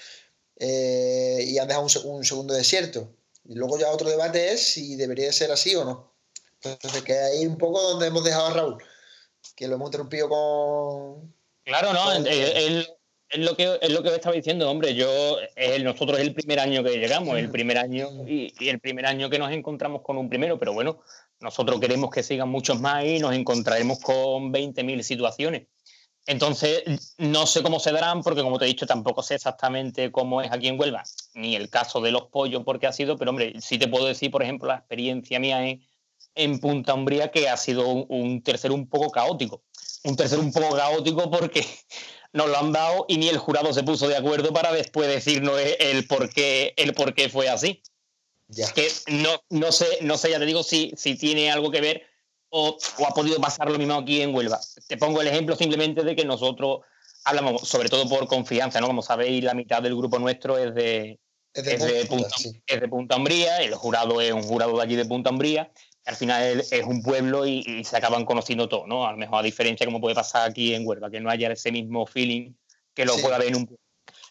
Y 0.59 1.59
han 1.59 1.69
dejado 1.69 1.87
un 2.05 2.25
segundo 2.25 2.55
desierto. 2.55 3.15
Y 3.49 3.55
luego 3.55 3.79
ya 3.79 3.91
otro 3.91 4.09
debate 4.09 4.53
es 4.53 4.63
si 4.73 4.97
debería 4.97 5.33
ser 5.33 5.53
así 5.53 5.75
o 5.77 5.85
no. 5.85 6.13
Entonces, 6.63 7.03
que 7.03 7.13
ahí 7.17 7.47
un 7.47 7.59
poco 7.59 7.81
donde 7.81 8.07
hemos 8.09 8.25
dejado 8.25 8.47
a 8.47 8.51
Raúl, 8.55 8.83
que 9.55 9.69
lo 9.69 9.75
hemos 9.77 9.89
interrumpido 9.89 10.29
con... 10.29 11.35
Claro, 11.65 11.93
no, 11.93 12.13
él- 12.13 12.89
es 13.29 13.41
lo 13.41 13.57
que 13.57 13.79
es 13.83 13.91
lo 13.91 14.03
que 14.05 14.15
estaba 14.15 14.37
diciendo, 14.37 14.71
hombre. 14.71 14.95
Yo, 14.95 15.39
es 15.41 15.73
el- 15.73 15.85
nosotros 15.85 16.19
es 16.19 16.27
el 16.27 16.33
primer 16.35 16.61
año 16.61 16.85
que 16.85 16.97
llegamos, 16.99 17.37
el 17.39 17.51
primer 17.51 17.77
año 17.79 18.09
y, 18.27 18.55
y 18.61 18.69
el 18.69 18.79
primer 18.81 19.05
año 19.07 19.29
que 19.29 19.39
nos 19.39 19.51
encontramos 19.53 20.03
con 20.03 20.17
un 20.17 20.29
primero, 20.29 20.59
pero 20.59 20.73
bueno, 20.73 21.01
nosotros 21.41 21.81
queremos 21.81 22.11
que 22.11 22.23
sigan 22.23 22.49
muchos 22.49 22.81
más 22.81 23.05
y 23.05 23.19
nos 23.19 23.35
encontraremos 23.35 23.99
con 24.01 24.53
20.000 24.53 25.03
situaciones. 25.03 25.67
Entonces, 26.27 26.83
no 27.19 27.47
sé 27.47 27.63
cómo 27.63 27.79
se 27.79 27.93
darán, 27.93 28.23
porque 28.23 28.43
como 28.43 28.59
te 28.59 28.65
he 28.65 28.69
dicho, 28.69 28.87
tampoco 28.87 29.23
sé 29.23 29.37
exactamente 29.37 30.11
cómo 30.11 30.43
es 30.43 30.51
aquí 30.51 30.67
en 30.67 30.79
Huelva, 30.79 31.05
ni 31.35 31.55
el 31.55 31.71
caso 31.71 32.01
de 32.01 32.11
los 32.11 32.25
pollos, 32.25 32.63
porque 32.65 32.89
ha 32.89 32.93
sido, 32.93 33.17
pero 33.17 33.31
hombre, 33.31 33.55
sí 33.61 33.79
te 33.79 33.87
puedo 33.87 34.07
decir, 34.07 34.31
por 34.33 34.43
ejemplo, 34.43 34.69
la 34.69 34.77
experiencia 34.77 35.39
mía 35.39 35.65
en, 35.69 35.87
en 36.35 36.59
Punta 36.59 36.95
Umbría, 36.95 37.31
que 37.31 37.49
ha 37.49 37.57
sido 37.57 37.87
un, 37.87 38.07
un 38.09 38.43
tercero 38.43 38.75
un 38.75 38.89
poco 38.89 39.11
caótico. 39.11 39.63
Un 40.03 40.17
tercero 40.17 40.43
un 40.43 40.53
poco 40.53 40.77
caótico 40.77 41.31
porque 41.31 41.65
nos 42.33 42.49
lo 42.49 42.59
han 42.59 42.73
dado 42.73 43.07
y 43.09 43.19
ni 43.19 43.29
el 43.29 43.39
jurado 43.39 43.73
se 43.73 43.85
puso 43.85 44.09
de 44.09 44.17
acuerdo 44.17 44.53
para 44.53 44.73
después 44.73 45.09
decirnos 45.09 45.59
el, 45.61 45.77
el 45.79 46.07
por 46.07 46.29
qué 46.29 46.75
el 46.77 46.93
por 46.93 47.15
qué 47.15 47.29
fue 47.29 47.49
así. 47.49 47.83
Ya. 48.49 48.71
Que 48.73 48.89
no, 49.09 49.43
no 49.51 49.73
sé, 49.73 49.87
no 50.03 50.17
sé, 50.17 50.31
ya 50.31 50.39
te 50.39 50.47
digo 50.47 50.63
si, 50.63 50.93
si 50.97 51.17
tiene 51.17 51.51
algo 51.51 51.71
que 51.71 51.81
ver 51.81 52.03
o, 52.51 52.77
o 52.99 53.07
ha 53.07 53.11
podido 53.11 53.41
pasar 53.41 53.71
lo 53.71 53.79
mismo 53.79 53.95
aquí 53.95 54.23
en 54.23 54.35
Huelva. 54.35 54.61
Te 54.89 54.97
pongo 54.97 55.21
el 55.21 55.29
ejemplo 55.29 55.57
simplemente 55.57 56.03
de 56.03 56.15
que 56.17 56.25
nosotros 56.25 56.81
hablamos, 57.25 57.63
sobre 57.69 57.89
todo 57.89 58.09
por 58.09 58.27
confianza, 58.27 58.81
¿no? 58.81 58.87
Como 58.87 59.03
sabéis, 59.03 59.43
la 59.45 59.55
mitad 59.55 59.83
del 59.83 59.97
grupo 59.97 60.19
nuestro 60.19 60.59
es 60.59 60.75
de, 60.75 61.19
Es 61.55 61.65
de 61.65 61.75
es 61.75 61.81
de 61.85 62.07
punta, 62.07 62.29
Punta, 62.29 62.37
sí. 62.39 62.63
es 62.67 62.81
de 62.81 62.89
Punta 62.89 63.17
Umbría, 63.17 63.59
el 63.63 63.75
jurado 63.75 64.21
es 64.21 64.33
un 64.33 64.43
jurado 64.43 64.77
de 64.77 64.83
allí 64.83 64.97
de 64.97 65.05
Punta 65.07 65.31
Umbría, 65.31 65.71
Al 66.05 66.15
final 66.15 66.61
es 66.61 66.85
un 66.87 67.03
pueblo 67.03 67.47
y, 67.47 67.65
y 67.67 67.85
se 67.85 67.97
acaban 67.97 68.25
conociendo 68.25 68.69
todos, 68.69 68.87
¿no? 68.87 69.07
A 69.07 69.11
lo 69.13 69.19
mejor 69.19 69.41
a 69.41 69.43
diferencia 69.43 69.85
como 69.87 70.01
puede 70.01 70.15
pasar 70.15 70.49
aquí 70.49 70.73
en 70.73 70.87
Huelva, 70.87 71.11
que 71.11 71.21
no 71.21 71.31
haya 71.31 71.51
ese 71.51 71.73
mismo 71.73 72.07
feeling 72.07 72.53
que 72.95 73.05
lo 73.05 73.15
Sí. 73.15 73.23
pueda 73.23 73.37
haber 73.37 73.49
en 73.49 73.57
un 73.57 73.77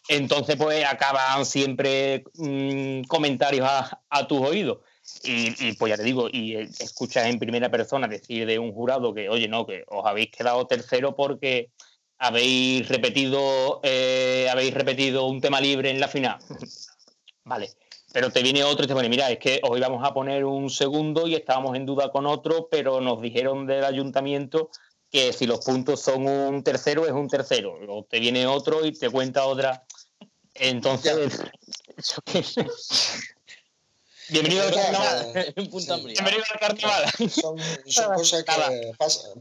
entonces 0.08 0.54
pues 0.56 0.84
acaban 0.84 1.44
siempre 1.44 2.24
mm, 2.34 3.02
comentarios 3.08 3.66
a, 3.68 4.00
a 4.08 4.26
tus 4.28 4.40
oídos 4.40 4.78
y, 5.22 5.68
y, 5.68 5.72
pues 5.74 5.90
ya 5.90 5.96
te 5.96 6.02
digo 6.02 6.28
y 6.30 6.56
eh, 6.56 6.68
escuchas 6.80 7.26
en 7.26 7.38
primera 7.38 7.70
persona 7.70 8.08
decir 8.08 8.46
de 8.46 8.58
un 8.58 8.72
jurado 8.72 9.14
que 9.14 9.28
oye 9.28 9.48
no 9.48 9.66
que 9.66 9.84
os 9.88 10.04
habéis 10.04 10.30
quedado 10.30 10.66
tercero 10.66 11.14
porque 11.14 11.70
habéis 12.18 12.88
repetido 12.88 13.80
eh, 13.82 14.48
habéis 14.50 14.74
repetido 14.74 15.26
un 15.26 15.40
tema 15.40 15.60
libre 15.60 15.90
en 15.90 16.00
la 16.00 16.08
final. 16.08 16.38
Vale 17.44 17.70
pero 18.12 18.30
te 18.30 18.42
viene 18.42 18.64
otro 18.64 18.84
y 18.84 18.88
te 18.88 18.94
pone 18.94 19.08
mira 19.08 19.30
es 19.30 19.38
que 19.38 19.60
os 19.62 19.76
íbamos 19.76 20.02
a 20.04 20.12
poner 20.12 20.44
un 20.44 20.70
segundo 20.70 21.28
y 21.28 21.34
estábamos 21.34 21.76
en 21.76 21.86
duda 21.86 22.10
con 22.10 22.26
otro 22.26 22.68
pero 22.70 23.00
nos 23.00 23.20
dijeron 23.20 23.66
del 23.66 23.84
ayuntamiento 23.84 24.70
que 25.10 25.32
si 25.32 25.46
los 25.46 25.64
puntos 25.64 26.00
son 26.00 26.26
un 26.26 26.62
tercero 26.64 27.06
es 27.06 27.12
un 27.12 27.28
tercero. 27.28 27.78
O 27.88 28.04
te 28.04 28.18
viene 28.18 28.46
otro 28.46 28.84
y 28.84 28.92
te 28.92 29.08
cuenta 29.08 29.46
otra 29.46 29.84
entonces 30.54 31.42
bienvenido 34.28 34.62
al 34.64 34.74
carnaval 34.74 35.32
en 35.56 35.70
Punta 35.70 35.94
Sí. 35.94 36.00
Umbría. 36.00 36.14
bienvenido 36.22 36.44
al 36.52 36.58
carnaval 36.60 37.12
Son, 37.30 38.14
cosas 38.14 38.44
que 38.44 38.92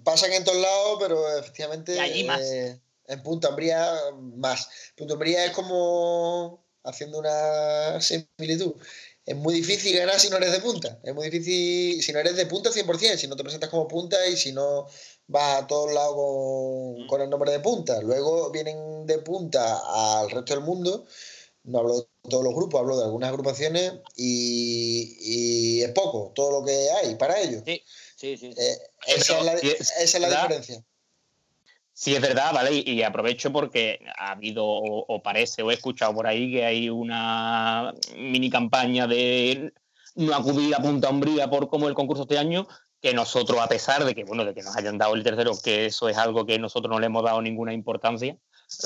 pasan 0.04 0.34
en 0.34 0.44
todos 0.44 0.62
lados, 0.62 0.98
pero 1.00 1.38
efectivamente 1.40 1.96
Y 1.96 2.00
allí 2.00 2.24
más. 2.24 2.42
eh, 2.42 2.80
en 3.08 3.24
Punta 3.24 3.50
Umbría 3.50 3.94
más. 4.36 4.68
Punta 4.96 5.14
Umbría 5.14 5.46
es 5.46 5.52
como 5.52 6.66
haciendo 6.84 7.20
una 7.20 8.00
similitud. 8.02 8.74
Es 9.26 9.36
muy 9.36 9.56
difícil 9.56 9.98
ganar 9.98 10.20
si 10.20 10.30
no 10.30 10.38
eres 10.38 10.52
de 10.52 10.60
punta. 10.60 11.00
Es 11.04 11.14
muy 11.16 11.30
difícil 11.30 12.02
si 12.04 12.14
no 12.14 12.20
eres 12.20 12.36
de 12.36 12.46
punta 12.46 12.70
100%, 12.70 13.18
si 13.18 13.28
no 13.28 13.36
te 13.36 13.42
presentas 13.44 13.70
como 13.72 13.88
punta 13.88 14.26
y 14.28 14.38
si 14.38 14.52
no 14.52 14.86
vas 15.28 15.64
a 15.64 15.68
todos 15.68 15.92
lados 15.92 16.14
con, 16.16 17.08
con 17.08 17.22
el 17.22 17.30
nombre 17.32 17.52
de 17.52 17.60
punta. 17.60 18.00
Luego 18.02 18.52
vienen 18.52 19.06
de 19.08 19.18
punta 19.20 19.82
al 20.20 20.30
resto 20.30 20.54
del 20.54 20.64
mundo. 20.64 21.06
No 21.64 21.80
hablo 21.80 22.02
de 22.02 22.08
todos 22.30 22.44
los 22.44 22.54
grupos, 22.54 22.80
hablo 22.80 22.98
de 22.98 23.06
algunas 23.06 23.30
agrupaciones 23.30 23.94
y, 24.16 25.18
y 25.20 25.82
es 25.82 25.92
poco 25.92 26.32
todo 26.36 26.60
lo 26.60 26.66
que 26.66 26.90
hay 26.92 27.16
para 27.16 27.40
ellos. 27.40 27.64
Sí, 27.66 27.82
sí, 28.16 28.38
sí. 28.38 28.54
Eh, 28.58 28.78
esa, 29.08 29.40
es 29.40 29.46
la, 29.46 29.58
sí, 29.58 29.72
esa 29.80 30.04
es 30.04 30.20
la 30.20 30.28
¿verdad? 30.28 30.42
diferencia. 30.44 30.84
Sí, 31.94 32.14
es 32.14 32.22
verdad, 32.22 32.54
¿vale? 32.54 32.74
Y, 32.74 32.92
y 32.92 33.04
aprovecho 33.04 33.54
porque 33.54 34.00
ha 34.18 34.32
habido, 34.32 34.66
o, 34.66 35.06
o 35.08 35.24
parece, 35.24 35.64
o 35.64 35.72
he 35.72 35.76
escuchado 35.76 36.14
por 36.14 36.28
ahí 36.28 36.52
que 36.52 36.66
hay 36.66 36.90
una 36.90 37.94
mini 38.18 38.50
campaña 38.50 39.08
de 39.08 39.72
no 40.16 40.36
acudir 40.36 40.76
a 40.76 40.80
Punta 40.80 41.10
Umbría 41.10 41.50
por 41.50 41.70
como 41.70 41.88
el 41.88 41.94
concurso 41.94 42.24
este 42.24 42.38
año, 42.38 42.68
que 43.02 43.14
nosotros, 43.14 43.60
a 43.62 43.68
pesar 43.68 44.04
de 44.04 44.16
que, 44.16 44.24
bueno, 44.24 44.44
de 44.44 44.54
que 44.54 44.64
nos 44.64 44.76
hayan 44.76 44.98
dado 44.98 45.14
el 45.14 45.24
tercero, 45.24 45.52
que 45.64 45.86
eso 45.86 46.10
es 46.10 46.18
algo 46.18 46.46
que 46.46 46.58
nosotros 46.60 46.90
no 46.90 47.00
le 47.00 47.06
hemos 47.06 47.24
dado 47.24 47.42
ninguna 47.42 47.74
importancia, 47.74 48.38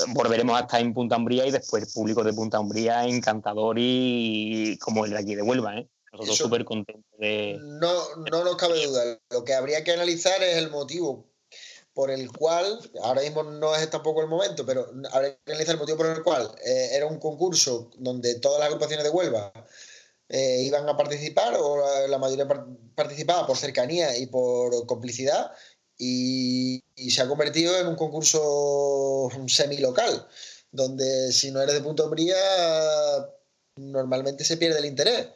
volveremos 0.08 0.56
a 0.56 0.62
estar 0.62 0.80
en 0.80 0.94
Punta 0.94 1.16
Umbría 1.16 1.46
y 1.46 1.50
después 1.50 1.92
público 1.92 2.22
de 2.24 2.32
Punta 2.32 2.60
Umbría 2.60 3.06
encantador 3.06 3.76
y 3.78 4.78
como 4.78 5.04
el 5.04 5.10
de 5.12 5.18
aquí 5.18 5.34
de 5.34 5.42
Huelva, 5.42 5.76
¿eh? 5.78 5.88
Nosotros 6.12 6.38
súper 6.38 6.64
contentos 6.64 7.04
de... 7.18 7.56
No, 7.60 8.16
no 8.30 8.44
nos 8.44 8.56
cabe 8.56 8.84
duda. 8.84 9.18
Lo 9.30 9.44
que 9.44 9.54
habría 9.54 9.84
que 9.84 9.92
analizar 9.92 10.42
es 10.42 10.56
el 10.56 10.68
motivo 10.68 11.26
por 11.92 12.10
el 12.10 12.32
cual, 12.32 12.80
ahora 13.02 13.22
mismo 13.22 13.44
no 13.44 13.76
es 13.76 13.88
tampoco 13.90 14.20
el 14.20 14.26
momento, 14.28 14.66
pero 14.66 14.90
habría 15.12 15.36
que 15.44 15.52
analizar 15.52 15.74
el 15.74 15.80
motivo 15.80 15.98
por 15.98 16.06
el 16.06 16.22
cual 16.22 16.50
eh, 16.64 16.90
era 16.92 17.06
un 17.06 17.18
concurso 17.18 17.90
donde 17.96 18.40
todas 18.40 18.58
las 18.58 18.68
agrupaciones 18.68 19.04
de 19.04 19.10
Huelva 19.10 19.52
eh, 20.28 20.62
iban 20.62 20.88
a 20.88 20.96
participar 20.96 21.54
o 21.58 22.06
la, 22.08 22.18
mayoría 22.18 22.46
par- 22.48 22.66
participaba 22.94 23.46
por 23.46 23.56
cercanía 23.56 24.16
y 24.16 24.26
por 24.26 24.86
complicidad 24.86 25.52
y, 26.02 26.82
se 27.10 27.20
ha 27.20 27.28
convertido 27.28 27.78
en 27.78 27.86
un 27.88 27.96
concurso 27.96 29.28
semilocal 29.48 30.26
donde 30.72 31.32
si 31.32 31.50
no 31.50 31.60
eres 31.60 31.74
de 31.74 31.80
Punta 31.82 32.04
Umbría 32.04 32.36
normalmente 33.76 34.44
se 34.44 34.56
pierde 34.56 34.78
el 34.78 34.86
interés 34.86 35.28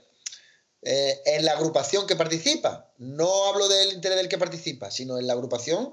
eh, 0.82 1.20
en 1.26 1.44
la 1.44 1.52
agrupación 1.52 2.06
que 2.06 2.16
participa. 2.16 2.92
No 2.98 3.46
hablo 3.46 3.68
del 3.68 3.92
interés 3.92 4.18
del 4.18 4.28
que 4.28 4.38
participa, 4.38 4.90
sino 4.90 5.18
en 5.18 5.26
la 5.26 5.32
agrupación 5.32 5.92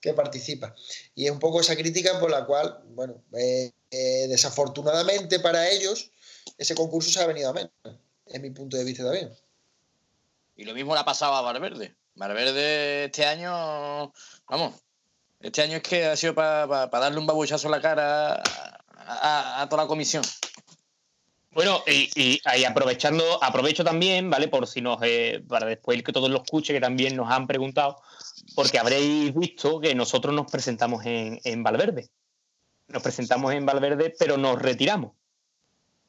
que 0.00 0.14
participa. 0.14 0.74
Y 1.14 1.26
es 1.26 1.30
un 1.30 1.38
poco 1.38 1.60
esa 1.60 1.76
crítica 1.76 2.18
por 2.18 2.30
la 2.30 2.46
cual, 2.46 2.80
bueno, 2.90 3.22
eh, 3.34 3.72
eh, 3.90 4.26
desafortunadamente 4.28 5.40
para 5.40 5.68
ellos, 5.68 6.10
ese 6.56 6.74
concurso 6.74 7.10
se 7.10 7.20
ha 7.20 7.26
venido 7.26 7.50
a 7.50 7.52
menos. 7.52 7.72
Es 8.26 8.40
mi 8.40 8.50
punto 8.50 8.76
de 8.76 8.84
vista 8.84 9.04
también. 9.04 9.32
Y 10.56 10.64
lo 10.64 10.74
mismo 10.74 10.94
le 10.94 11.00
ha 11.00 11.04
pasado 11.04 11.34
a 11.34 11.42
Valverde. 11.42 11.94
Valverde 12.18 13.04
este 13.04 13.24
año, 13.24 14.12
vamos, 14.48 14.74
este 15.38 15.62
año 15.62 15.76
es 15.76 15.82
que 15.84 16.04
ha 16.04 16.16
sido 16.16 16.34
para 16.34 16.88
darle 16.88 17.20
un 17.20 17.28
babuchazo 17.28 17.68
a 17.68 17.70
la 17.70 17.80
cara 17.80 18.42
a, 18.96 19.64
toda 19.70 19.84
la 19.84 19.88
comisión. 19.88 20.24
Bueno, 21.52 21.80
y, 21.86 22.40
aprovechando, 22.66 23.22
aprovecho 23.42 23.84
también, 23.84 24.30
¿vale? 24.30 24.48
Por 24.48 24.66
si 24.66 24.80
nos, 24.80 24.98
eh, 25.02 25.44
para 25.48 25.66
después 25.66 26.02
que 26.02 26.12
todos 26.12 26.28
lo 26.28 26.42
escuchen, 26.42 26.74
que 26.74 26.80
también 26.80 27.14
nos 27.14 27.30
han 27.30 27.46
preguntado, 27.46 28.02
porque 28.56 28.80
habréis 28.80 29.32
visto 29.32 29.78
que 29.78 29.94
nosotros 29.94 30.34
nos 30.34 30.50
presentamos 30.50 31.06
en, 31.06 31.40
en 31.44 31.62
Valverde. 31.62 32.10
Nos 32.88 33.02
presentamos 33.02 33.52
en 33.54 33.64
Valverde, 33.64 34.12
pero 34.18 34.36
nos 34.36 34.60
retiramos. 34.60 35.12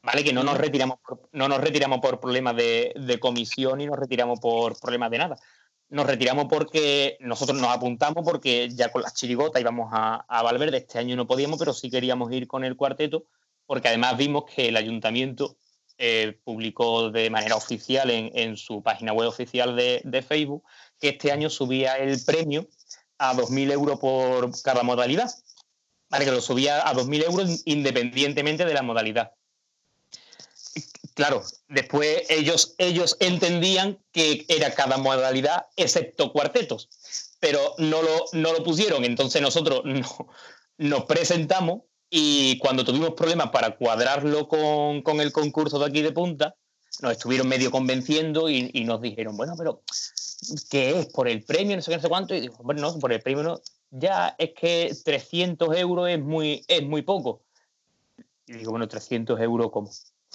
¿Vale? 0.02 0.24
Que 0.24 0.34
no 0.34 0.44
nos 0.44 0.58
retiramos 0.58 0.98
por, 1.06 1.30
no 1.34 1.48
nos 1.48 1.62
retiramos 1.62 2.00
por 2.00 2.20
problemas 2.20 2.56
de, 2.56 2.94
de 2.96 3.20
comisión 3.20 3.80
y 3.82 3.86
nos 3.86 4.00
retiramos 4.00 4.40
por 4.40 4.80
problemas 4.80 5.12
de 5.12 5.18
nada. 5.20 5.36
Nos 5.90 6.06
retiramos 6.06 6.46
porque 6.50 7.18
nosotros 7.20 7.60
nos 7.60 7.70
apuntamos 7.72 8.24
porque 8.24 8.70
ya 8.70 8.92
con 8.92 9.02
las 9.02 9.16
chirigotas 9.16 9.62
íbamos 9.62 9.90
a, 9.92 10.26
a 10.28 10.44
Valverde. 10.44 10.78
Este 10.78 11.00
año 11.00 11.16
no 11.16 11.26
podíamos, 11.26 11.58
pero 11.58 11.74
sí 11.74 11.90
queríamos 11.90 12.32
ir 12.32 12.48
con 12.48 12.64
el 12.64 12.76
cuarteto 12.76 13.26
porque 13.66 13.88
además 13.88 14.18
vimos 14.18 14.46
que 14.46 14.70
el 14.70 14.78
ayuntamiento 14.78 15.58
eh, 15.98 16.40
publicó 16.44 17.12
de 17.12 17.30
manera 17.30 17.56
oficial 17.56 18.10
en, 18.10 18.32
en 18.34 18.56
su 18.56 18.82
página 18.82 19.14
web 19.14 19.28
oficial 19.28 19.76
de, 19.76 20.02
de 20.06 20.22
Facebook 20.22 20.64
que 21.00 21.10
este 21.10 21.32
año 21.32 21.50
subía 21.50 21.98
el 21.98 22.24
premio 22.24 22.68
a 23.18 23.36
2.000 23.36 23.72
euros 23.72 24.00
por 24.00 24.50
cada 24.62 24.82
modalidad. 24.82 25.30
Vale, 26.10 26.26
que 26.26 26.32
lo 26.32 26.42
subía 26.42 26.88
a 26.88 26.94
2.000 26.94 27.26
euros 27.26 27.62
independientemente 27.66 28.66
de 28.66 28.74
la 28.74 28.82
modalidad. 28.82 29.34
Claro, 31.20 31.44
después 31.68 32.24
ellos, 32.30 32.76
ellos 32.78 33.18
entendían 33.20 34.00
que 34.14 34.46
era 34.48 34.74
cada 34.74 34.98
modalidad 34.98 35.66
excepto 35.76 36.32
cuartetos, 36.32 36.88
pero 37.42 37.76
no 37.78 38.02
lo, 38.02 38.24
no 38.32 38.54
lo 38.54 38.64
pusieron. 38.64 39.04
Entonces 39.04 39.42
nosotros 39.42 39.82
no, 39.84 40.30
nos 40.78 41.04
presentamos 41.04 41.82
y 42.10 42.58
cuando 42.60 42.86
tuvimos 42.86 43.16
problemas 43.16 43.50
para 43.50 43.76
cuadrarlo 43.76 44.48
con, 44.48 45.02
con 45.02 45.20
el 45.20 45.34
concurso 45.34 45.78
de 45.78 45.88
aquí 45.88 46.02
de 46.02 46.14
punta, 46.14 46.56
nos 47.02 47.12
estuvieron 47.12 47.50
medio 47.50 47.70
convenciendo 47.70 48.50
y, 48.50 48.72
nos 48.86 49.02
dijeron, 49.02 49.36
bueno, 49.36 49.56
pero 49.58 49.84
¿qué 50.70 51.02
es? 51.02 51.08
¿Por 51.08 51.28
el 51.28 51.44
premio? 51.44 51.76
No 51.76 51.82
sé 51.82 51.92
qué, 51.92 51.98
no 51.98 52.02
sé 52.02 52.08
cuánto. 52.08 52.34
Y 52.34 52.40
digo, 52.40 52.56
bueno, 52.64 52.80
no, 52.80 52.98
por 52.98 53.12
el 53.12 53.22
premio 53.22 53.44
no. 53.44 53.62
Ya 53.92 54.36
es 54.38 54.52
que 54.54 54.96
300 55.04 55.76
euros 55.76 56.08
es 56.08 56.20
muy, 56.22 56.64
es 56.70 56.82
muy 56.82 57.02
poco. 57.02 57.42
Y 58.48 58.54
digo, 58.54 58.72
bueno, 58.72 58.88
300 58.88 59.38
euros, 59.42 59.70
¿cómo? 59.70 59.92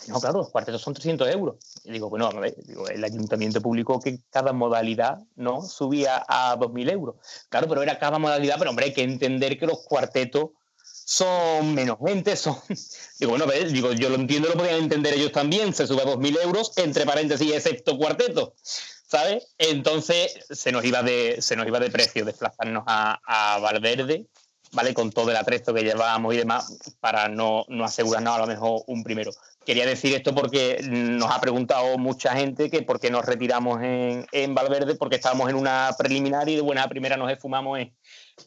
No, 0.08 0.20
claro, 0.20 0.38
los 0.38 0.50
cuartetos 0.50 0.82
son 0.82 0.94
300 0.94 1.28
euros. 1.30 1.56
Y 1.84 1.92
digo, 1.92 2.10
bueno, 2.10 2.26
a 2.26 2.40
ver, 2.40 2.54
digo, 2.64 2.88
el 2.88 3.02
ayuntamiento 3.02 3.60
publicó 3.60 4.00
que 4.00 4.18
cada 4.30 4.52
modalidad 4.52 5.18
no 5.36 5.62
subía 5.62 6.24
a 6.28 6.56
2.000 6.56 6.90
euros. 6.90 7.16
Claro, 7.48 7.68
pero 7.68 7.82
era 7.82 7.98
cada 7.98 8.18
modalidad, 8.18 8.56
pero 8.58 8.70
hombre, 8.70 8.86
hay 8.86 8.92
que 8.92 9.02
entender 9.02 9.58
que 9.58 9.66
los 9.66 9.80
cuartetos 9.80 10.50
son 10.82 11.74
menos 11.74 11.98
gente, 12.04 12.36
son... 12.36 12.56
Digo, 13.18 13.30
bueno, 13.30 13.46
¿ves? 13.46 13.72
digo, 13.72 13.92
yo 13.92 14.08
lo 14.08 14.16
entiendo, 14.16 14.48
lo 14.48 14.54
podían 14.54 14.82
entender 14.82 15.14
ellos 15.14 15.32
también, 15.32 15.72
se 15.72 15.86
sube 15.86 16.02
a 16.02 16.06
2.000 16.06 16.42
euros, 16.42 16.72
entre 16.76 17.06
paréntesis, 17.06 17.52
excepto 17.52 17.96
cuarteto, 17.96 18.54
¿sabes? 18.62 19.54
Entonces 19.58 20.34
se 20.50 20.72
nos 20.72 20.84
iba 20.84 21.02
de, 21.02 21.40
se 21.40 21.56
nos 21.56 21.66
iba 21.66 21.78
de 21.78 21.90
precio 21.90 22.24
desplazarnos 22.24 22.84
a, 22.86 23.20
a 23.24 23.58
Valverde, 23.60 24.26
¿vale? 24.74 24.92
Con 24.92 25.10
todo 25.10 25.30
el 25.30 25.36
atrezo 25.36 25.72
que 25.72 25.82
llevábamos 25.82 26.34
y 26.34 26.38
demás, 26.38 26.78
para 27.00 27.28
no, 27.28 27.64
no 27.68 27.84
asegurarnos 27.84 28.34
a 28.34 28.38
lo 28.40 28.46
mejor 28.46 28.82
un 28.86 29.02
primero. 29.02 29.30
Quería 29.64 29.86
decir 29.86 30.14
esto 30.14 30.34
porque 30.34 30.80
nos 30.90 31.30
ha 31.30 31.40
preguntado 31.40 31.96
mucha 31.96 32.34
gente 32.36 32.70
que 32.70 32.82
por 32.82 33.00
qué 33.00 33.10
nos 33.10 33.24
retiramos 33.24 33.82
en, 33.82 34.26
en 34.32 34.54
Valverde, 34.54 34.94
porque 34.94 35.16
estábamos 35.16 35.48
en 35.48 35.56
una 35.56 35.94
preliminar 35.96 36.48
y 36.48 36.56
de 36.56 36.60
buena 36.60 36.86
primera 36.88 37.16
nos 37.16 37.32
esfumamos 37.32 37.78
en, 37.78 37.94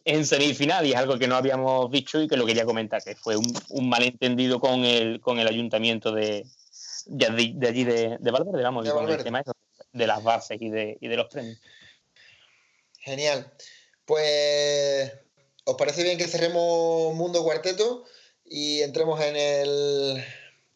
en 0.05 0.25
semifinal 0.25 0.85
y 0.85 0.91
es 0.91 0.97
algo 0.97 1.17
que 1.17 1.27
no 1.27 1.35
habíamos 1.35 1.89
dicho 1.91 2.21
y 2.21 2.27
que 2.27 2.37
lo 2.37 2.45
quería 2.45 2.65
comentar, 2.65 3.03
que 3.03 3.15
fue 3.15 3.35
un, 3.35 3.51
un 3.69 3.89
malentendido 3.89 4.59
con 4.59 4.85
el, 4.85 5.19
con 5.19 5.39
el 5.39 5.47
ayuntamiento 5.47 6.11
de, 6.11 6.45
de, 7.07 7.51
de 7.55 7.67
allí 7.67 7.83
de, 7.83 8.17
de, 8.19 8.31
Valverde, 8.31 8.61
vamos, 8.61 8.85
De 8.85 8.91
con 8.91 9.09
el 9.09 9.23
tema 9.23 9.41
de 9.91 10.07
las 10.07 10.23
bases 10.23 10.61
y 10.61 10.69
de, 10.69 10.97
y 11.01 11.07
de 11.07 11.15
los 11.15 11.27
premios. 11.27 11.59
Genial. 12.99 13.51
Pues, 14.05 15.13
¿os 15.67 15.75
parece 15.75 16.01
bien 16.01 16.17
que 16.17 16.27
cerremos 16.27 17.13
Mundo 17.13 17.43
Cuarteto 17.43 18.05
y 18.45 18.81
entremos 18.81 19.19
en 19.21 19.35
el 19.35 20.23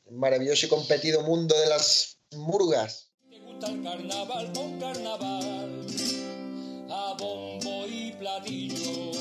maravilloso 0.09 0.65
y 0.65 0.69
competido 0.69 1.21
mundo 1.21 1.57
de 1.57 1.67
las 1.67 2.17
murgas? 2.31 3.07
¿Te 3.29 3.39
gusta 3.39 3.69
gusta 3.69 3.71
el 3.71 3.83
carnaval 3.83 4.51
con 4.53 4.79
carnaval. 4.79 5.85
A 6.89 7.15
bombo 7.17 7.87
y 7.87 8.11
platillo, 8.19 9.11